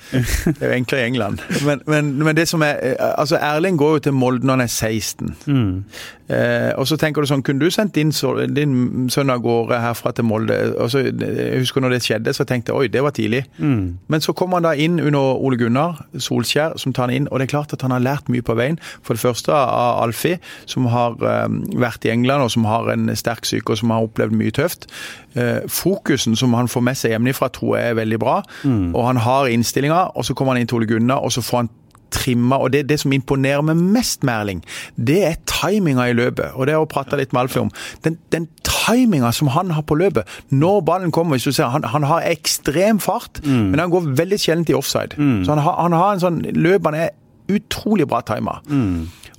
Det 0.49 0.57
er 0.63 0.73
jo 0.73 0.77
enklere 0.81 1.03
i 1.05 1.09
England. 1.13 1.43
Men, 1.67 1.83
men, 1.87 2.13
men 2.25 2.37
det 2.37 2.49
som 2.51 2.63
er 2.67 2.79
eh, 2.93 2.97
Altså, 3.19 3.39
Erling 3.41 3.79
går 3.81 3.99
jo 3.99 4.05
til 4.09 4.17
Molde 4.19 4.47
når 4.47 4.59
han 4.59 4.67
er 4.67 4.73
16. 4.73 5.35
Eh, 6.29 6.73
og 6.77 6.85
så 6.89 6.99
tenker 7.01 7.25
du 7.25 7.29
sånn, 7.31 7.43
kunne 7.47 7.65
du 7.65 7.73
sendt 7.73 7.95
din, 7.97 8.11
din 8.55 9.09
sønn 9.13 9.33
av 9.33 9.41
gårde 9.45 9.79
herfra 9.81 10.13
til 10.13 10.27
Molde? 10.29 10.57
Og 10.77 10.91
så, 10.93 11.03
jeg 11.09 11.63
husker 11.63 11.85
når 11.85 11.97
det 11.97 12.03
skjedde, 12.05 12.35
så 12.37 12.45
tenkte 12.49 12.73
jeg 12.75 12.79
oi, 12.79 12.91
det 12.93 13.03
var 13.05 13.15
tidlig. 13.17 13.45
Men 13.59 14.25
så 14.25 14.35
kommer 14.37 14.61
han 14.61 14.69
da 14.69 14.75
inn 14.77 15.01
under 15.01 15.41
Ole 15.41 15.59
Gunnar 15.61 16.03
Solskjær, 16.15 16.77
som 16.81 16.93
tar 16.93 17.09
han 17.09 17.17
inn. 17.17 17.31
Og 17.33 17.41
det 17.41 17.49
er 17.49 17.55
klart 17.57 17.73
at 17.73 17.85
han 17.87 17.95
har 17.97 18.05
lært 18.05 18.29
mye 18.33 18.45
på 18.45 18.57
veien. 18.59 18.79
For 19.03 19.17
det 19.17 19.25
første 19.25 19.55
av 19.55 20.03
Alfie, 20.05 20.41
som 20.69 20.87
har 20.93 21.17
eh, 21.23 21.49
vært 21.81 22.05
i 22.05 22.13
England, 22.13 22.45
og 22.45 22.53
som 22.55 22.69
har 22.69 22.93
en 22.93 23.09
sterk 23.17 23.49
syke, 23.49 23.73
og 23.73 23.81
som 23.81 23.95
har 23.95 24.05
opplevd 24.05 24.37
mye 24.37 24.55
tøft. 24.55 24.89
Eh, 25.39 25.65
fokusen 25.73 26.37
som 26.37 26.55
han 26.59 26.69
får 26.69 26.85
med 26.85 27.01
seg 27.01 27.17
hjemmefra, 27.17 27.51
tror 27.55 27.79
jeg 27.79 27.93
er 27.95 28.01
veldig 28.03 28.21
bra. 28.23 28.41
Og 28.69 29.03
han 29.07 29.21
har 29.25 29.49
innstillinga, 29.53 30.11
og 30.15 30.25
så 30.29 30.37
kommer 30.37 30.55
han 30.55 30.63
inn 30.63 30.71
til 30.71 30.83
Ole 30.83 30.89
Gunnar, 30.91 31.25
og 31.25 31.33
så 31.33 31.45
får 31.45 31.65
han 31.65 31.71
trimma, 32.15 32.59
og 32.63 32.73
det, 32.73 32.85
det 32.89 33.01
som 33.03 33.13
imponerer 33.13 33.63
meg 33.65 33.77
mest 33.77 34.25
med 34.27 34.35
Erling, 34.35 34.63
det 34.97 35.19
er 35.27 35.37
timinga 35.51 36.09
i 36.11 36.17
løpet. 36.17 36.55
Og 36.55 36.67
det 36.67 36.75
har 36.75 36.83
jeg 36.85 36.93
prata 36.93 37.17
litt 37.21 37.33
med 37.33 37.43
Alfie 37.47 37.63
om. 37.63 37.71
Den, 38.05 38.19
den 38.35 38.49
timinga 38.65 39.33
som 39.33 39.49
han 39.55 39.71
har 39.77 39.83
på 39.89 39.97
løpet, 39.99 40.25
når 40.51 40.81
ballen 40.89 41.13
kommer 41.13 41.37
hvis 41.37 41.45
du 41.49 41.53
ser, 41.53 41.69
Han, 41.75 41.85
han 41.85 42.03
har 42.09 42.25
ekstrem 42.31 42.99
fart, 43.01 43.41
men 43.45 43.79
han 43.81 43.91
går 43.91 44.13
veldig 44.17 44.39
sjelden 44.41 44.67
i 44.69 44.75
offside. 44.79 45.17
Så 45.45 45.53
han 45.55 45.59
har, 45.65 45.77
han 45.83 45.93
har 45.93 46.13
en 46.17 46.21
sånn 46.25 46.43
løp 46.57 46.85
han 46.89 46.95
er 46.95 47.11
utrolig 47.49 48.05
bra 48.09 48.21
tima. 48.29 48.59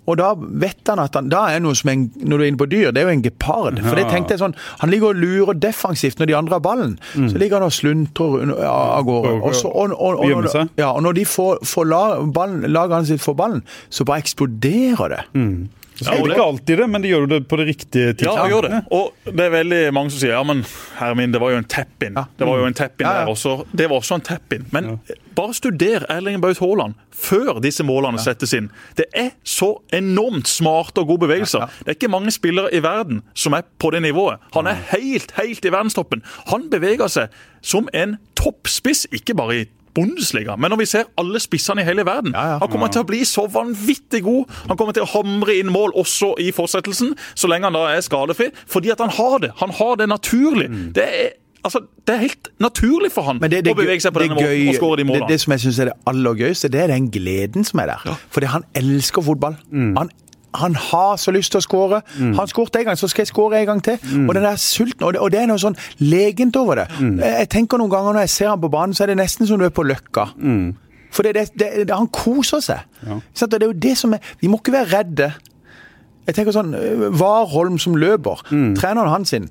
Og 0.09 0.17
da 0.19 0.31
vet 0.37 0.89
han 0.89 1.01
at 1.03 1.15
han, 1.17 1.29
da 1.31 1.45
er 1.53 1.61
noe 1.63 1.77
som 1.77 1.91
en, 1.93 2.07
når 2.17 2.41
du 2.41 2.43
er 2.43 2.49
inne 2.51 2.61
på 2.61 2.69
dyr, 2.71 2.89
det 2.95 3.03
er 3.03 3.09
jo 3.09 3.15
en 3.17 3.25
gepard. 3.25 3.81
For 3.85 3.99
det 3.99 4.07
tenkte 4.09 4.35
jeg 4.35 4.41
sånn, 4.43 4.55
Han 4.81 4.89
ligger 4.93 5.13
og 5.13 5.21
lurer 5.21 5.59
defensivt 5.59 6.19
når 6.19 6.31
de 6.31 6.37
andre 6.39 6.57
har 6.57 6.63
ballen. 6.65 6.95
Så 7.15 7.37
ligger 7.37 7.59
han 7.59 7.67
og 7.69 7.75
sluntrer 7.75 8.55
av 8.65 9.05
gårde. 9.07 9.35
Og, 9.39 9.55
så, 9.55 9.69
og, 9.69 9.93
og, 9.95 10.23
og, 10.25 10.49
ja, 10.79 10.89
og 10.91 11.03
når 11.05 11.19
de 11.19 11.25
får, 11.29 11.61
får 11.67 11.89
la, 11.89 12.03
ballen, 12.35 12.65
laget 12.71 13.07
sitt 13.11 13.23
får 13.23 13.37
ballen, 13.39 13.63
så 13.89 14.05
bare 14.07 14.23
eksploderer 14.25 15.15
det. 15.15 15.21
Så 15.33 15.78
Ja, 16.05 16.15
er 16.15 16.31
ikke 16.31 16.45
alltid 16.45 16.77
det, 16.81 16.87
men 16.89 17.03
de 17.03 17.11
gjør 17.11 17.25
det 17.31 17.39
på 17.51 17.57
det 17.59 17.65
riktige 17.69 18.13
tidspunktet. 18.13 18.37
Ja, 18.37 18.43
de 18.43 18.53
gjør 18.53 18.67
det. 18.67 18.81
Og 18.95 19.33
det 19.35 19.45
er 19.45 19.53
veldig 19.53 19.79
mange 19.97 20.13
som 20.13 20.21
sier 20.21 20.35
ja, 20.35 20.43
men 20.47 20.63
herre 20.99 21.17
min, 21.19 21.33
det 21.33 21.41
var 21.43 21.51
jo 21.53 21.59
en 21.61 21.67
tap-in. 21.69 22.19
Det 22.39 22.47
var 22.47 22.61
jo 22.61 22.67
en 22.69 22.77
tap-in 22.77 23.05
Ja, 23.07 23.13
ja. 23.13 23.25
der 23.25 23.33
også. 23.33 23.55
Det 23.71 23.89
var 23.89 24.01
også 24.03 24.19
en 24.19 24.25
tap-in. 24.29 24.67
Men 24.75 24.99
bare 25.35 25.53
studer 25.55 26.05
Erling 26.11 26.41
Baut 26.43 26.59
Haaland 26.59 26.95
før 27.19 27.59
disse 27.63 27.83
målene 27.83 28.19
settes 28.21 28.53
inn. 28.55 28.69
Det 28.99 29.05
er 29.15 29.31
så 29.43 29.73
enormt 29.95 30.47
smarte 30.47 31.03
og 31.03 31.07
gode 31.13 31.25
bevegelser. 31.27 31.67
Det 31.83 31.93
er 31.93 31.97
ikke 31.99 32.11
mange 32.11 32.31
spillere 32.31 32.71
i 32.75 32.83
verden 32.83 33.21
som 33.35 33.55
er 33.57 33.67
på 33.79 33.91
det 33.95 34.01
nivået. 34.05 34.39
Han 34.55 34.67
er 34.71 34.79
helt, 34.93 35.33
helt 35.39 35.65
i 35.65 35.71
verdenstoppen. 35.73 36.23
Han 36.51 36.69
beveger 36.71 37.11
seg 37.11 37.35
som 37.61 37.89
en 37.93 38.17
toppspiss, 38.39 39.05
ikke 39.11 39.35
bare 39.35 39.57
i 39.61 39.65
Bundesliga. 39.95 40.55
Men 40.59 40.73
når 40.73 40.81
vi 40.83 40.87
ser 40.91 41.09
alle 41.19 41.41
spissene 41.43 41.83
i 41.83 41.87
hele 41.87 42.05
verden 42.07 42.33
Ja, 42.35 42.45
ja. 42.53 42.57
Han 42.61 42.71
kommer 42.71 42.91
til 42.93 43.03
å 43.03 43.07
bli 43.09 43.23
så 43.27 43.47
vanvittig 43.51 44.23
god. 44.25 44.49
Han 44.69 44.77
kommer 44.79 44.95
til 44.95 45.05
å 45.05 45.11
hamre 45.13 45.55
inn 45.59 45.71
mål 45.73 45.93
også 45.99 46.33
i 46.41 46.51
fortsettelsen, 46.55 47.15
så 47.35 47.49
lenge 47.51 47.69
han 47.69 47.77
da 47.77 47.87
er 47.95 48.01
skadefri. 48.05 48.49
Fordi 48.69 48.91
at 48.93 49.03
han 49.03 49.13
har 49.17 49.39
det. 49.43 49.51
Han 49.63 49.73
har 49.79 49.99
det 50.01 50.09
naturlig. 50.11 50.69
Det, 50.95 51.05
er, 51.05 51.29
altså, 51.63 51.83
det 52.07 52.15
er 52.15 52.23
helt 52.27 52.49
naturlig 52.59 53.11
for 53.15 53.27
han 53.29 53.39
Mm. 53.39 53.49
Det, 53.49 53.63
det, 53.65 53.73
å 53.73 53.77
bevege 53.79 54.01
seg 54.03 54.13
på 54.13 54.19
det 54.23 54.29
denne 54.29 54.39
måten 54.41 54.71
og 54.71 54.79
skåre 54.79 54.97
de 55.01 55.05
målene. 55.07 55.27
det 55.29 55.39
som 55.41 55.53
jeg 55.55 55.65
syns 55.65 55.79
er 55.79 55.91
det 55.91 55.97
aller 56.11 56.41
gøyeste, 56.43 56.71
det 56.71 56.81
er 56.85 56.91
den 56.93 57.09
gleden 57.13 57.67
som 57.67 57.79
er 57.83 57.93
der. 57.95 58.17
Fordi 58.33 58.49
han 58.51 58.65
elsker 58.75 59.23
fotball. 59.25 59.55
Mm. 59.71 59.93
Han, 59.97 60.11
han 60.55 60.75
har 60.75 61.17
så 61.21 61.31
lyst 61.31 61.51
til 61.53 61.59
å 61.59 61.61
skåre. 61.61 62.01
Han 62.17 62.47
skåret 62.49 62.75
en 62.79 62.85
gang, 62.89 62.97
så 62.97 63.07
skal 63.07 63.21
jeg 63.21 63.31
skåre 63.31 63.59
en 63.59 63.65
gang 63.69 63.83
til. 63.85 63.99
Mm. 64.01 64.29
Og 64.29 64.35
den 64.35 64.43
der 64.47 64.55
sulten, 64.55 65.03
og 65.05 65.13
det, 65.13 65.21
og 65.21 65.31
det 65.31 65.41
er 65.43 65.49
noe 65.51 65.61
sånn 65.61 65.77
legent 66.01 66.57
over 66.57 66.81
det. 66.81 66.87
Mm. 66.99 67.19
Jeg, 67.21 67.49
tenker 67.53 67.77
noen 67.81 67.91
ganger 67.93 68.15
når 68.17 68.25
jeg 68.25 68.33
ser 68.33 68.49
han 68.49 68.61
på 68.61 68.71
banen, 68.73 68.95
så 68.97 69.05
er 69.05 69.13
det 69.13 69.19
nesten 69.21 69.47
som 69.49 69.61
du 69.61 69.67
er 69.67 69.73
på 69.75 69.85
Løkka. 69.85 70.25
Mm. 70.37 70.71
For 71.13 71.25
det, 71.25 71.49
det, 71.57 71.89
han 71.89 72.09
koser 72.13 72.63
seg. 72.65 72.81
Ja. 73.05 73.19
Og 73.19 73.51
det 73.53 73.61
er 73.61 73.69
jo 73.71 73.77
det 73.81 73.95
som 73.97 74.13
er 74.13 74.25
Vi 74.41 74.49
må 74.49 74.59
ikke 74.61 74.73
være 74.75 74.91
redde. 74.97 75.31
Jeg 76.27 76.35
tenker 76.37 76.53
sånn, 76.53 76.73
Varholm 76.73 77.19
Warholm 77.21 77.77
som 77.81 77.95
løper, 77.97 78.41
Mm. 78.51 78.75
treneren 78.77 79.09
hans 79.09 79.29
sin, 79.29 79.49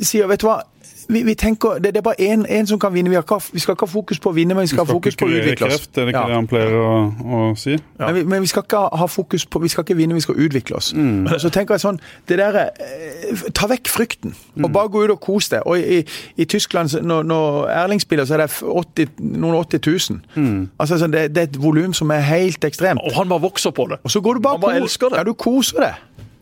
sier 0.00 0.26
vet 0.26 0.40
du 0.42 0.48
hva, 0.48 0.62
vi, 1.08 1.22
vi 1.22 1.34
tenker, 1.34 1.78
det, 1.78 1.94
det 1.94 1.96
er 1.96 2.02
bare 2.02 2.20
én 2.60 2.66
som 2.66 2.78
kan 2.78 2.92
vinne. 2.94 3.10
Vi, 3.10 3.16
ikke, 3.16 3.40
vi 3.52 3.60
skal 3.60 3.74
ikke 3.74 3.86
ha 3.86 3.92
fokus 3.92 4.18
på 4.20 4.30
å 4.30 4.34
vinne, 4.34 4.54
men 4.54 4.62
vi 4.62 4.66
skal 4.72 4.78
ha 4.82 4.84
Skal 4.86 4.94
fokus 4.94 5.16
på 5.16 5.26
å 5.26 5.28
utvikle 5.30 5.66
oss. 5.66 5.72
kreft, 5.74 5.98
er 5.98 6.04
det 6.06 6.14
ikke 6.14 6.20
Ja. 6.20 6.26
det 6.26 6.34
han 6.34 6.46
pleier 6.46 6.74
å, 6.78 6.90
å 7.24 7.56
si? 7.58 7.76
Men, 7.98 8.14
vi, 8.14 8.22
men 8.24 8.40
vi 8.42 8.46
skal 8.46 8.62
ikke 8.62 8.76
ha- 8.76 8.96
ha 8.96 9.06
fokus 9.06 9.44
på 9.46 9.60
Vi 9.62 9.68
skal 9.68 9.84
ikke 9.84 9.96
vinne, 9.96 10.14
vi 10.14 10.20
skal 10.20 10.34
utvikle 10.34 10.76
oss. 10.76 10.92
Mm. 10.94 11.28
Så 11.38 11.50
tenker 11.50 11.74
jeg 11.74 11.80
sånn 11.84 12.00
det 12.28 12.38
der, 12.38 12.56
eh, 12.56 13.44
Ta 13.54 13.66
vekk 13.66 13.88
frykten, 13.88 14.34
Mm. 14.56 14.64
og 14.64 14.72
bare 14.72 14.88
gå 14.88 15.04
ut 15.04 15.10
og 15.10 15.20
kos 15.20 15.48
deg. 15.48 15.62
Og 15.66 15.78
i, 15.78 16.04
i 16.36 16.44
Tyskland, 16.44 16.94
når, 17.02 17.22
når 17.24 17.68
Erling 17.68 18.00
spiller, 18.00 18.24
så 18.24 18.34
er 18.34 18.46
det 18.46 18.50
80, 18.62 19.08
noen 19.18 19.54
80 19.54 19.80
000. 20.10 20.20
Mm. 20.36 20.70
Altså, 20.78 21.06
det, 21.06 21.34
det 21.34 21.38
er 21.38 21.48
et 21.48 21.62
volum 21.62 21.92
som 21.92 22.10
er 22.10 22.20
helt 22.20 22.64
ekstremt. 22.64 23.00
Og 23.02 23.12
han 23.16 23.28
bare 23.28 23.40
vokser 23.40 23.70
på 23.70 23.88
det. 23.90 23.98
Og 24.04 24.10
så 24.10 24.20
går 24.20 24.34
du 24.34 24.40
bare, 24.40 24.52
Han 24.54 24.60
bare 24.60 24.76
elsker 24.82 25.08
det. 25.08 25.18
Ja, 25.18 25.24
du 25.24 25.32
koser 25.34 25.80
deg. 25.80 25.94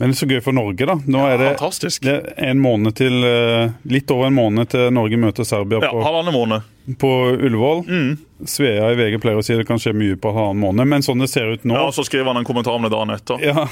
Men 0.02 0.10
det 0.10 0.16
er 0.16 0.18
så 0.18 0.26
gøy 0.26 0.40
for 0.42 0.54
Norge, 0.56 0.86
da. 0.88 0.96
Nå 0.98 1.20
er 1.30 1.36
det, 1.38 1.48
fantastisk. 1.60 2.02
det 2.02 2.16
er 2.34 2.48
en 2.50 2.58
måned 2.58 2.96
til, 2.98 3.22
eh, 3.22 3.70
litt 3.86 4.10
over 4.10 4.32
en 4.32 4.34
måned 4.34 4.72
til 4.72 4.88
Norge 4.90 5.14
møter 5.22 5.46
Serbia 5.46 5.78
Ja, 5.78 5.92
på, 5.94 6.00
Halvannen 6.02 6.34
måned. 6.34 6.66
på 6.98 7.10
Ullevål. 7.38 7.84
Svea 8.50 8.88
i 8.90 8.96
VG 8.98 9.20
pleier 9.22 9.38
å 9.38 9.44
si 9.46 9.54
det 9.54 9.68
kan 9.68 9.78
skje 9.78 9.94
mye 9.94 10.18
på 10.18 10.32
halvannen 10.34 10.58
måned, 10.64 10.90
men 10.90 11.06
sånn 11.06 11.22
det 11.22 11.30
ser 11.30 11.54
ut 11.54 11.62
nå 11.62 11.78
Ja, 11.78 11.86
og 11.86 11.94
Så 11.94 12.02
skriver 12.08 12.32
han 12.32 12.42
en 12.42 12.48
kommentar 12.48 12.74
om 12.74 12.82
det 12.82 12.90
dagen 12.90 13.14
etter. 13.14 13.46
Ja. 13.46 13.68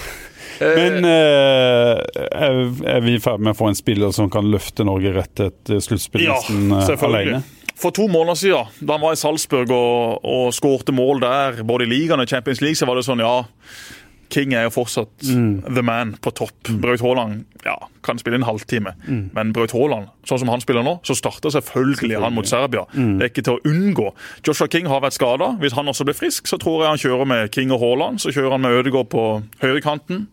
Men 0.60 1.04
eh, 1.08 1.98
er, 2.30 3.00
vi 3.02 3.16
i 3.16 3.20
ferd 3.22 3.42
med 3.42 3.56
å 3.56 3.58
få 3.58 3.72
en 3.72 3.78
spiller 3.78 4.14
som 4.14 4.30
kan 4.30 4.46
løfte 4.54 4.86
Norge 4.86 5.10
rett 5.16 5.34
til 5.34 5.50
et 5.50 5.72
eh, 5.74 5.82
sluttspill 5.82 6.28
Ja, 6.28 6.38
eh, 6.46 7.06
alene? 7.10 7.42
For 7.80 7.90
to 7.96 8.06
måneder 8.12 8.36
siden, 8.36 8.70
da 8.84 8.98
han 8.98 9.02
var 9.02 9.16
i 9.16 9.18
Salzburg 9.18 9.72
og, 9.72 10.20
og 10.22 10.50
skårte 10.54 10.94
mål 10.94 11.24
der, 11.24 11.62
både 11.66 11.88
i 11.88 11.90
ligaen 11.90 12.22
og 12.22 12.28
Champions 12.28 12.60
League, 12.62 12.76
så 12.78 12.86
var 12.86 13.00
det 13.00 13.08
sånn, 13.08 13.24
ja 13.24 13.40
King 14.30 14.52
er 14.54 14.68
jo 14.68 14.72
fortsatt 14.74 15.10
the 15.26 15.82
man 15.82 16.14
på 16.22 16.30
topp. 16.38 16.70
Braut 16.82 17.02
Haaland 17.04 17.44
ja, 17.66 17.76
kan 18.06 18.18
spille 18.20 18.38
en 18.40 18.46
halvtime, 18.46 18.94
men 19.34 19.50
Braut 19.56 19.74
Haaland, 19.76 20.08
sånn 20.28 20.40
som 20.44 20.52
han 20.52 20.62
spiller 20.64 20.86
nå, 20.86 20.96
så 21.06 21.16
starter 21.18 21.52
selvfølgelig 21.56 22.20
han 22.22 22.34
mot 22.36 22.48
Serbia. 22.48 22.86
Det 22.94 23.26
er 23.26 23.32
ikke 23.32 23.44
til 23.46 23.58
å 23.58 23.64
unngå. 23.68 24.10
Joshua 24.46 24.70
King 24.72 24.88
har 24.90 25.02
vært 25.04 25.18
skada. 25.18 25.52
Hvis 25.60 25.74
han 25.76 25.90
også 25.90 26.06
blir 26.08 26.16
frisk, 26.16 26.46
så 26.50 26.58
tror 26.62 26.84
jeg 26.86 26.94
han 26.94 27.02
kjører 27.02 27.28
med 27.34 27.50
King 27.54 27.74
og 27.74 27.82
Haaland. 27.82 28.22
Så 28.22 28.32
kjører 28.32 28.56
han 28.56 28.64
med 28.64 28.78
Ødegaard 28.80 29.10
på 29.12 29.26
høyrekanten. 29.64 30.26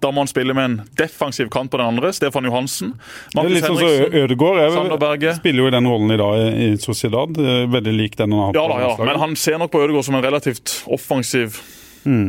Da 0.00 0.10
må 0.12 0.20
han 0.20 0.28
spille 0.28 0.52
med 0.54 0.64
en 0.68 0.74
defensiv 0.98 1.48
kant 1.52 1.70
på 1.72 1.78
den 1.80 1.86
andre, 1.88 2.10
Stefan 2.12 2.44
Johansen. 2.44 2.92
Det 3.32 3.40
er 3.42 3.48
litt 3.54 3.64
sånn 3.64 3.78
så 3.80 4.10
Ødegård 4.24 4.58
vel, 4.60 5.24
spiller 5.38 5.64
jo 5.64 5.70
i 5.70 5.72
den 5.72 5.88
rollen 5.88 6.12
i 6.12 6.18
dag 6.20 6.42
i 6.52 6.68
Sociedad. 6.80 7.38
eh, 7.40 7.64
Veldig 7.72 7.94
lik 7.96 8.18
den 8.20 8.34
han 8.34 8.40
har 8.40 8.50
hatt 8.50 8.58
Ja 8.60 8.66
da, 8.68 8.76
ja. 8.84 8.92
Men 9.08 9.20
han 9.22 9.36
ser 9.40 9.56
nok 9.62 9.72
på 9.72 9.80
Ødegaard 9.86 10.04
som 10.04 10.18
en 10.18 10.24
relativt 10.26 10.82
offensiv 10.92 11.56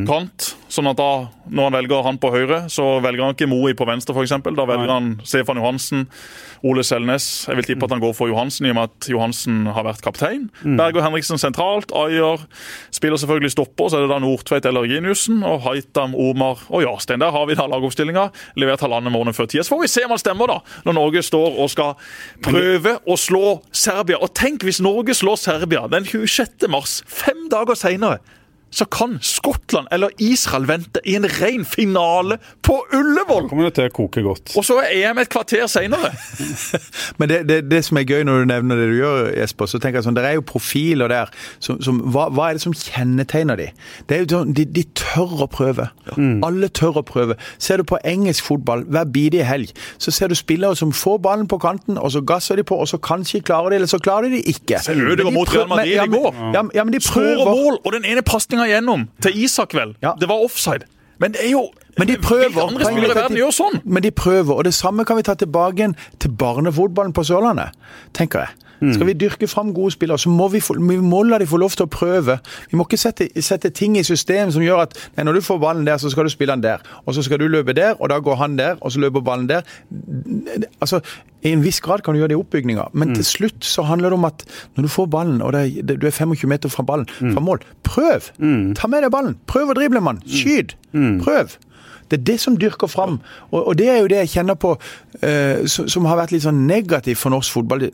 kant. 0.08 0.52
Sånn 0.68 0.88
at 0.90 0.98
da, 0.98 1.28
når 1.48 1.68
han 1.68 1.76
velger 1.78 2.04
han 2.04 2.18
på 2.20 2.30
høyre, 2.34 2.58
så 2.72 2.98
velger 3.04 3.24
han 3.24 3.36
ikke 3.36 3.48
Moi 3.48 3.72
på 3.76 3.86
venstre, 3.88 4.12
f.eks. 4.12 4.34
Da 4.44 4.66
velger 4.68 4.90
han 4.92 5.14
Stefan 5.24 5.60
Johansen, 5.60 6.04
Ole 6.66 6.82
Selnes. 6.84 7.46
Jeg 7.48 7.56
vil 7.56 7.68
tippe 7.70 7.86
at 7.86 7.94
han 7.94 8.02
går 8.02 8.12
for 8.18 8.28
Johansen, 8.30 8.66
i 8.66 8.72
og 8.74 8.76
med 8.76 8.90
at 8.90 9.08
Johansen 9.08 9.62
har 9.72 9.86
vært 9.86 10.02
kaptein. 10.04 10.48
Berger 10.60 11.06
Henriksen 11.06 11.40
sentralt. 11.40 11.94
Ayer 11.96 12.44
spiller 12.94 13.20
selvfølgelig 13.20 13.54
stopper, 13.54 13.88
så 13.88 13.98
er 13.98 14.06
det 14.06 14.12
da 14.12 14.20
Nordtveit 14.22 14.68
eller 14.68 14.88
Giniussen. 14.90 15.40
Og 15.46 15.62
Haitam, 15.64 16.16
Omar 16.18 16.66
og 16.68 16.84
Jarstein. 16.84 17.22
Der 17.24 17.32
har 17.34 17.48
vi 17.48 17.56
da 17.58 17.68
lagoppstillinga. 17.70 18.28
Levert 18.60 18.84
halvannen 18.84 19.14
måned 19.14 19.38
før 19.38 19.48
tida. 19.48 19.64
Så 19.64 19.76
får 19.76 19.84
vi 19.86 19.92
se 19.94 20.04
om 20.04 20.12
han 20.14 20.20
stemmer, 20.20 20.52
da. 20.52 20.82
Når 20.84 20.98
Norge 20.98 21.24
står 21.24 21.62
og 21.62 21.72
skal 21.72 21.94
prøve 22.44 22.98
å 23.08 23.16
slå 23.16 23.60
Serbia. 23.72 24.20
Og 24.20 24.34
tenk 24.36 24.66
hvis 24.66 24.82
Norge 24.84 25.16
slår 25.16 25.40
Serbia 25.40 25.86
den 25.88 26.04
26. 26.08 26.68
mars, 26.72 27.00
fem 27.08 27.46
dager 27.52 27.78
seinere 27.78 28.18
så 28.70 28.84
kan 28.84 29.18
Skottland 29.24 29.88
eller 29.92 30.10
Israel 30.18 30.66
vente 30.68 31.00
i 31.08 31.14
en 31.16 31.26
ren 31.38 31.64
finale 31.64 32.38
på 32.62 32.76
Ullevål! 32.92 33.48
Kommer 33.48 33.68
det 33.68 33.74
til 33.78 33.88
å 33.88 33.94
koke 33.94 34.22
godt. 34.24 34.52
Og 34.58 34.66
så 34.66 34.78
er 34.82 34.92
EM 34.98 35.20
et 35.22 35.30
kvarter 35.32 35.66
seinere. 35.70 36.10
Men 37.18 37.30
det, 37.30 37.40
det, 37.48 37.58
det, 37.70 37.82
som 37.86 38.00
er 38.00 38.06
gøy 38.08 38.26
når 38.28 38.42
du 38.44 38.50
nevner 38.52 38.80
det 38.80 38.88
du 38.90 38.96
gjør, 38.98 39.30
Jesper, 39.38 39.70
så 39.70 39.80
tenker 39.80 40.00
jeg 40.00 40.08
sånn, 40.08 40.18
det 40.18 40.26
er 40.28 40.36
jo 40.36 40.44
profiler 40.48 41.12
der. 41.12 41.32
Som, 41.64 41.80
som, 41.84 42.02
hva, 42.12 42.28
hva, 42.34 42.50
er 42.50 42.58
det 42.58 42.64
som 42.66 42.76
kjennetegner 42.76 43.60
de? 43.60 43.70
Det 44.08 44.16
er 44.16 44.24
jo 44.24 44.30
sånn, 44.34 44.54
De, 44.56 44.66
de 44.68 44.84
tør 44.98 45.46
å 45.46 45.48
prøve. 45.50 45.88
Mm. 46.16 46.44
Alle 46.46 46.70
tør 46.72 47.00
å 47.00 47.04
prøve. 47.06 47.38
Ser 47.62 47.80
du 47.80 47.88
på 47.88 48.00
engelsk 48.06 48.44
fotball 48.46 48.84
hver 48.88 49.08
bidige 49.12 49.46
helg, 49.48 49.72
så 50.02 50.12
ser 50.14 50.32
du 50.32 50.36
spillere 50.38 50.76
som 50.78 50.92
får 50.94 51.20
ballen 51.24 51.48
på 51.50 51.60
kanten, 51.62 51.98
og 51.98 52.12
så 52.14 52.22
gasser 52.26 52.60
de 52.60 52.66
på, 52.68 52.76
og 52.76 52.88
så 52.90 53.00
kanskje 53.02 53.42
klarer 53.46 53.72
de 53.72 53.80
eller 53.80 53.90
så 53.90 54.00
klarer 54.02 54.28
de 54.28 54.38
det 54.38 54.54
ikke. 54.54 54.80
Se 54.84 54.92
Ødegaard 54.92 55.34
mot 55.34 55.54
Real 55.54 55.68
Madrid 55.70 55.96
i 55.96 56.08
går. 56.12 56.28
Ja, 56.54 56.64
ja, 56.74 56.84
men 56.84 56.94
de 56.94 57.00
prøver. 57.02 57.38
Skårer 57.38 57.62
mål, 57.62 57.80
og 57.84 57.94
den 57.96 58.06
ene 58.08 58.24
pasningen 58.26 58.57
igjennom 58.66 59.08
til 59.22 59.36
Isak, 59.44 59.74
vel. 59.74 59.94
Ja. 60.02 60.14
Det 60.18 60.28
var 60.28 60.42
offside. 60.42 60.88
Men 61.18 61.32
det 61.34 61.44
er 61.46 61.50
jo 61.50 61.68
men 61.98 62.06
de 62.08 62.14
prøver. 62.22 62.60
Andre 62.62 62.84
spillere 62.84 63.10
i 63.10 63.18
verden 63.18 63.36
gjør 63.40 63.54
sånn? 63.54 63.80
Men 63.82 64.04
de 64.04 64.12
prøver, 64.14 64.54
og 64.54 64.64
det 64.68 64.74
samme 64.76 65.02
kan 65.04 65.18
vi 65.18 65.24
ta 65.26 65.34
tilbake 65.34 65.90
til 66.22 66.30
barnefotballen 66.38 67.14
på 67.16 67.24
Sørlandet, 67.26 67.74
tenker 68.14 68.44
jeg. 68.44 68.67
Mm. 68.80 68.92
Skal 68.94 69.08
vi 69.08 69.14
dyrke 69.18 69.48
fram 69.50 69.72
gode 69.74 69.92
spillere, 69.94 70.18
så 70.18 70.30
må 70.30 70.48
vi, 70.52 70.60
få, 70.60 70.76
vi 70.78 70.98
må 71.02 71.22
la 71.26 71.38
de 71.40 71.46
få 71.48 71.60
lov 71.60 71.74
til 71.76 71.86
å 71.86 71.90
prøve. 71.92 72.38
Vi 72.70 72.78
må 72.78 72.86
ikke 72.86 73.00
sette, 73.00 73.28
sette, 73.42 73.70
ting 73.74 73.96
i 73.98 74.04
system 74.06 74.52
som 74.54 74.64
gjør 74.64 74.84
at 74.86 74.96
nei, 75.16 75.26
når 75.26 75.38
du 75.38 75.46
får 75.46 75.60
ballen 75.62 75.86
der, 75.86 76.00
så 76.00 76.10
skal 76.12 76.28
du 76.28 76.32
spille 76.32 76.54
den 76.56 76.64
der. 76.64 76.84
Og 77.04 77.16
så 77.16 77.24
skal 77.26 77.42
du 77.42 77.48
løpe 77.50 77.74
der, 77.76 77.96
og 77.98 78.12
da 78.12 78.20
går 78.22 78.38
han 78.40 78.58
der, 78.58 78.78
og 78.80 78.94
så 78.94 79.02
løper 79.02 79.24
ballen 79.24 79.48
der. 79.50 79.66
Altså, 80.80 81.02
I 81.42 81.52
en 81.54 81.62
viss 81.64 81.80
grad 81.84 82.02
kan 82.02 82.14
du 82.14 82.22
gjøre 82.22 82.32
det 82.32 82.38
i 82.38 82.42
oppbygninga, 82.42 82.88
men 82.92 83.12
mm. 83.12 83.18
til 83.20 83.26
slutt 83.26 83.66
så 83.66 83.84
handler 83.86 84.10
det 84.10 84.18
om 84.18 84.28
at 84.28 84.44
når 84.76 84.88
du 84.88 84.92
får 84.92 85.06
ballen, 85.12 85.42
og 85.42 85.54
er, 85.54 85.70
du 85.82 86.06
er 86.06 86.14
25 86.14 86.50
meter 86.50 86.72
fra 86.72 86.82
ballen, 86.86 87.06
mm. 87.20 87.32
fra 87.34 87.44
mål, 87.44 87.64
prøv! 87.86 88.32
Mm. 88.38 88.74
Ta 88.78 88.90
med 88.90 89.06
deg 89.06 89.14
ballen! 89.14 89.38
Prøv 89.50 89.72
å 89.72 89.78
drible, 89.78 90.02
mann! 90.02 90.22
Skyt! 90.26 90.76
Prøv! 91.22 91.58
Det 92.08 92.18
er 92.18 92.24
det 92.32 92.38
som 92.40 92.56
dyrker 92.60 92.90
fram. 92.90 93.18
Og, 93.50 93.60
og, 93.60 93.76
det 93.78 93.88
er 93.92 94.00
jo 94.00 94.08
det 94.10 94.22
jeg 94.22 94.32
kjenner 94.38 94.58
på 94.60 94.74
uh, 94.78 95.66
som, 95.66 95.88
som, 95.88 96.08
har 96.08 96.20
vært 96.22 96.34
litt 96.34 96.46
sånn 96.46 96.64
negativt 96.68 97.20
for 97.20 97.34
norsk 97.34 97.58
fotball, 97.58 97.86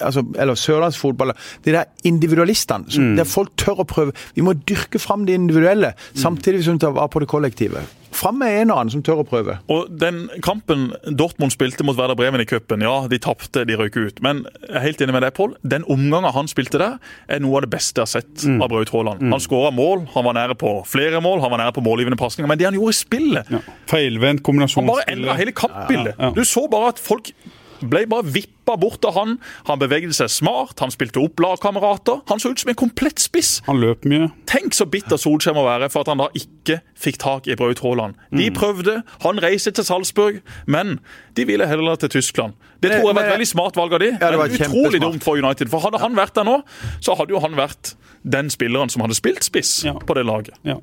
altså, 0.00 0.24
eller 0.36 0.58
sørlandsfotball. 0.60 1.34
Det 1.64 1.76
der 1.76 2.08
individualistene. 2.08 2.88
Mm. 2.96 3.14
Der 3.20 3.28
folk 3.28 3.54
tør 3.60 3.84
å 3.84 3.88
prøve. 3.88 4.16
Vi 4.34 4.44
må 4.46 4.56
dyrke 4.68 5.00
fram 5.02 5.26
det 5.28 5.36
individuelle, 5.38 5.94
samtidig 6.16 6.64
som 6.64 6.78
vi 6.78 6.86
tar 6.86 6.96
vare 6.96 7.12
på 7.12 7.22
det 7.22 7.30
kollektive. 7.30 7.84
Fram 8.16 8.38
med 8.40 8.54
en 8.62 8.72
og 8.72 8.80
annen 8.80 8.94
som 8.94 9.02
tør 9.04 9.22
å 9.22 9.26
prøve. 9.28 9.58
Og 9.72 9.90
Den 10.00 10.26
kampen 10.44 10.88
Dortmund 11.18 11.52
spilte 11.54 11.84
mot 11.86 11.98
Werder 11.98 12.16
Bremen 12.18 12.42
i 12.42 12.48
cupen, 12.48 12.84
ja, 12.84 12.94
de 13.10 13.18
tapte, 13.22 13.66
de 13.68 13.76
røyk 13.78 13.98
ut. 13.98 14.22
Men 14.24 14.44
jeg 14.62 14.76
er 14.80 14.86
helt 14.86 15.02
enig 15.04 15.16
med 15.16 15.26
deg, 15.26 15.34
Pål. 15.36 15.56
Den 15.66 15.84
omgangen 15.92 16.32
han 16.32 16.48
spilte 16.50 16.80
der, 16.80 16.96
er 17.28 17.42
noe 17.44 17.60
av 17.60 17.66
det 17.66 17.72
beste 17.74 18.00
jeg 18.00 18.08
har 18.08 18.12
sett 18.14 18.46
mm. 18.48 18.62
av 18.64 18.72
Braut 18.72 18.92
Haaland. 18.94 19.26
Mm. 19.26 19.34
Han 19.36 19.44
skåra 19.44 19.72
mål, 19.74 20.06
han 20.14 20.26
var 20.28 20.38
nære 20.38 20.56
på 20.60 20.72
flere 20.88 21.20
mål, 21.24 21.42
han 21.44 21.52
var 21.52 21.64
nære 21.64 21.76
på 21.76 21.84
målgivende 21.84 22.18
pasninger. 22.20 22.48
Men 22.50 22.60
det 22.60 22.68
han 22.70 22.78
gjorde 22.78 22.96
i 22.96 22.98
spillet 23.00 23.52
ja. 23.52 23.62
Feilvendt 23.90 24.44
kombinasjonsspill. 24.46 24.88
Han 24.88 25.04
bare 25.04 25.12
endra 25.12 25.36
hele 25.38 25.54
kampbildet. 25.56 26.16
Ja, 26.16 26.30
ja. 26.30 26.34
Du 26.36 26.44
så 26.48 26.66
bare 26.72 26.94
at 26.94 27.02
folk 27.02 27.32
ble 27.80 28.04
bare 28.10 28.26
vippa 28.34 28.76
bort 28.80 29.04
av 29.08 29.16
han. 29.18 29.36
Han 29.68 29.80
beveget 29.80 30.16
seg 30.16 30.30
smart, 30.32 30.78
han 30.82 30.92
spilte 30.94 31.22
opp 31.22 31.40
lagkamerater. 31.42 32.22
Han 32.30 32.42
så 32.42 32.52
ut 32.52 32.62
som 32.62 32.72
en 32.72 32.78
komplett 32.78 33.22
spiss. 33.22 33.60
Han 33.68 33.80
løp 33.82 34.06
mye. 34.08 34.30
Tenk 34.50 34.76
så 34.76 34.88
bitter 34.90 35.20
Solskjær 35.20 35.56
må 35.56 35.66
være 35.66 35.90
for 35.92 36.04
at 36.04 36.12
han 36.12 36.22
da 36.22 36.30
ikke 36.36 36.80
fikk 36.98 37.20
tak 37.22 37.50
i 37.50 37.56
Braut 37.58 37.82
Haaland. 37.84 38.16
De 38.32 38.48
mm. 38.48 38.56
prøvde, 38.56 39.00
han 39.24 39.42
reiste 39.42 39.74
til 39.76 39.86
Salzburg, 39.86 40.40
men 40.66 40.98
de 41.36 41.46
ville 41.48 41.68
heller 41.68 42.00
til 42.00 42.16
Tyskland. 42.16 42.56
Det 42.82 42.92
tror 42.92 43.10
jeg 43.10 43.16
var 43.16 43.28
et 43.28 43.34
veldig 43.36 43.48
smart 43.48 43.78
valg 43.78 43.96
av 43.96 44.02
de. 44.02 44.10
Ja, 44.14 44.32
men 44.36 44.56
utrolig 44.56 45.00
dumt 45.02 45.24
for 45.24 45.40
United. 45.40 45.70
For 45.72 45.84
hadde 45.84 46.02
han 46.02 46.18
vært 46.18 46.36
der 46.36 46.46
nå, 46.48 46.60
så 47.00 47.16
hadde 47.18 47.34
jo 47.34 47.40
han 47.44 47.56
vært 47.58 47.94
den 48.26 48.50
spilleren 48.52 48.92
som 48.92 49.04
hadde 49.04 49.16
spilt 49.18 49.46
spiss 49.46 49.78
ja. 49.86 49.94
på 49.96 50.18
det 50.18 50.26
laget. 50.26 50.58
Ja. 50.66 50.80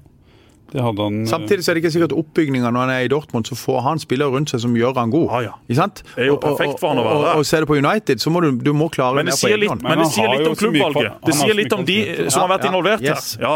Han, 0.74 1.22
eh, 1.24 1.30
Samtidig 1.30 1.66
så 1.66 1.72
er 1.72 1.78
det 1.78 1.84
ikke 1.84 1.94
sikkert 1.94 2.16
oppbygninga 2.18 2.72
når 2.74 2.86
han 2.86 2.94
er 2.96 3.06
i 3.06 3.12
Dortmund, 3.12 3.46
så 3.46 3.58
får 3.58 3.82
han 3.86 4.02
spillere 4.02 4.34
rundt 4.34 4.50
seg 4.50 4.64
som 4.64 4.74
gjør 4.78 4.96
han 4.98 5.14
god. 5.14 5.28
Ah, 5.30 5.44
ja. 5.46 5.54
Det 5.68 6.26
er 6.26 6.32
jo 6.32 6.40
perfekt 6.42 6.80
for 6.82 6.94
han 6.94 7.02
å 7.02 7.06
være 7.06 7.20
der. 7.20 7.28
Og, 7.28 7.30
og, 7.34 7.44
og 7.44 7.46
ser 7.46 7.62
du 7.62 7.70
på 7.70 7.78
United, 7.78 8.24
så 8.24 8.34
må 8.34 8.42
du, 8.42 8.50
du 8.58 8.74
må 8.74 8.90
klare 8.94 9.22
men 9.22 9.30
det. 9.30 9.38
Sier 9.38 9.62
litt, 9.62 9.70
men, 9.78 9.86
men 9.92 10.04
det 10.04 10.10
sier 10.16 10.34
litt 10.34 10.50
om 10.50 10.58
klubbvalget. 10.58 11.22
Det 11.28 11.38
sier 11.38 11.58
litt 11.58 11.78
om 11.78 11.86
de 11.86 11.98
som 12.28 12.46
har 12.46 12.54
vært 12.56 12.68
involvert 12.72 13.06
her. 13.06 13.24
Ja. 13.44 13.56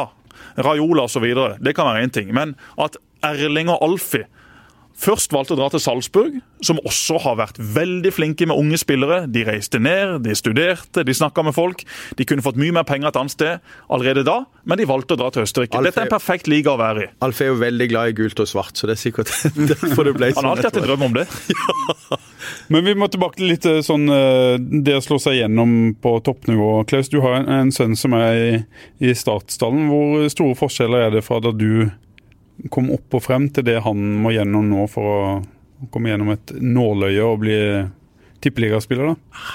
Raiola 0.57 1.05
osv. 1.05 1.25
Det 1.61 1.73
kan 1.77 1.89
være 1.89 2.05
én 2.05 2.13
ting. 2.13 2.33
Men 2.33 2.55
at 2.81 2.97
Erling 3.25 3.69
og 3.73 3.81
Alfie 3.85 4.27
først 4.97 5.33
valgte 5.35 5.55
å 5.55 5.59
dra 5.59 5.69
til 5.71 5.81
Salzburg, 5.83 6.37
som 6.65 6.79
også 6.87 7.19
har 7.21 7.37
vært 7.39 7.59
veldig 7.59 8.11
flinke 8.15 8.47
med 8.49 8.57
unge 8.57 8.79
spillere. 8.81 9.19
De 9.29 9.43
reiste 9.47 9.79
ned, 9.81 10.17
de 10.25 10.35
studerte, 10.37 11.03
de 11.05 11.15
snakka 11.15 11.45
med 11.45 11.55
folk. 11.57 11.83
De 12.17 12.25
kunne 12.27 12.45
fått 12.45 12.57
mye 12.59 12.73
mer 12.75 12.87
penger 12.87 13.11
et 13.11 13.19
annet 13.21 13.35
sted 13.35 13.73
allerede 13.93 14.25
da, 14.27 14.39
men 14.67 14.81
de 14.81 14.87
valgte 14.89 15.15
å 15.15 15.21
dra 15.21 15.29
til 15.33 15.45
Østerrike. 15.45 15.77
Alf 15.77 15.91
Dette 15.91 16.03
er 16.03 16.09
en 16.09 16.15
perfekt 16.15 16.49
liga 16.51 16.73
å 16.73 16.79
være 16.81 17.05
i. 17.05 17.11
Alf 17.25 17.41
er 17.43 17.51
jo 17.51 17.59
veldig 17.61 17.89
glad 17.91 18.11
i 18.11 18.17
gult 18.17 18.41
og 18.43 18.49
svart, 18.49 18.73
så 18.77 18.89
det 18.89 18.97
er 18.97 19.03
sikkert 19.03 19.31
derfor 19.73 20.09
det 20.09 20.15
ble 20.17 20.31
sånn. 20.33 20.41
Han 20.41 20.49
har 20.49 20.57
alltid 20.57 20.71
hatt 20.71 20.81
en 20.81 20.87
drøm 20.89 21.07
om 21.09 21.17
det. 21.19 21.27
ja. 21.53 22.19
Men 22.73 22.85
vi 22.87 22.95
må 22.97 23.09
tilbake 23.11 23.39
til 23.39 23.51
litt 23.51 23.67
eh, 23.69 23.83
sånn 23.85 24.09
eh, 24.13 24.55
det 24.57 24.97
å 24.97 25.03
slå 25.03 25.19
seg 25.21 25.39
gjennom 25.41 25.93
på 26.01 26.17
toppnivå. 26.25 26.71
Klaus, 26.89 27.11
du 27.13 27.19
har 27.23 27.39
en, 27.41 27.47
en 27.59 27.71
sønn 27.75 27.95
som 27.99 28.15
er 28.17 28.41
i, 28.41 28.51
i 29.03 29.15
startstallen. 29.17 29.87
Hvor 29.91 30.27
store 30.33 30.57
forskjeller 30.59 31.07
er 31.07 31.15
det 31.17 31.25
fra 31.27 31.39
da 31.43 31.53
du 31.55 31.87
komme 32.73 32.97
opp 32.97 33.17
og 33.17 33.23
frem 33.23 33.47
til 33.53 33.67
det 33.67 33.79
han 33.85 34.01
må 34.23 34.33
gjennom 34.35 34.67
nå 34.69 34.87
for 34.91 35.11
å 35.11 35.89
komme 35.93 36.11
gjennom 36.11 36.33
et 36.33 36.55
nåløye 36.57 37.23
og 37.25 37.41
bli 37.43 37.57
tippeligaspiller? 38.47 39.13
da? 39.13 39.47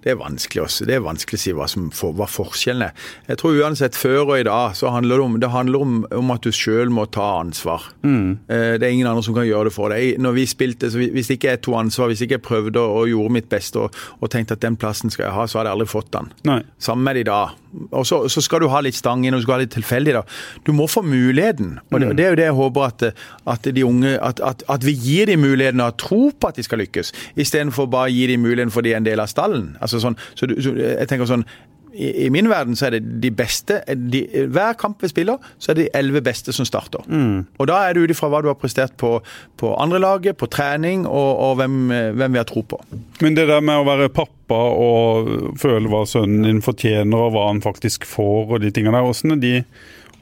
Det 0.00 0.14
er 0.14 0.18
vanskelig 0.20 0.62
også. 0.64 0.86
Det 0.88 0.96
er 0.96 1.02
vanskelig 1.04 1.38
å 1.38 1.42
si 1.42 1.52
hva, 1.56 1.66
som 1.70 1.90
for, 1.94 2.16
hva 2.16 2.26
forskjellen 2.30 2.86
er. 2.88 3.08
Jeg 3.28 3.40
tror 3.40 3.58
uansett 3.60 3.98
før 3.98 4.22
og 4.22 4.34
i 4.38 4.46
dag 4.48 4.76
så 4.78 4.92
handler 4.94 5.20
det 5.20 5.26
om, 5.26 5.38
det 5.42 5.52
handler 5.52 5.84
om, 5.84 5.96
om 6.22 6.34
at 6.34 6.46
du 6.46 6.50
sjøl 6.54 6.92
må 6.94 7.06
ta 7.12 7.26
ansvar. 7.42 7.90
Mm. 8.02 8.38
Eh, 8.48 8.74
det 8.80 8.86
er 8.86 8.94
ingen 8.94 9.10
andre 9.10 9.24
som 9.26 9.36
kan 9.36 9.48
gjøre 9.48 9.68
det 9.68 9.74
for 9.76 9.92
deg. 9.92 10.20
Når 10.22 10.36
vi 10.38 10.46
spilte, 10.50 10.90
så 10.90 11.00
Hvis 11.00 11.32
ikke 11.34 11.52
jeg 11.52 11.62
tok 11.64 11.80
ansvar, 11.80 12.10
hvis 12.10 12.24
ikke 12.24 12.38
jeg 12.38 12.46
prøvde 12.46 12.80
og 12.80 13.08
gjorde 13.10 13.36
mitt 13.36 13.50
beste 13.52 13.86
og, 13.86 13.96
og, 14.20 14.30
tenkte 14.30 14.56
at 14.56 14.64
den 14.64 14.78
plassen 14.80 15.12
skal 15.12 15.28
jeg 15.28 15.36
ha, 15.36 15.46
så 15.46 15.60
hadde 15.60 15.72
jeg 15.72 15.80
aldri 15.80 15.90
fått 15.90 16.12
den. 16.16 16.30
Nei. 16.48 16.60
Sammen 16.78 17.04
med 17.04 17.18
det 17.18 17.26
i 17.26 17.30
dag. 17.30 17.56
Og 17.94 18.06
så, 18.06 18.24
så, 18.28 18.42
skal 18.42 18.64
du 18.64 18.68
ha 18.72 18.80
litt 18.82 18.96
stang 18.98 19.22
inn 19.22 19.34
og 19.36 19.42
du 19.42 19.44
skal 19.46 19.58
ha 19.58 19.62
litt 19.62 19.74
tilfeldig. 19.74 20.14
da. 20.16 20.22
Du 20.66 20.72
må 20.74 20.88
få 20.90 21.02
muligheten. 21.06 21.78
og 21.90 22.00
Det, 22.00 22.08
mm. 22.08 22.16
det 22.16 22.24
er 22.24 22.32
jo 22.32 22.38
det 22.40 22.48
jeg 22.48 22.56
håper 22.58 22.86
at, 22.86 23.04
at 23.54 23.68
de 23.76 23.84
unge, 23.86 24.16
at, 24.18 24.42
at, 24.42 24.64
at 24.68 24.86
vi 24.86 24.94
gir 24.96 25.30
dem 25.30 25.44
muligheten 25.44 25.82
og 25.84 25.98
tro 26.00 26.22
på 26.32 26.50
at 26.50 26.58
de 26.58 26.66
skal 26.66 26.82
lykkes, 26.82 27.12
istedenfor 27.38 27.90
bare 27.90 28.10
å 28.10 28.14
gi 28.14 28.19
dem 28.28 28.44
muligheten 28.44 28.72
for 28.74 28.84
de 28.84 28.92
er 28.92 29.00
en 29.00 29.08
del 29.08 29.22
av 29.22 29.30
stallen. 29.30 29.76
Altså 29.80 30.00
sånn, 30.02 30.18
så, 30.34 30.48
så 30.60 30.74
jeg 30.76 31.08
tenker 31.08 31.28
sånn, 31.30 31.46
i, 31.92 32.26
i, 32.26 32.30
min 32.30 32.48
verden 32.50 32.76
så 32.78 32.86
er 32.86 32.96
det 32.96 33.00
de 33.22 33.30
beste 33.34 33.80
de, 34.12 34.22
Hver 34.52 34.76
kamp 34.78 35.02
vi 35.02 35.10
spiller, 35.10 35.40
så 35.58 35.72
er 35.72 35.78
det 35.78 35.86
de 35.88 35.98
elleve 35.98 36.22
beste 36.24 36.54
som 36.54 36.66
starter. 36.68 37.02
Mm. 37.10 37.46
Og 37.58 37.68
da 37.70 37.80
er 37.84 37.96
det 37.96 38.04
ut 38.04 38.14
ifra 38.14 38.30
hva 38.30 38.42
du 38.44 38.50
har 38.50 38.58
prestert 38.60 38.94
på, 39.00 39.16
på 39.60 39.72
andrelaget, 39.82 40.38
på 40.38 40.48
trening 40.52 41.06
og, 41.08 41.30
og 41.46 41.56
hvem, 41.60 41.78
hvem, 41.90 42.36
vi 42.36 42.40
har 42.40 42.48
tro 42.48 42.62
på. 42.62 42.78
Men 43.24 43.38
det 43.38 43.48
der 43.50 43.64
med 43.64 43.82
å 43.82 43.88
være 43.88 44.10
pappa 44.14 44.60
og 44.70 45.58
føle 45.60 45.90
hva 45.90 46.04
sønnen 46.08 46.46
din 46.46 46.62
fortjener 46.64 47.26
og 47.26 47.34
hva 47.34 47.48
han 47.50 47.62
faktisk 47.64 48.06
får 48.08 48.56
og 48.56 48.62
de 48.62 48.72
tingene 48.74 48.96
der, 48.96 49.06
hvordan 49.06 49.36
er 49.36 49.42
de, 49.42 49.54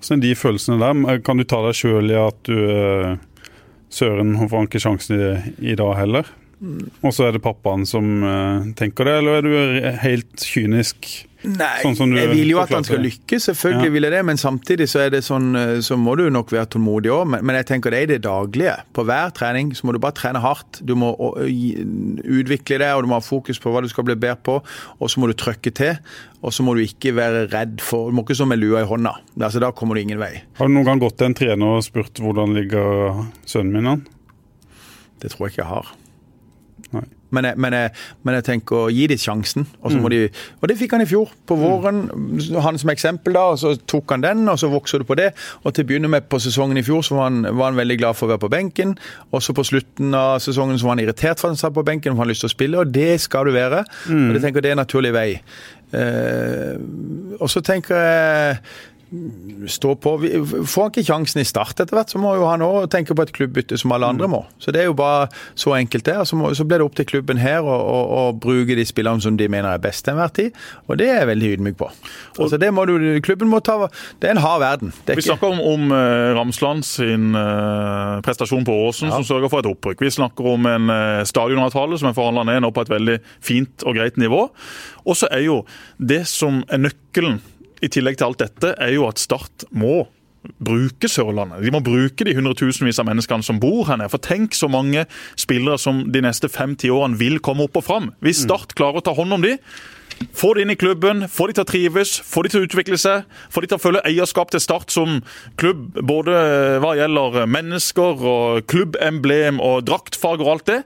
er 0.09 0.23
de 0.25 0.35
følelsene 0.39 0.81
der? 0.83 1.23
Kan 1.27 1.41
du 1.41 1.49
ta 1.49 1.63
deg 1.67 1.77
sjøl 1.77 2.15
i 2.15 2.21
at 2.23 2.45
du 2.49 2.59
Søren, 3.89 4.35
Søren 4.37 4.51
får 4.51 4.67
ikke 4.67 4.81
sjansen 4.85 5.17
i, 5.17 5.29
i 5.73 5.75
dag 5.79 5.95
heller? 5.97 6.29
Og 6.59 7.15
så 7.15 7.29
er 7.29 7.37
det 7.37 7.45
pappaen 7.45 7.87
som 7.87 8.23
uh, 8.25 8.67
tenker 8.79 9.07
det, 9.07 9.19
eller 9.21 9.39
er 9.39 9.47
du 9.47 9.91
helt 10.03 10.43
kynisk? 10.43 11.11
Nei, 11.47 11.95
sånn 11.95 12.17
jeg 12.19 12.33
vil 12.33 12.49
jo 12.51 12.59
at 12.59 12.73
han 12.75 12.83
skal 12.83 12.99
lykkes, 13.05 13.45
selvfølgelig 13.47 13.87
ja. 13.87 13.93
vil 13.95 14.07
jeg 14.09 14.13
det. 14.17 14.23
Men 14.27 14.41
samtidig 14.41 14.89
så 14.91 15.05
det 15.13 15.21
sånn, 15.23 15.53
eh, 15.55 15.77
så 15.87 15.95
må 16.01 16.17
du 16.19 16.25
nok 16.35 16.51
være 16.51 16.67
tålmodig 16.75 17.13
òg. 17.15 17.29
Men, 17.31 17.45
men, 17.47 17.59
jeg 17.61 17.69
tenker 17.69 17.95
det 17.95 18.01
er 18.01 18.09
i 18.09 18.11
det 18.11 18.19
daglige. 18.27 18.75
På 18.97 19.05
hver 19.07 19.31
trening 19.37 19.71
så 19.79 19.87
må 19.87 19.95
du 19.95 20.01
bare 20.03 20.17
trene 20.19 20.43
hardt. 20.43 20.81
Du 20.83 20.97
må 20.99 21.13
utvikle 21.23 22.81
det, 22.83 22.91
og 22.91 23.07
du 23.07 23.11
må 23.13 23.21
ha 23.21 23.25
fokus 23.25 23.63
på 23.63 23.71
hva 23.71 23.85
du 23.85 23.91
skal 23.93 24.09
bli 24.09 24.19
bedre 24.19 24.41
på. 24.51 24.59
Og 24.99 25.13
så 25.13 25.23
må 25.23 25.31
du 25.31 25.37
trøkke 25.39 25.73
til. 25.79 26.03
Og 26.43 26.55
så 26.55 26.67
må 26.67 26.75
du 26.75 26.83
ikke 26.83 27.15
være 27.15 27.47
redd 27.55 27.81
for 27.83 28.11
Du 28.11 28.19
må 28.19 28.27
ikke 28.27 28.39
stå 28.39 28.49
med 28.51 28.61
lua 28.63 28.83
i 28.83 28.91
hånda. 28.91 29.15
Altså, 29.39 29.63
da 29.63 29.71
kommer 29.71 29.95
du 29.95 30.03
ingen 30.03 30.19
vei. 30.23 30.35
Har 30.59 30.67
du 30.67 30.75
noen 30.75 30.91
gang 30.91 31.03
gått 31.03 31.21
til 31.23 31.31
en 31.31 31.39
trener 31.39 31.79
og 31.79 31.87
spurt 31.87 32.19
hvordan 32.23 32.59
ligger 32.59 33.25
sønnen 33.47 33.79
min 33.79 33.95
an? 33.95 34.05
Det 35.23 35.31
tror 35.31 35.47
jeg 35.47 35.55
ikke 35.57 35.65
jeg 35.65 35.73
har. 35.77 35.98
Men 37.29 37.45
jeg, 37.45 37.59
men, 37.61 37.75
jeg, 37.77 37.91
men 38.25 38.37
jeg 38.39 38.45
tenker 38.47 38.87
å 38.87 38.93
gi 38.93 39.05
dem 39.11 39.21
sjansen. 39.21 39.67
Og, 39.83 39.93
så 39.93 39.99
må 40.01 40.09
de, 40.13 40.23
og 40.63 40.71
det 40.71 40.79
fikk 40.81 40.95
han 40.97 41.05
i 41.05 41.09
fjor. 41.09 41.29
På 41.49 41.59
våren. 41.61 42.07
Han 42.65 42.81
som 42.81 42.93
eksempel, 42.93 43.37
da, 43.37 43.43
og 43.53 43.61
så 43.61 43.75
tok 43.91 44.15
han 44.15 44.25
den, 44.25 44.47
og 44.49 44.57
så 44.61 44.71
vokser 44.73 45.03
du 45.03 45.09
på 45.09 45.19
det. 45.19 45.29
Og 45.63 45.77
til 45.77 45.85
å 45.85 45.91
begynne 45.91 46.11
med 46.13 46.31
på 46.33 46.41
sesongen 46.41 46.81
i 46.81 46.85
fjor 46.87 47.05
så 47.05 47.19
var 47.19 47.29
han, 47.29 47.43
var 47.51 47.71
han 47.71 47.81
veldig 47.81 47.99
glad 48.01 48.19
for 48.19 48.29
å 48.29 48.33
være 48.33 48.45
på 48.47 48.53
benken. 48.57 48.97
Og 49.29 49.45
så 49.45 49.57
på 49.57 49.67
slutten 49.69 50.17
av 50.17 50.39
sesongen 50.45 50.81
så 50.81 50.89
var 50.89 50.97
han 50.97 51.05
irritert 51.05 51.43
for 51.43 51.51
at 51.51 51.57
han 51.59 51.61
satt 51.61 51.77
på 51.77 51.85
benken, 51.87 52.15
for 52.15 52.17
han 52.17 52.25
hadde 52.25 52.37
lyst 52.37 52.47
til 52.47 52.53
å 52.53 52.57
spille, 52.57 52.81
og 52.81 52.95
det 52.97 53.11
skal 53.21 53.49
du 53.49 53.57
være. 53.57 53.85
Og 54.09 54.39
jeg 54.39 54.47
tenker 54.47 54.65
det 54.65 54.73
er 54.73 54.79
en 54.79 54.87
naturlig 54.87 55.13
vei. 55.17 55.31
Eh, 55.99 56.77
og 57.39 57.49
så 57.53 57.63
tenker 57.65 57.97
jeg 57.97 58.63
stå 59.69 59.95
på. 59.97 60.13
Får 60.67 60.83
han 60.83 60.93
ikke 60.93 61.07
sjansen 61.07 61.41
i 61.41 61.47
start 61.49 61.81
etter 61.81 61.97
hvert, 61.97 62.13
så 62.13 62.21
må 62.21 62.35
jo 62.37 62.47
han 62.49 62.65
òg 62.65 62.91
tenke 62.93 63.17
på 63.17 63.25
et 63.25 63.33
klubbbytte 63.35 63.79
som 63.81 63.93
alle 63.97 64.09
andre 64.11 64.29
må. 64.31 64.43
Så 64.61 64.75
det 64.75 64.83
er 64.83 64.91
jo 64.91 64.97
bare 64.99 65.29
så 65.59 65.75
enkelt 65.79 66.07
det. 66.09 66.17
Så, 66.29 66.37
må, 66.37 66.51
så 66.57 66.67
blir 66.69 66.83
det 66.83 66.89
opp 66.89 66.99
til 66.99 67.09
klubben 67.09 67.41
her 67.41 67.65
å, 67.65 67.77
å, 67.77 67.99
å 68.19 68.23
bruke 68.37 68.77
de 68.79 68.85
spillerne 68.89 69.25
som 69.25 69.39
de 69.39 69.49
mener 69.49 69.71
er 69.71 69.83
best 69.83 70.05
til 70.05 70.15
enhver 70.15 70.33
tid, 70.37 70.59
og 70.87 71.01
det 71.01 71.09
er 71.09 71.23
jeg 71.23 71.31
veldig 71.33 71.53
ydmyk 71.57 71.79
på. 71.81 71.91
Altså 72.39 72.61
det 72.61 72.71
må 72.75 72.85
du, 72.89 72.95
Klubben 73.25 73.51
må 73.51 73.61
ta 73.65 73.77
Det 74.21 74.29
er 74.29 74.37
en 74.37 74.43
hard 74.43 74.61
verden. 74.63 74.93
Det 75.07 75.15
er 75.15 75.21
Vi 75.21 75.27
snakker 75.27 75.55
om, 75.55 75.61
om 75.63 75.93
eh, 75.95 76.31
Ramsland 76.37 76.85
sin 76.87 77.33
eh, 77.39 78.21
prestasjon 78.25 78.67
på 78.69 78.77
Åsen, 78.87 79.13
som 79.13 79.27
sørger 79.27 79.53
for 79.53 79.65
et 79.65 79.71
opprykk. 79.71 80.05
Vi 80.05 80.15
snakker 80.19 80.53
om 80.55 80.69
en 80.69 80.93
eh, 80.93 81.25
stadionavtale 81.29 81.99
som 82.01 82.11
er 82.11 82.17
forhandla 82.17 82.47
ned 82.49 82.63
nå 82.65 82.73
på 82.75 82.85
et 82.85 82.93
veldig 82.93 83.19
fint 83.45 83.87
og 83.87 83.99
greit 83.99 84.21
nivå. 84.21 84.47
Og 85.09 85.17
så 85.17 85.31
er 85.33 85.47
jo 85.47 85.63
det 85.99 86.25
som 86.29 86.63
er 86.69 86.83
nøkkelen, 86.89 87.41
i 87.83 87.91
tillegg 87.93 88.19
til 88.19 88.31
alt 88.31 88.43
dette, 88.43 88.75
er 88.79 88.95
jo 88.95 89.09
at 89.09 89.21
Start 89.23 89.67
må 89.71 90.07
bruke 90.63 91.11
Sørlandet. 91.11 91.63
De 91.65 91.73
må 91.75 91.81
bruke 91.85 92.25
de 92.25 92.35
hundretusenvis 92.37 93.01
av 93.03 93.09
menneskene 93.09 93.45
som 93.45 93.59
bor 93.61 93.87
her 93.89 93.99
nede. 94.01 94.13
For 94.13 94.23
tenk 94.23 94.57
så 94.57 94.71
mange 94.71 95.05
spillere 95.39 95.79
som 95.81 96.05
de 96.13 96.23
neste 96.25 96.51
fem-ti 96.53 96.91
årene 96.95 97.19
vil 97.21 97.41
komme 97.45 97.67
opp 97.67 97.79
og 97.81 97.87
fram. 97.89 98.11
Hvis 98.25 98.45
Start 98.47 98.77
klarer 98.79 99.03
å 99.03 99.05
ta 99.05 99.15
hånd 99.17 99.35
om 99.35 99.45
de, 99.45 99.57
få 100.39 100.53
de 100.55 100.65
inn 100.65 100.73
i 100.73 100.79
klubben, 100.79 101.27
få 101.31 101.49
de 101.49 101.57
til 101.59 101.65
å 101.65 101.69
trives, 101.69 102.15
få 102.25 102.45
de 102.45 102.53
til 102.53 102.63
å 102.63 102.69
utvikle 102.69 102.99
seg, 103.01 103.27
få 103.53 103.63
de 103.63 103.71
til 103.71 103.79
å 103.79 103.83
føle 103.83 104.03
eierskap 104.09 104.53
til 104.53 104.63
Start 104.63 104.93
som 104.95 105.21
klubb, 105.61 105.99
både 106.07 106.35
hva 106.83 106.95
gjelder 106.99 107.49
mennesker 107.51 108.25
og 108.33 108.67
klubbemblem 108.71 109.63
og 109.65 109.87
draktfarger 109.89 110.47
og 110.47 110.53
alt 110.57 110.67
det, 110.71 110.79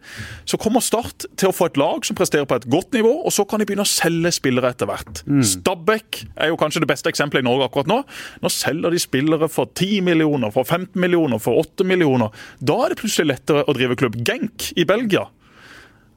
så 0.48 0.60
kommer 0.60 0.84
Start 0.84 1.26
til 1.40 1.50
å 1.50 1.56
få 1.56 1.70
et 1.70 1.80
lag 1.80 2.06
som 2.06 2.18
presterer 2.18 2.48
på 2.48 2.58
et 2.60 2.68
godt 2.72 2.96
nivå, 2.96 3.12
og 3.22 3.34
så 3.34 3.46
kan 3.48 3.62
de 3.62 3.68
begynne 3.68 3.86
å 3.86 3.92
selge 3.92 4.34
spillere 4.36 4.72
etter 4.74 4.90
hvert. 4.90 5.24
Stabæk 5.52 6.22
er 6.36 6.52
jo 6.52 6.58
kanskje 6.60 6.84
det 6.84 6.90
beste 6.90 7.12
eksempelet 7.12 7.44
i 7.44 7.48
Norge 7.48 7.68
akkurat 7.68 7.90
nå. 7.90 8.00
Nå 8.42 8.52
selger 8.52 8.94
de 8.94 9.02
spillere 9.02 9.48
for 9.52 9.70
10 9.72 10.02
millioner, 10.06 10.52
for 10.54 10.68
15 10.68 10.98
millioner, 11.00 11.40
for 11.42 11.62
8 11.62 11.86
millioner. 11.88 12.32
Da 12.60 12.78
er 12.84 12.92
det 12.92 13.00
plutselig 13.02 13.34
lettere 13.34 13.66
å 13.66 13.76
drive 13.76 13.98
klubb. 14.00 14.18
Genk 14.26 14.72
i 14.76 14.86
Belgia. 14.88 15.28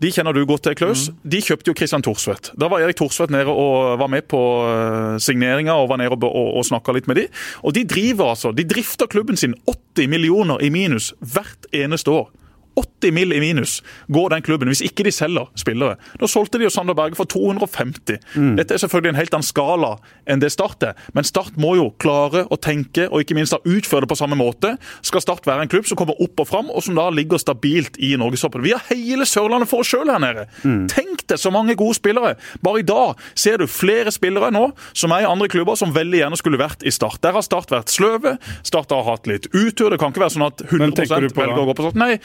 De 0.03 0.11
kjenner 0.11 0.35
du 0.35 0.41
godt 0.47 0.65
til, 0.67 0.75
Klaus. 0.75 1.05
De 1.23 1.39
kjøpte 1.43 1.71
jo 1.71 1.75
Christian 1.77 2.03
Thorsvedt. 2.03 2.51
Da 2.59 2.67
var 2.71 2.83
Erik 2.83 2.97
Thorsvedt 2.99 3.31
nede 3.31 3.51
og 3.51 3.95
var 4.01 4.11
med 4.11 4.25
på 4.27 4.39
eh, 4.67 5.15
signeringa 5.23 5.77
og 5.79 5.87
var 5.93 6.01
nede 6.01 6.11
og, 6.11 6.25
og, 6.27 6.49
og 6.59 6.65
snakka 6.67 6.95
litt 6.97 7.07
med 7.07 7.21
de. 7.21 7.27
Og 7.63 7.75
de 7.77 7.85
driver 7.87 8.33
altså, 8.33 8.51
de 8.55 8.67
drifter 8.67 9.07
klubben 9.11 9.39
sin 9.39 9.55
80 9.69 10.11
millioner 10.11 10.59
i 10.59 10.71
minus 10.73 11.13
hvert 11.23 11.69
eneste 11.71 12.11
år. 12.11 12.27
80 12.75 13.11
mill. 13.15 13.33
i 13.35 13.39
minus 13.39 13.81
går 14.07 14.29
den 14.29 14.41
klubben 14.45 14.69
hvis 14.69 14.81
ikke 14.85 15.03
de 15.07 15.11
selger 15.11 15.47
spillere. 15.59 15.95
Da 16.19 16.27
solgte 16.29 16.59
de 16.59 16.67
jo 16.67 16.69
Sander 16.73 16.93
Berge 16.97 17.15
for 17.17 17.25
250. 17.25 18.19
Dette 18.57 18.73
er 18.75 18.81
selvfølgelig 18.81 19.13
en 19.13 19.19
helt 19.19 19.33
annen 19.35 19.47
skala 19.47 19.95
enn 20.29 20.41
det 20.41 20.51
Start 20.53 20.83
er, 20.83 20.93
men 21.13 21.23
Start 21.27 21.57
må 21.61 21.75
jo 21.79 21.89
klare 22.01 22.45
å 22.51 22.57
tenke 22.61 23.07
og 23.09 23.21
ikke 23.23 23.35
minst 23.37 23.55
da 23.55 23.59
utføre 23.65 24.05
det 24.05 24.11
på 24.11 24.17
samme 24.19 24.37
måte. 24.39 24.75
Skal 25.05 25.23
Start 25.23 25.45
være 25.47 25.65
en 25.65 25.71
klubb 25.71 25.87
som 25.89 25.97
kommer 25.99 26.17
opp 26.21 26.39
og 26.43 26.47
fram, 26.49 26.69
og 26.69 26.83
som 26.85 26.95
da 26.97 27.07
ligger 27.13 27.41
stabilt 27.41 27.97
i 27.97 28.13
norgestoppen. 28.19 28.63
Vi 28.65 28.73
har 28.75 28.83
hele 28.91 29.25
Sørlandet 29.27 29.69
for 29.71 29.83
oss 29.83 29.91
sjøl 29.91 30.09
her 30.11 30.21
nede. 30.23 30.47
Tenk 30.91 31.25
deg 31.29 31.39
så 31.41 31.51
mange 31.53 31.75
gode 31.79 31.97
spillere. 31.97 32.35
Bare 32.65 32.81
i 32.83 32.87
dag 32.87 33.15
ser 33.35 33.57
du 33.61 33.67
flere 33.71 34.11
spillere 34.13 34.51
nå 34.53 34.67
som 34.93 35.11
er 35.15 35.25
i 35.25 35.29
andre 35.29 35.49
klubber 35.51 35.75
som 35.79 35.93
veldig 35.95 36.21
gjerne 36.21 36.39
skulle 36.39 36.61
vært 36.61 36.85
i 36.85 36.93
Start. 36.93 37.21
Der 37.25 37.35
har 37.37 37.45
Start 37.45 37.71
vært 37.73 37.89
sløve. 37.93 38.35
Start 38.63 38.91
har 38.93 39.03
hatt 39.07 39.27
litt 39.29 39.47
utur. 39.53 39.89
Det 39.93 39.99
kan 40.01 40.13
ikke 40.13 40.25
være 40.25 40.35
sånn 40.37 40.47
at 40.47 40.61
100 40.69 40.95
tenker 41.01 41.27
velger 41.35 41.61
å 41.63 41.67
gå 41.71 41.75
på 41.77 41.87
Start. 41.87 41.99
Nei, 41.99 42.19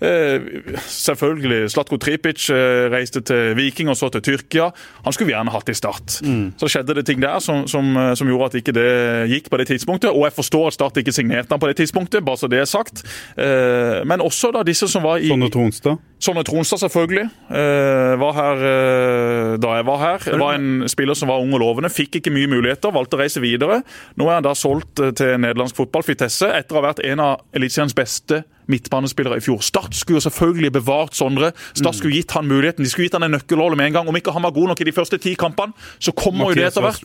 selvfølgelig. 0.00 1.70
Slatko 1.72 1.98
Tripic 2.02 2.48
eh, 2.50 2.86
reiste 2.92 3.22
til 3.26 3.54
Viking 3.58 3.90
og 3.92 3.96
så 3.98 4.10
til 4.12 4.22
Tyrkia. 4.22 4.70
Han 5.04 5.14
skulle 5.14 5.30
vi 5.30 5.36
gjerne 5.36 5.54
hatt 5.54 5.70
i 5.72 5.76
Start. 5.76 6.18
Så 6.60 6.70
skjedde 6.70 6.96
det 6.98 7.06
ting 7.08 7.22
der 7.22 7.38
som, 7.44 7.64
som, 7.70 7.92
eh, 7.96 8.12
som 8.18 8.28
gjorde 8.30 8.50
at 8.50 8.58
ikke 8.60 8.74
det 8.76 8.90
gikk 9.32 9.50
på 9.52 9.60
det 9.60 9.68
tidspunktet. 9.72 10.10
Og 10.12 10.26
jeg 10.28 10.36
forstår 10.36 10.68
at 10.70 10.78
Start 10.78 11.00
ikke 11.02 11.14
signerte 11.14 11.54
han 11.54 11.62
på 11.62 11.70
det 11.70 11.78
tidspunktet, 11.80 12.24
bare 12.26 12.40
så 12.40 12.50
det 12.50 12.60
er 12.62 12.70
sagt. 12.70 13.04
Eh, 13.38 14.02
men 14.08 14.24
også 14.24 14.52
da 14.54 14.64
disse 14.66 14.88
som 14.90 15.04
var 15.06 15.22
i 15.22 15.30
Sonne 15.32 15.50
Tronstad. 15.52 16.02
Sonne 16.22 16.44
Tronstad, 16.48 16.80
selvfølgelig. 16.80 17.26
Eh, 17.50 18.14
var 18.20 18.36
her 18.36 18.66
eh, 18.70 19.52
da 19.60 19.76
jeg 19.76 19.86
var 19.88 20.02
her. 20.02 20.28
Var 20.40 20.56
en 20.56 20.88
spiller 20.88 21.18
som 21.18 21.28
var 21.28 21.42
ung 21.44 21.52
og 21.56 21.62
lovende. 21.62 21.92
Fikk 21.92 22.20
ikke 22.20 22.32
mye 22.34 22.50
muligheter, 22.50 22.94
valgte 22.94 23.18
å 23.18 23.22
reise 23.24 23.42
videre. 23.44 23.82
Nå 24.16 24.28
er 24.28 24.38
han 24.38 24.46
da 24.46 24.54
solgt 24.56 25.02
eh, 25.02 25.12
til 25.16 25.36
nederlandsk 25.42 25.76
fotball, 25.76 26.06
Fitesse, 26.06 26.48
etter 26.56 26.76
å 26.76 26.80
ha 26.80 26.88
vært 26.90 27.04
en 27.06 27.22
av 27.22 27.44
Elitians 27.56 27.96
beste 27.96 28.44
midtbanespillere 28.70 29.38
i 29.40 29.44
fjor. 29.44 29.62
Start 29.64 29.94
skulle 29.96 30.20
jo 30.20 30.26
selvfølgelig 30.26 30.72
bevart 30.78 31.16
Sondre. 31.16 31.52
Start 31.74 31.98
skulle 31.98 32.16
gitt 32.16 32.34
han 32.36 32.48
muligheten. 32.48 32.84
De 32.84 32.90
skulle 32.90 33.06
gitt 33.08 33.16
han 33.18 33.26
en 33.26 33.34
nøkkelrolle 33.36 33.78
med 33.78 33.86
en 33.90 33.98
gang. 34.00 34.08
Om 34.08 34.16
ikke 34.16 34.34
han 34.34 34.42
var 34.46 34.54
god 34.56 34.72
nok 34.74 34.80
i 34.80 34.88
de 34.90 34.94
første 34.96 35.18
ti 35.22 35.34
kampene, 35.38 35.72
så 35.98 36.12
kommer 36.16 36.50
jo 36.50 36.58
det 36.60 36.68
etter 36.70 36.84
hvert. 36.84 37.02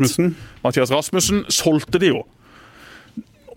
Mathias 0.64 0.92
Rasmussen 0.92 1.46
solgte 1.50 2.02
de 2.02 2.14
jo. 2.16 2.24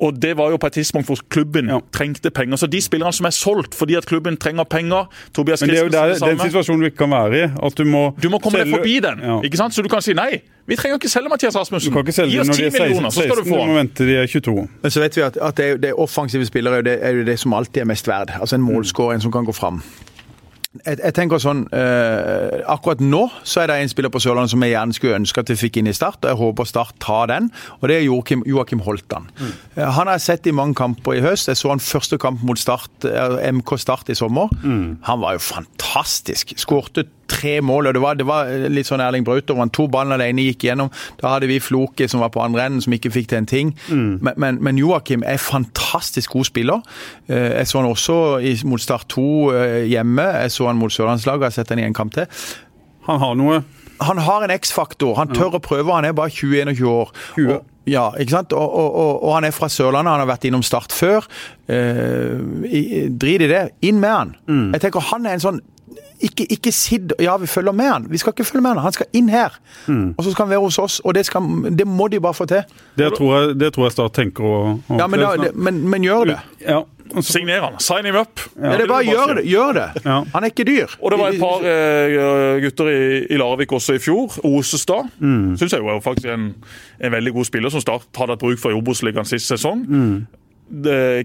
Og 0.05 0.17
det 0.21 0.35
var 0.37 0.51
jo 0.53 0.59
på 0.61 0.69
et 0.69 0.77
tidspunkt 0.77 1.09
hvor 1.09 1.19
klubben 1.33 1.71
Ja. 1.73 1.79
trengte 1.93 2.31
penger. 2.31 2.57
Så 2.61 2.67
de 2.69 2.81
spillerne 2.85 3.13
som 3.17 3.27
er 3.27 3.33
solgt 3.33 3.75
fordi 3.75 3.97
at 3.97 4.07
klubben 4.07 4.37
trenger 4.37 4.65
penger 4.69 5.09
Tobias 5.35 5.63
Men 5.63 5.71
det 5.71 5.79
er 5.79 5.85
jo 5.85 5.93
der, 5.95 6.15
den 6.21 6.39
situasjonen 6.41 6.81
du 6.85 6.87
ikke 6.91 7.01
kan 7.05 7.11
være 7.11 7.39
i. 7.39 7.49
At 7.67 7.79
du 7.79 7.85
må 7.89 8.03
Du 8.23 8.29
må 8.29 8.39
komme 8.39 8.61
deg 8.61 8.75
forbi 8.75 8.99
den. 9.01 9.23
Ja. 9.25 9.41
ikke 9.41 9.57
sant? 9.57 9.75
Så 9.75 9.83
du 9.83 9.89
kan 9.89 10.03
si 10.05 10.13
nei. 10.13 10.43
Vi 10.67 10.77
trenger 10.77 10.97
ikke 10.99 11.09
selge 11.13 11.29
Mathias 11.29 11.57
Rasmussen. 11.57 11.91
Du 11.91 11.97
kan 11.97 12.05
ikke 12.07 12.13
selge 12.17 12.33
Gi 12.33 12.41
oss 12.41 12.49
når 12.49 12.55
de 12.55 12.63
10 12.63 12.65
er 12.67 12.71
16, 12.71 12.83
millioner, 12.89 13.11
så 13.11 13.21
skal 13.21 13.37
16 13.37 13.45
du 13.45 13.51
få 13.51 13.57
du 13.61 13.67
må 13.73 13.75
vente 13.81 14.07
de 14.09 14.17
er 14.17 14.27
22. 14.27 14.69
Men 14.83 14.91
så 14.91 15.01
vet 15.01 15.17
vi 15.17 15.23
at, 15.23 15.37
at 15.37 15.57
det, 15.57 15.65
er, 15.71 15.77
det 15.77 15.89
er 15.91 16.01
offensive 16.01 16.47
spillere 16.49 16.73
er 16.73 16.77
jo 16.77 16.83
det, 16.89 16.99
er 17.03 17.11
jo 17.21 17.25
det 17.25 17.39
som 17.39 17.53
alltid 17.53 17.83
er 17.83 17.89
mest 17.91 18.09
verd. 18.09 18.33
Altså 18.41 18.57
en 18.57 18.63
målskårer, 18.65 19.15
en 19.15 19.21
som 19.21 19.33
kan 19.33 19.45
gå 19.45 19.53
fram. 19.53 19.83
Jeg, 20.83 20.99
jeg 20.99 21.15
tenker 21.15 21.39
sånn, 21.39 21.61
eh, 21.71 22.65
Akkurat 22.71 23.03
nå 23.03 23.29
så 23.47 23.63
er 23.63 23.71
det 23.71 23.77
en 23.79 23.93
spiller 23.93 24.11
på 24.11 24.19
Sørlandet 24.23 24.51
som 24.51 24.65
jeg 24.67 24.75
gjerne 24.75 24.97
skulle 24.97 25.19
ønske 25.21 25.45
at 25.45 25.53
vi 25.53 25.57
fikk 25.61 25.79
inn 25.79 25.91
i 25.91 25.95
Start. 25.95 26.19
og 26.25 26.33
Jeg 26.33 26.41
håper 26.41 26.67
Start 26.67 26.97
tar 27.03 27.31
den, 27.31 27.51
og 27.79 27.89
det 27.91 28.01
er 28.01 28.07
Joakim, 28.09 28.43
Joakim 28.49 28.83
Holtan. 28.83 29.29
Mm. 29.39 29.53
Han 29.79 30.11
har 30.11 30.17
jeg 30.17 30.27
sett 30.27 30.49
i 30.51 30.57
mange 30.57 30.75
kamper 30.79 31.21
i 31.21 31.23
høst. 31.23 31.51
Jeg 31.51 31.61
så 31.61 31.71
han 31.71 31.83
første 31.83 32.19
kamp 32.19 32.43
mot 32.43 32.59
Start, 32.59 33.07
eh, 33.07 33.39
MK 33.55 33.77
Start 33.79 34.11
i 34.11 34.19
sommer. 34.19 34.51
Han 35.07 35.23
var 35.23 35.39
jo 35.39 35.45
fantastisk. 35.47 36.57
Skårte 36.59 37.07
tre 37.31 37.61
mål. 37.65 37.87
og 37.91 37.95
Det 37.95 38.03
var, 38.03 38.15
det 38.21 38.27
var 38.29 38.51
litt 38.73 38.89
sånn 38.89 39.03
Erling 39.05 39.25
Braut 39.27 39.51
over. 39.51 39.65
Han 39.65 39.73
to 39.75 39.87
ballen 39.89 40.17
alene 40.17 40.45
gikk 40.49 40.67
gjennom. 40.69 40.91
Da 41.21 41.35
hadde 41.35 41.49
vi 41.51 41.61
Floke 41.63 42.09
som 42.11 42.21
var 42.25 42.33
på 42.35 42.43
andre 42.45 42.67
enden, 42.67 42.83
som 42.85 42.93
ikke 42.97 43.13
fikk 43.15 43.29
til 43.33 43.39
en 43.43 43.47
ting. 43.51 43.75
Men, 43.91 44.33
men, 44.37 44.59
men 44.65 44.79
Joakim 44.81 45.25
er 45.27 45.41
fantastisk 45.43 46.33
god 46.37 46.51
spiller. 46.51 46.83
Eh, 47.29 47.59
Jeg 47.61 47.67
så 47.71 47.81
han 47.81 47.91
også 47.91 48.19
mot 48.69 48.81
Start 48.83 49.09
2 49.15 49.27
eh, 49.53 49.79
hjemme. 49.93 50.23
Jeg 50.45 50.51
så 50.55 50.67
han 50.69 50.81
mot 50.81 50.93
Sørlandslaget, 50.93 51.41
jeg 51.41 51.53
har 51.53 51.59
sett 51.61 51.75
han 51.75 51.83
i 51.83 51.89
en 51.89 51.97
kamp 51.97 52.15
til. 52.17 52.27
Han 53.09 53.21
har 53.21 53.35
noe 53.37 53.63
Han 54.01 54.19
har 54.19 54.43
en 54.43 54.51
X-faktor. 54.51 55.15
Han 55.17 55.31
tør 55.31 55.55
å 55.55 55.63
prøve. 55.63 55.93
Han 55.95 56.05
er 56.05 56.13
bare 56.13 56.33
20-21 56.35 56.83
år. 56.91 57.13
20. 57.37 57.53
Og, 57.55 57.69
ja, 57.87 58.09
ikke 58.19 58.33
sant? 58.33 58.53
Og, 58.57 58.73
og, 58.75 58.97
og, 59.23 59.29
han 59.37 59.45
er 59.47 59.53
fra 59.55 59.69
Sørlandet, 59.71 60.11
han 60.11 60.23
har 60.25 60.27
vært 60.27 60.47
innom 60.49 60.65
Start 60.67 60.93
før. 60.93 61.29
Eh, 61.69 63.07
drit 63.09 63.45
i 63.45 63.49
det. 63.51 63.63
Inn 63.87 64.01
med 64.03 64.11
han. 64.11 64.35
Jeg 64.75 64.83
tenker 64.83 65.05
Han 65.13 65.27
er 65.29 65.39
en 65.39 65.45
sånn 65.45 65.61
ikke, 66.25 66.47
ikke 66.51 66.73
sitt 66.73 67.13
Ja, 67.21 67.37
vi 67.37 67.47
følger 67.47 67.73
med 67.73 67.91
han. 67.91 68.07
Vi 68.11 68.19
skal 68.19 68.33
ikke 68.33 68.47
følge 68.49 68.63
med 68.63 68.75
han. 68.75 68.83
Han 68.87 68.97
skal 68.97 69.07
inn 69.13 69.29
her. 69.29 69.59
Og 69.89 70.25
så 70.25 70.33
skal 70.33 70.47
han 70.47 70.55
være 70.55 70.65
hos 70.65 70.79
oss. 70.79 71.01
Og 71.05 71.15
det, 71.15 71.27
skal, 71.27 71.43
det 71.79 71.87
må 71.87 72.09
de 72.09 72.21
bare 72.21 72.35
få 72.35 72.47
til. 72.51 72.65
Det 72.99 73.13
tror 73.17 73.37
jeg, 73.37 73.61
det 73.61 73.73
tror 73.75 73.89
jeg 73.89 73.97
Start 73.97 74.17
tenker 74.17 74.45
å, 74.49 74.57
å 74.79 74.99
Ja, 74.99 75.07
men, 75.07 75.21
da, 75.21 75.35
det, 75.39 75.53
men, 75.55 75.83
men 75.91 76.07
gjør 76.07 76.33
det. 76.33 76.39
Ja, 76.65 76.83
Signer 77.23 77.61
han. 77.61 77.77
Sign 77.79 78.07
him 78.09 78.17
up. 78.17 78.41
Ja, 78.57 78.73
det 78.75 78.87
er 78.87 78.91
bare 78.91 79.05
gjør 79.05 79.35
det. 79.39 79.45
Gjør 79.47 79.75
det. 79.77 79.89
Ja. 80.05 80.17
Han 80.33 80.47
er 80.47 80.51
ikke 80.51 80.65
dyr. 80.67 80.95
Og 81.01 81.13
det 81.13 81.19
var 81.21 81.35
et 81.35 81.43
par 81.43 81.67
eh, 81.69 82.63
gutter 82.65 82.89
i, 82.91 83.03
i 83.29 83.39
Larvik 83.39 83.75
også 83.77 83.99
i 83.99 84.01
fjor. 84.03 84.39
Osestad. 84.49 85.13
Mm. 85.21 85.55
Syns 85.61 85.77
jeg 85.77 85.85
jo 85.85 85.93
er 85.93 86.01
faktisk 86.05 86.31
en, 86.33 86.49
en 86.99 87.15
veldig 87.15 87.35
god 87.37 87.51
spiller 87.51 87.75
som 87.75 87.85
Start 87.85 88.09
hadde 88.19 88.35
hatt 88.35 88.43
bruk 88.43 88.59
for 88.63 88.75
i 88.75 88.79
Obos-ligaen 88.79 89.29
sist 89.29 89.53
sesong. 89.53 89.85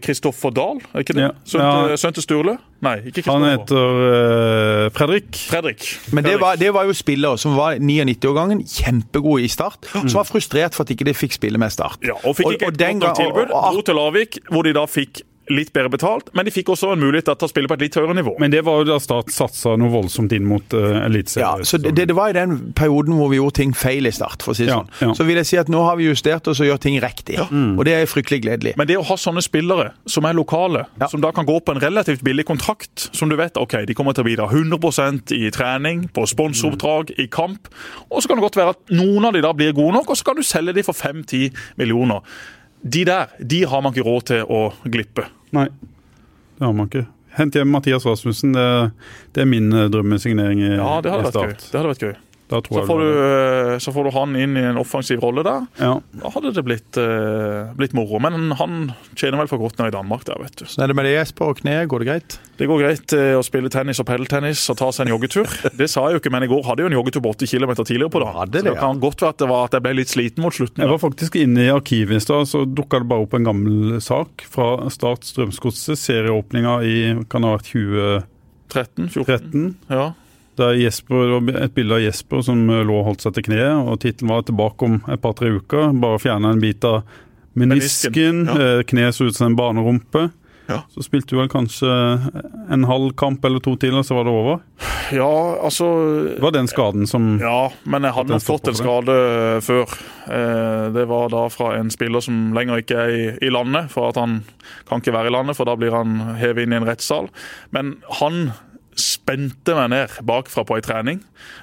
Kristoffer 0.04 0.52
Dahl, 0.54 0.82
er 0.94 1.00
ikke 1.04 1.14
det? 1.16 1.24
Mm. 1.24 1.30
Ja. 1.30 1.46
Sønte, 1.46 1.68
Ja. 1.90 2.12
til, 2.12 2.24
Sturle? 2.24 2.58
Nei, 2.82 2.96
ikke 3.08 3.22
Kristoffer. 3.24 3.40
Han 3.40 3.60
heter 3.60 4.86
uh, 4.86 4.90
Fredrik. 4.96 5.40
Fredrik. 5.50 5.88
Men 6.14 6.24
det 6.24 6.36
var, 6.42 6.56
det 6.60 6.74
var 6.74 6.86
jo 6.88 6.94
spillere 6.94 7.38
som 7.40 7.56
var 7.58 7.80
99-årgangen, 7.80 8.64
kjempegode 8.68 9.44
i 9.44 9.48
Start, 9.52 9.88
som 9.94 10.14
var 10.20 10.28
frustrert 10.30 10.76
for 10.76 10.84
at 10.88 10.94
ikke 10.96 11.08
de 11.08 11.14
fikk 11.18 11.34
spille 11.40 11.58
med 11.62 11.72
Start. 11.76 12.00
Ja, 12.06 12.16
og 12.24 12.36
fikk 12.38 12.54
ikke 12.58 12.72
et 12.74 12.78
godt 12.80 13.10
og- 13.10 13.16
tilbud. 13.24 13.48
Dro 13.56 13.82
til 13.82 13.96
Larvik, 13.96 14.40
hvor 14.52 14.64
de 14.68 14.74
da 14.74 14.86
fikk 14.86 15.22
litt 15.50 15.72
bedre 15.74 15.89
betalt, 15.89 16.30
men 16.38 16.45
de 16.45 16.52
fikk 16.54 16.70
også 16.76 16.91
en 16.93 17.00
mulighet 17.02 17.26
til 17.32 17.47
å 17.47 17.50
spille 17.50 17.68
på 17.72 17.74
et 17.78 17.82
litt 17.88 17.95
høyere 17.97 18.14
nivå. 18.18 18.36
Men 18.39 18.52
det 18.54 18.62
var 18.68 18.82
jo 18.84 18.88
da 18.91 19.00
Start 19.02 19.32
satsa 19.34 19.76
noe 19.80 19.89
voldsomt 19.89 20.32
inn 20.36 20.45
mot 20.45 20.76
uh, 20.78 20.80
Ja, 20.80 21.06
eliteserien. 21.08 21.66
så 21.66 21.80
det, 21.82 21.95
det 21.97 22.16
var 22.18 22.30
i 22.30 22.36
den 22.38 22.74
perioden 22.78 23.16
hvor 23.18 23.32
vi 23.32 23.39
gjorde 23.39 23.56
ting 23.62 23.74
feil 23.74 24.06
i 24.06 24.12
start, 24.14 24.43
for 24.45 24.54
å 24.54 24.58
si 24.60 24.68
det 24.68 24.74
Ja, 24.74 24.82
sånn. 24.84 24.91
ja. 25.10 25.14
Så 25.18 25.26
vil 25.26 25.39
jeg 25.41 25.50
si 25.50 25.58
at 25.58 25.72
nå 25.74 25.82
har 25.88 25.97
vi 25.97 26.06
justert 26.10 26.47
oss 26.52 26.62
og 26.62 26.70
gjør 26.70 26.82
ting 26.84 27.00
riktig. 27.02 27.39
Og 27.41 27.82
det 27.88 27.95
er 27.97 28.06
fryktelig 28.10 28.41
gledelig. 28.45 28.76
Men 28.78 28.88
det 28.89 29.00
å 29.00 29.06
ha 29.10 29.18
sånne 29.18 29.41
spillere 29.45 29.91
som 30.06 30.28
er 30.30 30.38
lokale, 30.38 30.86
Ja. 31.02 31.08
som 31.10 31.22
da 31.24 31.32
kan 31.34 31.45
gå 31.50 31.58
på 31.66 31.74
en 31.74 31.82
relativt 31.82 32.22
billig 32.24 32.45
kontrakt, 32.45 33.10
som 33.16 33.30
du 33.30 33.36
vet 33.39 33.58
ok, 33.58 33.80
de 33.89 33.93
kommer 33.97 34.14
til 34.14 34.24
å 34.24 34.30
bidra 34.30 34.47
100% 34.52 35.34
i 35.36 35.50
trening, 35.56 36.06
på 36.14 36.28
sponsoroppdrag, 36.30 37.16
i 37.20 37.26
kamp, 37.32 37.68
og 38.12 38.22
så 38.22 38.28
kan 38.30 38.38
det 38.38 38.45
godt 38.45 38.60
være 38.62 38.76
at 38.78 38.93
noen 38.93 39.26
av 39.26 39.34
de 39.34 39.41
da 39.41 39.52
blir 39.58 39.74
gode 39.74 39.95
nok, 39.97 40.10
og 40.14 40.18
så 40.20 40.24
kan 40.30 40.36
du 40.39 40.43
selge 40.45 40.74
de 40.78 40.84
for 40.86 40.93
5-10 40.93 41.50
millioner. 41.80 42.22
De 42.84 43.02
der, 43.04 43.28
de 43.43 43.64
har 43.68 43.82
man 43.84 43.91
ikke 43.91 44.06
råd 44.08 44.24
til 44.30 44.45
å 44.47 44.60
glippe. 44.88 45.26
Nei, 45.56 45.68
det 46.58 46.66
har 46.66 46.74
man 46.78 46.89
ikke. 46.89 47.06
Hent 47.38 47.56
hjem 47.56 47.70
Mathias 47.72 48.06
Rasmussen, 48.06 48.54
det, 48.58 48.66
det 49.36 49.43
er 49.45 49.50
min 49.50 49.70
eh, 49.74 49.88
drømmesignering 49.93 50.64
i, 50.64 50.72
Ja, 50.76 50.95
det 51.02 51.12
i 51.12 51.14
hadde 51.14 51.30
vært 51.30 51.39
gøy. 51.39 51.54
Det 51.62 51.78
hadde 51.78 51.91
vært 51.93 52.06
gøy. 52.08 52.16
Da 52.50 52.60
tror 52.66 52.80
Så 52.80 52.82
jeg 52.82 52.89
får, 52.89 53.02
du, 53.04 53.20
eh, 53.26 53.76
så 53.84 53.91
får 53.93 54.08
du 54.08 54.12
han 54.16 54.32
inn 54.41 54.58
i 54.58 54.64
en 54.72 54.80
offensiv 54.82 55.22
rolle 55.22 55.43
der. 55.45 55.68
ja. 55.78 55.91
Da 56.20 56.32
hadde 56.34 56.52
det 56.56 56.64
blitt, 56.66 56.97
uh, 56.97 57.70
blitt 57.78 57.93
moro. 57.93 58.18
Men 58.24 58.56
han 58.58 58.91
tjener 59.14 59.38
vel 59.43 59.50
for 59.52 59.62
godt 59.62 59.78
nå 59.78 59.89
i 59.89 59.93
Danmark 59.93 60.26
der, 60.26 60.39
vet 60.41 60.56
du. 60.58 60.66
Så 60.66 60.82
er 60.82 60.89
det 60.89 60.95
med 60.97 61.06
det, 61.06 61.14
Jesper, 61.14 61.52
og 61.54 61.62
kneet, 61.62 61.86
går 61.91 62.02
det 62.02 62.08
greit? 62.10 62.38
Det 62.58 62.68
går 62.70 62.82
greit 62.82 63.14
uh, 63.14 63.38
å 63.38 63.43
spille 63.45 63.70
tennis 63.70 64.02
og 64.02 64.08
pelletennis 64.10 64.64
og 64.74 64.80
ta 64.82 64.89
seg 64.95 65.06
en 65.06 65.14
joggetur. 65.14 65.45
Det 65.80 65.88
sa 65.91 66.08
jeg 66.08 66.18
jo 66.18 66.24
ikke, 66.24 66.32
men 66.34 66.47
i 66.47 66.50
går 66.50 66.66
hadde 66.66 66.82
jeg 66.82 66.89
jo 66.89 66.91
en 66.91 66.97
joggetur 66.97 67.24
på 67.24 67.36
80 67.38 67.54
km 67.54 67.76
tidligere 67.84 68.14
på 68.16 68.24
dagen. 68.24 68.50
Det, 68.50 68.64
Så 68.64 68.68
det 68.72 68.74
ja. 68.74 68.82
kan 68.82 69.04
godt 69.04 69.24
være 69.24 69.36
at, 69.36 69.41
det 69.43 69.52
var 69.54 69.70
at 69.70 69.78
jeg 69.78 69.86
ble 69.86 69.93
litt 70.02 70.16
sliten 70.16 70.45
mot 70.45 70.58
slutten. 70.58 70.84
Jeg 70.84 70.91
var 70.91 71.04
faktisk 71.06 71.38
inne 71.39 71.68
i 71.68 71.70
arkivet 71.74 72.18
i 72.18 72.24
stad, 72.26 72.50
så 72.50 72.66
dukka 72.66 73.04
det 73.04 73.12
bare 73.14 73.28
opp 73.28 73.38
en 73.38 73.45
gammel 73.47 74.00
sak 74.04 74.47
fra 74.50 74.89
Start 74.91 75.30
Strømsgodset. 75.30 76.02
Serieåpninga 76.02 76.80
i 76.82 76.97
kan 77.30 77.45
ha 77.45 77.54
vært 77.60 77.70
2013. 77.70 78.28
13, 78.70 79.10
14. 79.10 79.78
Jesper, 80.80 81.26
det 81.26 81.55
var 81.55 81.62
et 81.66 81.74
bilde 81.76 81.95
av 81.97 82.01
Jesper 82.03 82.41
som 82.45 82.62
eh, 82.70 82.84
lå 82.88 82.99
og 83.01 83.05
holdt 83.12 83.22
seg 83.26 83.34
til 83.38 83.47
kneet, 83.49 83.80
og 83.88 83.99
tittelen 84.03 84.30
var 84.34 84.43
'Tilbake 84.43 84.86
om 84.86 84.99
et 85.07 85.22
par-tre 85.22 85.49
uker'. 85.60 85.95
Bare 85.99 86.20
fjerna 86.20 86.51
en 86.53 86.60
bit 86.64 86.84
av 86.84 87.01
menisken. 87.55 88.45
Menisken, 88.45 88.45
ja. 88.45 88.80
eh, 88.80 88.84
Kneet 88.84 89.16
så 89.16 89.26
ut 89.30 89.36
som 89.36 89.47
en 89.51 89.55
barnerumpe. 89.60 90.30
Ja. 90.70 90.84
Så 90.93 91.01
spilte 91.01 91.34
du 91.34 91.39
vel 91.39 91.47
kanskje 91.49 91.89
en 92.70 92.84
halv 92.86 93.16
kamp 93.18 93.41
eller 93.45 93.60
to 93.60 93.72
til, 93.82 93.95
og 93.97 94.05
så 94.05 94.14
var 94.20 94.28
det 94.28 94.34
over. 94.38 94.60
ja, 95.12 95.57
altså 95.66 95.88
Det 96.36 96.41
var 96.43 96.51
den 96.53 96.68
skaden 96.70 97.07
som 97.10 97.39
Ja, 97.41 97.72
men 97.89 98.03
jeg 98.05 98.14
hadde 98.14 98.30
nok 98.36 98.43
fått 98.45 98.68
en 98.70 98.76
skade 98.78 99.16
eh, 99.55 99.62
før. 99.66 99.89
Eh, 100.30 100.91
Det 100.93 101.07
var 101.10 101.30
da 101.34 101.47
fra 101.49 101.72
en 101.80 101.89
spiller 101.89 102.22
som 102.22 102.53
lenger 102.53 102.84
ikke 102.84 102.99
er 103.01 103.10
i, 103.10 103.47
i 103.47 103.49
landet, 103.49 103.89
for 103.89 104.10
at 104.10 104.16
han 104.22 104.43
kan 104.88 105.01
ikke 105.01 105.14
være 105.18 105.32
i 105.32 105.34
landet, 105.34 105.57
for 105.57 105.66
da 105.66 105.76
blir 105.76 105.89
han 105.91 106.36
hevet 106.38 106.64
inn 106.68 106.74
i 106.74 106.76
en 106.78 106.86
rettssal. 106.86 107.30
Men 107.74 107.95
han 108.22 108.51
spente 108.98 109.76
meg 109.78 109.92
ned 109.94 110.16
bakfra 110.26 110.66
på 110.68 110.78
ei 110.78 110.84
trening 110.86 111.22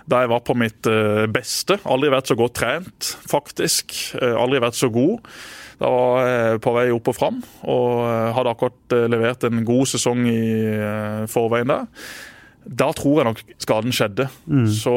da 0.08 0.22
jeg 0.22 0.30
var 0.32 0.42
på 0.46 0.56
mitt 0.58 0.86
eh, 0.90 1.26
beste. 1.30 1.78
Aldri 1.88 2.12
vært 2.12 2.30
så 2.30 2.36
godt 2.38 2.56
trent, 2.60 3.10
faktisk. 3.28 3.94
Eh, 4.20 4.36
Aldri 4.38 4.62
vært 4.62 4.78
så 4.78 4.90
god. 4.92 5.32
Da 5.80 5.90
var 5.92 6.22
jeg 6.24 6.62
på 6.64 6.72
vei 6.72 6.86
opp 6.94 7.10
og 7.12 7.16
fram, 7.18 7.42
og 7.68 7.90
eh, 8.06 8.30
hadde 8.36 8.54
akkurat 8.54 8.96
levert 9.12 9.44
en 9.48 9.66
god 9.66 9.92
sesong 9.92 10.24
i 10.30 10.40
forveien 11.30 11.74
der. 11.74 11.90
Da 12.66 12.88
tror 12.98 13.20
jeg 13.20 13.26
nok 13.28 13.40
skaden 13.62 13.94
skjedde. 13.94 14.24
Så 14.74 14.94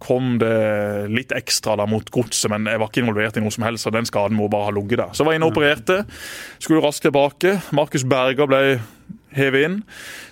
kom 0.00 0.38
det 0.40 1.08
litt 1.12 1.34
ekstra 1.36 1.74
da 1.76 1.84
mot 1.88 2.08
godset, 2.14 2.48
men 2.52 2.64
jeg 2.70 2.80
var 2.80 2.88
ikke 2.88 3.02
involvert 3.02 3.36
i 3.36 3.42
noe 3.44 3.52
som 3.52 3.66
helst. 3.66 3.84
så 3.84 3.92
den 3.92 4.08
skaden 4.08 4.38
må 4.38 4.48
bare 4.48 4.70
ha 4.70 4.72
ligget 4.72 5.02
der. 5.02 5.12
Så 5.12 5.26
var 5.26 5.36
jeg 5.36 5.42
inne 5.42 5.50
og 5.50 5.56
opererte. 5.56 5.98
Skulle 6.56 6.80
raskt 6.84 7.04
tilbake. 7.04 7.58
Markus 7.76 8.06
Berger 8.08 8.48
ble 8.48 8.62
hevet 9.38 9.66
inn 9.68 9.78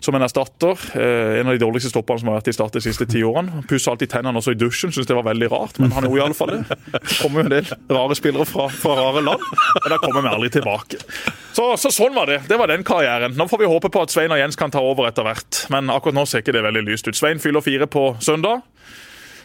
som 0.04 0.16
en 0.16 0.24
erstatter. 0.26 0.82
Eh, 0.98 1.40
en 1.40 1.50
av 1.50 1.56
de 1.56 1.62
dårligste 1.62 1.92
stopperne 1.92 2.22
som 2.22 2.30
har 2.30 2.40
vært 2.40 2.50
i 2.52 2.56
Start 2.56 2.76
de 2.76 2.82
siste 2.84 3.06
ti 3.10 3.22
årene. 3.26 3.64
Pussa 3.70 3.94
alltid 3.94 4.12
tennene 4.12 4.42
også 4.42 4.54
i 4.56 4.60
dusjen, 4.60 4.92
syntes 4.94 5.08
det 5.08 5.16
var 5.18 5.28
veldig 5.28 5.50
rart, 5.52 5.80
men 5.82 5.94
han 5.96 6.08
gjorde 6.08 6.22
iallfall 6.22 6.54
det. 6.54 6.78
Det 6.92 7.02
kommer 7.20 7.42
jo 7.42 7.46
en 7.46 7.54
del 7.56 7.72
rare 7.96 8.18
spillere 8.18 8.46
fra, 8.48 8.68
fra 8.72 8.98
rare 8.98 9.24
land, 9.24 9.48
men 9.80 9.94
da 9.94 10.00
kommer 10.02 10.26
vi 10.26 10.34
aldri 10.34 10.52
tilbake. 10.58 11.00
Så, 11.56 11.70
så 11.80 11.90
sånn 11.94 12.16
var 12.16 12.28
det. 12.28 12.42
Det 12.50 12.58
var 12.60 12.68
den 12.68 12.84
karrieren. 12.86 13.36
Nå 13.38 13.48
får 13.48 13.62
vi 13.62 13.70
håpe 13.70 13.90
på 13.92 14.02
at 14.04 14.12
Svein 14.12 14.34
og 14.34 14.40
Jens 14.40 14.58
kan 14.60 14.72
ta 14.74 14.82
over 14.84 15.08
etter 15.08 15.24
hvert, 15.26 15.64
men 15.72 15.88
akkurat 15.92 16.18
nå 16.18 16.26
ser 16.28 16.44
ikke 16.44 16.54
det 16.56 16.66
veldig 16.66 16.84
lyst 16.90 17.08
ut. 17.08 17.16
Svein 17.16 17.40
fyller 17.42 17.64
fire 17.64 17.88
på 17.88 18.10
søndag. 18.20 18.64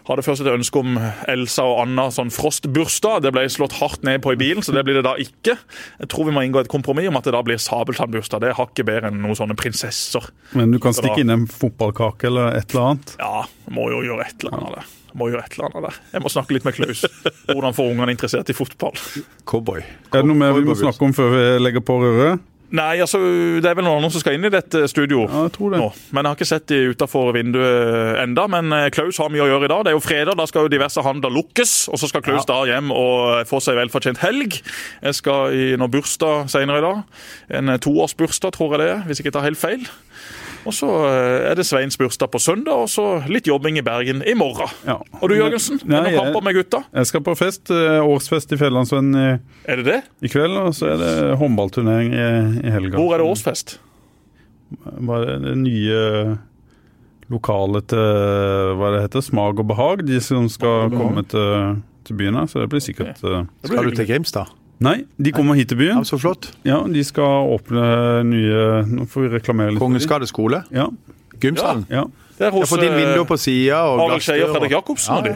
Hadde 0.08 0.24
først 0.26 0.41
et 0.41 0.49
ønske 0.52 0.80
om 0.82 0.95
Elsa 1.30 1.64
og 1.68 1.82
Anna 1.84 2.08
sånn 2.14 2.32
frostbursdag. 2.34 3.22
Det 3.26 3.32
ble 3.36 3.43
slått 3.54 3.76
hardt 3.80 4.04
ned 4.08 4.22
på 4.24 4.34
i 4.34 4.39
bilen, 4.39 4.64
så 4.66 4.74
det 4.76 4.84
blir 4.88 4.97
det 4.99 5.04
da 5.08 5.14
ikke. 5.22 5.58
Jeg 6.02 6.10
tror 6.12 6.26
vi 6.30 6.34
må 6.36 6.43
inngå 6.45 6.64
et 6.64 6.72
kompromiss 6.72 7.10
om 7.12 7.20
at 7.20 7.28
det 7.28 7.36
da 7.36 7.41
blir 7.45 7.62
sabeltannbursdag. 7.62 8.41
Det 8.41 8.49
er 8.52 8.58
hakket 8.58 8.88
bedre 8.89 9.12
enn 9.12 9.22
noen 9.22 9.38
sånne 9.38 9.58
prinsesser. 9.60 10.26
Men 10.58 10.72
du 10.74 10.80
kan 10.82 10.91
da- 10.95 11.02
stikke 11.04 11.22
inn 11.26 11.30
en 11.38 11.45
fotballkake 11.47 12.28
eller 12.32 12.58
et 12.58 12.74
eller 12.74 12.89
annet. 12.95 13.16
Ja, 13.22 13.45
må 13.70 13.89
jo 13.93 14.02
gjøre 14.10 14.26
et 14.28 14.43
eller 14.43 14.58
annet 14.58 14.76
der. 14.80 14.89
Må 15.14 15.28
gjøre 15.28 15.43
et 15.45 15.58
eller 15.58 15.66
annet 15.70 15.89
der. 15.89 15.95
Jeg 16.14 16.22
må 16.24 16.30
snakke 16.32 16.54
litt 16.56 16.66
med 16.66 16.74
Klaus. 16.78 17.02
Hvordan 17.52 17.76
få 17.76 17.89
ungene 17.91 18.14
interessert 18.16 18.49
i 18.49 18.56
fotball? 18.56 18.95
Cowboy. 19.45 19.82
Er 20.12 20.22
det 20.22 20.28
noe 20.30 20.39
mer 20.39 20.54
vi 20.56 20.64
må 20.66 20.76
snakke 20.80 21.04
om 21.04 21.14
før 21.14 21.34
vi 21.36 21.43
legger 21.66 21.84
på 21.84 21.97
røret? 22.02 22.39
Nei, 22.72 23.01
altså, 23.03 23.19
det 23.59 23.67
er 23.67 23.76
vel 23.76 23.84
noen 23.84 23.99
andre 23.99 24.11
som 24.13 24.22
skal 24.24 24.38
inn 24.38 24.47
i 24.47 24.51
dette 24.53 24.86
studio 24.88 25.26
Ja, 25.26 25.41
jeg 25.47 25.53
tror 25.57 25.74
det. 25.74 25.82
nå. 25.82 25.89
Men 26.15 26.24
jeg 26.24 26.32
har 26.32 26.38
ikke 26.39 26.47
sett 26.47 26.67
de 26.72 26.80
utafor 26.93 27.34
vinduet 27.36 28.22
enda. 28.24 28.45
Men 28.51 28.72
eh, 28.78 28.88
Klaus 28.95 29.19
har 29.19 29.32
mye 29.34 29.43
å 29.43 29.49
gjøre 29.49 29.67
i 29.67 29.72
dag. 29.74 29.84
Det 29.84 29.91
er 29.91 29.97
jo 29.97 30.03
fredag, 30.05 30.38
da 30.39 30.45
skal 30.47 30.67
jo 30.67 30.72
diverse 30.72 31.03
handler 31.03 31.34
lukkes. 31.36 31.74
Og 31.91 31.99
så 31.99 32.07
skal 32.11 32.24
Klaus 32.24 32.47
da 32.47 32.61
hjem 32.69 32.93
og 32.95 33.43
få 33.49 33.59
seg 33.63 33.76
velfortjent 33.80 34.24
helg. 34.24 34.61
Jeg 35.03 35.19
skal 35.19 35.51
i 35.57 35.72
noen 35.76 35.91
bursdag 35.91 36.47
senere 36.53 36.80
i 36.80 36.86
dag. 36.88 37.03
En 37.59 37.76
eh, 37.76 37.82
toårsbursdag, 37.84 38.55
tror 38.55 38.78
jeg 38.78 38.86
det 38.86 38.89
er, 38.93 39.03
hvis 39.09 39.19
jeg 39.19 39.28
ikke 39.28 39.36
tar 39.39 39.49
helt 39.49 39.59
feil. 39.59 39.84
Og 40.62 40.74
så 40.78 40.88
eh, 41.07 41.49
er 41.49 41.55
det 41.57 41.66
Sveins 41.66 41.97
bursdag 41.97 42.30
på 42.34 42.39
søndag, 42.41 42.84
og 42.84 42.89
så 42.91 43.05
litt 43.32 43.47
jobbing 43.49 43.80
i 43.80 43.84
Bergen 43.86 44.22
i 44.28 44.36
morgen. 44.38 44.70
Ja. 44.86 44.99
Og 45.22 45.32
du 45.32 45.36
Jørgensen, 45.39 45.80
er 45.88 46.05
det 46.05 46.12
noen 46.12 46.20
kamper 46.28 46.45
med 46.45 46.57
gutta? 46.59 46.84
Jeg 46.93 47.09
skal 47.09 47.24
på 47.26 47.34
fest. 47.39 47.72
eh, 47.74 47.97
Årsfest 48.05 48.53
i 48.53 48.59
Fjellandsvennen 48.62 49.18
i, 49.18 49.28
Er 49.72 49.82
det 49.82 49.86
det? 49.88 49.99
i 50.22 50.30
kveld, 50.32 50.57
og 50.62 50.76
så 50.78 50.91
er 50.93 51.01
det 51.01 51.14
håndballturnering 51.41 52.14
i, 52.14 52.28
i 52.68 52.74
helga. 52.76 52.97
Hvor 53.01 53.16
er 53.16 53.24
det 53.24 53.30
årsfest? 53.32 53.80
Hva 55.01 55.18
er 55.26 55.41
det 55.43 55.57
nye 55.66 56.38
lokalet 57.32 57.88
til 57.91 58.76
hva 58.80 58.93
det 58.95 59.03
heter, 59.05 59.24
Smag 59.24 59.59
og 59.64 59.68
behag, 59.72 60.05
de 60.07 60.20
som 60.24 60.47
skal 60.51 60.91
komme 60.93 61.24
til, 61.32 61.78
til 62.07 62.18
byen 62.20 62.38
her. 62.39 62.49
Så 62.51 62.59
det 62.64 62.70
blir 62.74 62.84
sikkert 62.84 63.16
okay. 63.18 63.45
Det 63.64 63.70
blir 63.72 63.72
Skal 63.72 63.86
du 63.88 63.91
til 63.95 64.01
til 64.03 64.09
Grimstad? 64.14 64.51
Nei, 64.82 65.03
de 65.21 65.32
kommer 65.32 65.53
hit 65.59 65.69
til 65.69 65.77
byen. 65.77 65.99
Ja, 66.01 66.03
så 66.07 66.17
flott. 66.17 66.47
Ja, 66.65 66.79
De 66.89 67.03
skal 67.05 67.45
åpne 67.53 67.84
nye 68.25 68.63
Nå 68.89 69.05
får 69.05 69.27
vi 69.27 69.29
reklamere 69.38 69.69
litt. 69.75 69.77
for 69.79 69.86
Kongens 69.86 70.07
de. 70.07 70.09
gate 70.09 70.27
skole. 70.32 70.63
Ja, 70.73 70.88
Gymsalen? 71.41 71.86
ja. 71.89 72.05
Det 72.38 72.47
er 72.47 72.49
Jeg 72.49 72.53
har 72.55 72.59
hos 72.63 72.69
fått 72.71 72.84
inn 72.88 72.95
vinduer 72.97 73.25
på 73.29 73.38
sida 73.38 73.84
og 73.86 73.99
Harald 74.01 74.21
Skeie 74.25 74.47
og. 74.47 74.55
Fredrik 74.55 74.71
Jacobsen 74.73 75.13
og 75.19 75.23
de. 75.27 75.34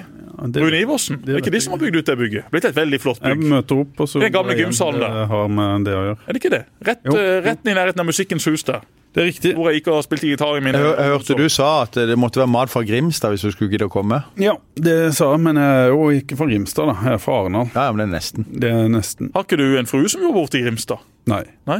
Det, 0.51 0.61
Rune 0.63 0.79
Iversen. 0.83 1.21
Det 1.25 1.35
er 1.35 1.41
ikke 1.43 1.53
de 1.55 1.61
som 1.63 1.73
har 1.75 1.79
bygd 1.85 1.95
ut 2.01 2.05
det 2.11 2.17
bygget. 2.19 2.49
Blitt 2.51 2.65
et 2.69 2.75
veldig 2.75 2.99
flott 3.01 3.19
jeg 3.23 3.37
bygg. 3.39 3.49
møter 3.53 3.81
opp, 3.85 3.99
og 3.99 4.07
så 4.11 4.21
Den 4.21 4.31
gamle 4.35 4.55
jeg 4.55 4.65
gymsalen 4.65 4.99
der. 5.05 5.25
Har 5.31 5.47
med 5.47 5.85
det 5.87 5.95
å 5.95 6.03
gjøre. 6.09 6.19
Er 6.27 6.33
det 6.37 6.41
ikke 6.43 6.53
det? 6.55 6.61
Rett, 6.91 7.01
Jo. 7.05 7.15
eh, 7.17 7.41
rett 7.45 7.65
i 7.65 7.73
nærheten 7.77 7.99
av 7.99 8.05
Musikkens 8.11 8.45
hus 8.51 8.63
der. 8.67 8.81
Det 9.15 9.21
er 9.23 9.27
riktig. 9.31 9.51
Hvor 9.55 9.71
jeg 9.71 9.79
gikk 9.79 9.87
og 9.93 10.03
spilt 10.03 10.25
gitar 10.27 10.57
i 10.57 10.59
mine 10.59 10.75
Jeg, 10.75 10.95
jeg 10.99 11.07
hørte 11.13 11.35
du 11.39 11.45
sa 11.47 11.67
at 11.85 11.93
det 11.95 12.17
måtte 12.19 12.35
være 12.41 12.51
mat 12.51 12.67
fra 12.69 12.81
Grimstad 12.83 13.31
hvis 13.31 13.45
du 13.47 13.51
skulle 13.53 13.71
gidde 13.71 13.87
å 13.87 13.91
komme. 13.93 14.17
Ja, 14.35 14.57
det 14.75 15.13
sa 15.15 15.29
jeg, 15.31 15.39
men 15.45 15.55
jeg 15.55 15.85
er 15.85 15.87
jo 15.93 16.09
ikke 16.11 16.35
fra 16.35 16.47
Grimstad, 16.49 16.89
da. 16.91 16.95
Jeg 17.05 17.13
er 17.13 17.21
fra 17.23 17.37
Arendal. 17.39 17.69
Ja, 17.73 17.85
ja, 17.87 17.91
men 17.95 18.03
det 18.03 18.07
er 18.09 18.15
nesten. 18.19 18.45
Det 18.51 18.71
er 18.75 18.89
nesten. 18.91 19.31
Har 19.33 19.45
ikke 19.47 19.55
du 19.61 19.77
en 19.79 19.87
frue 19.87 20.09
som 20.11 20.19
bor 20.25 20.33
borte 20.35 20.59
i 20.59 20.65
Grimstad? 20.67 20.99
Nei. 21.31 21.45
Nei? 21.65 21.79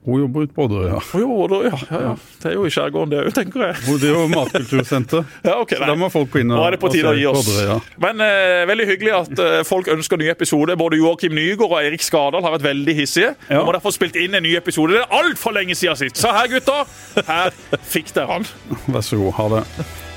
Hun 0.00 0.22
jobber 0.22 0.46
ute 0.46 0.54
på 0.56 0.64
Odderøy, 0.64 0.86
ja. 0.88 0.98
Hun 1.10 1.20
jobber 1.26 1.50
da, 1.52 1.58
ja, 1.68 1.78
ja, 1.90 1.98
ja. 2.06 2.12
Det 2.40 2.48
er 2.48 2.54
jo 2.56 2.62
i 2.64 2.72
skjærgården, 2.72 3.10
det 3.12 3.18
òg, 3.20 3.34
tenker 3.36 3.64
jeg. 3.66 3.76
Hun 3.84 3.98
driver 4.00 4.30
matkultursenter. 4.32 5.26
Ja, 5.50 5.58
okay, 5.60 5.76
Så 5.76 5.88
da 5.90 5.96
må 5.98 6.08
folk 6.12 6.32
gå 6.32 6.40
inn 6.40 6.54
og, 6.54 6.56
Nå 6.56 6.64
er 6.64 6.76
det 6.76 6.80
på 6.80 6.88
tide 6.92 7.12
å 7.12 7.16
gi 7.18 7.26
oss. 7.28 7.50
ja. 7.60 7.76
Men 8.00 8.24
eh, 8.24 8.64
veldig 8.70 8.88
hyggelig 8.94 9.14
at 9.18 9.44
eh, 9.44 9.60
folk 9.68 9.90
ønsker 9.92 10.20
ny 10.20 10.30
episode. 10.32 10.76
Både 10.80 11.00
Joakim 11.00 11.36
Nygaard 11.36 11.68
og 11.68 11.78
Eirik 11.82 12.04
Skardal 12.04 12.44
har 12.46 12.56
vært 12.56 12.68
veldig 12.70 12.96
hissige. 12.96 13.34
Ja. 13.52 13.60
Og 13.64 13.76
få 13.84 13.92
spilt 13.92 14.16
inn 14.20 14.36
en 14.36 14.44
ny 14.46 14.56
episode. 14.56 14.96
Det 14.96 15.04
er 15.04 15.18
altfor 15.20 15.56
lenge 15.56 15.76
siden 15.76 16.00
sist. 16.00 16.20
Så 16.20 16.32
her, 16.32 16.48
gutter, 16.52 16.88
her 17.28 17.56
fikk 17.84 18.14
dere 18.16 18.38
han. 18.38 18.48
Vær 18.88 19.04
så 19.04 19.20
god. 19.20 19.34
Ha 19.36 19.50
det. 19.58 20.09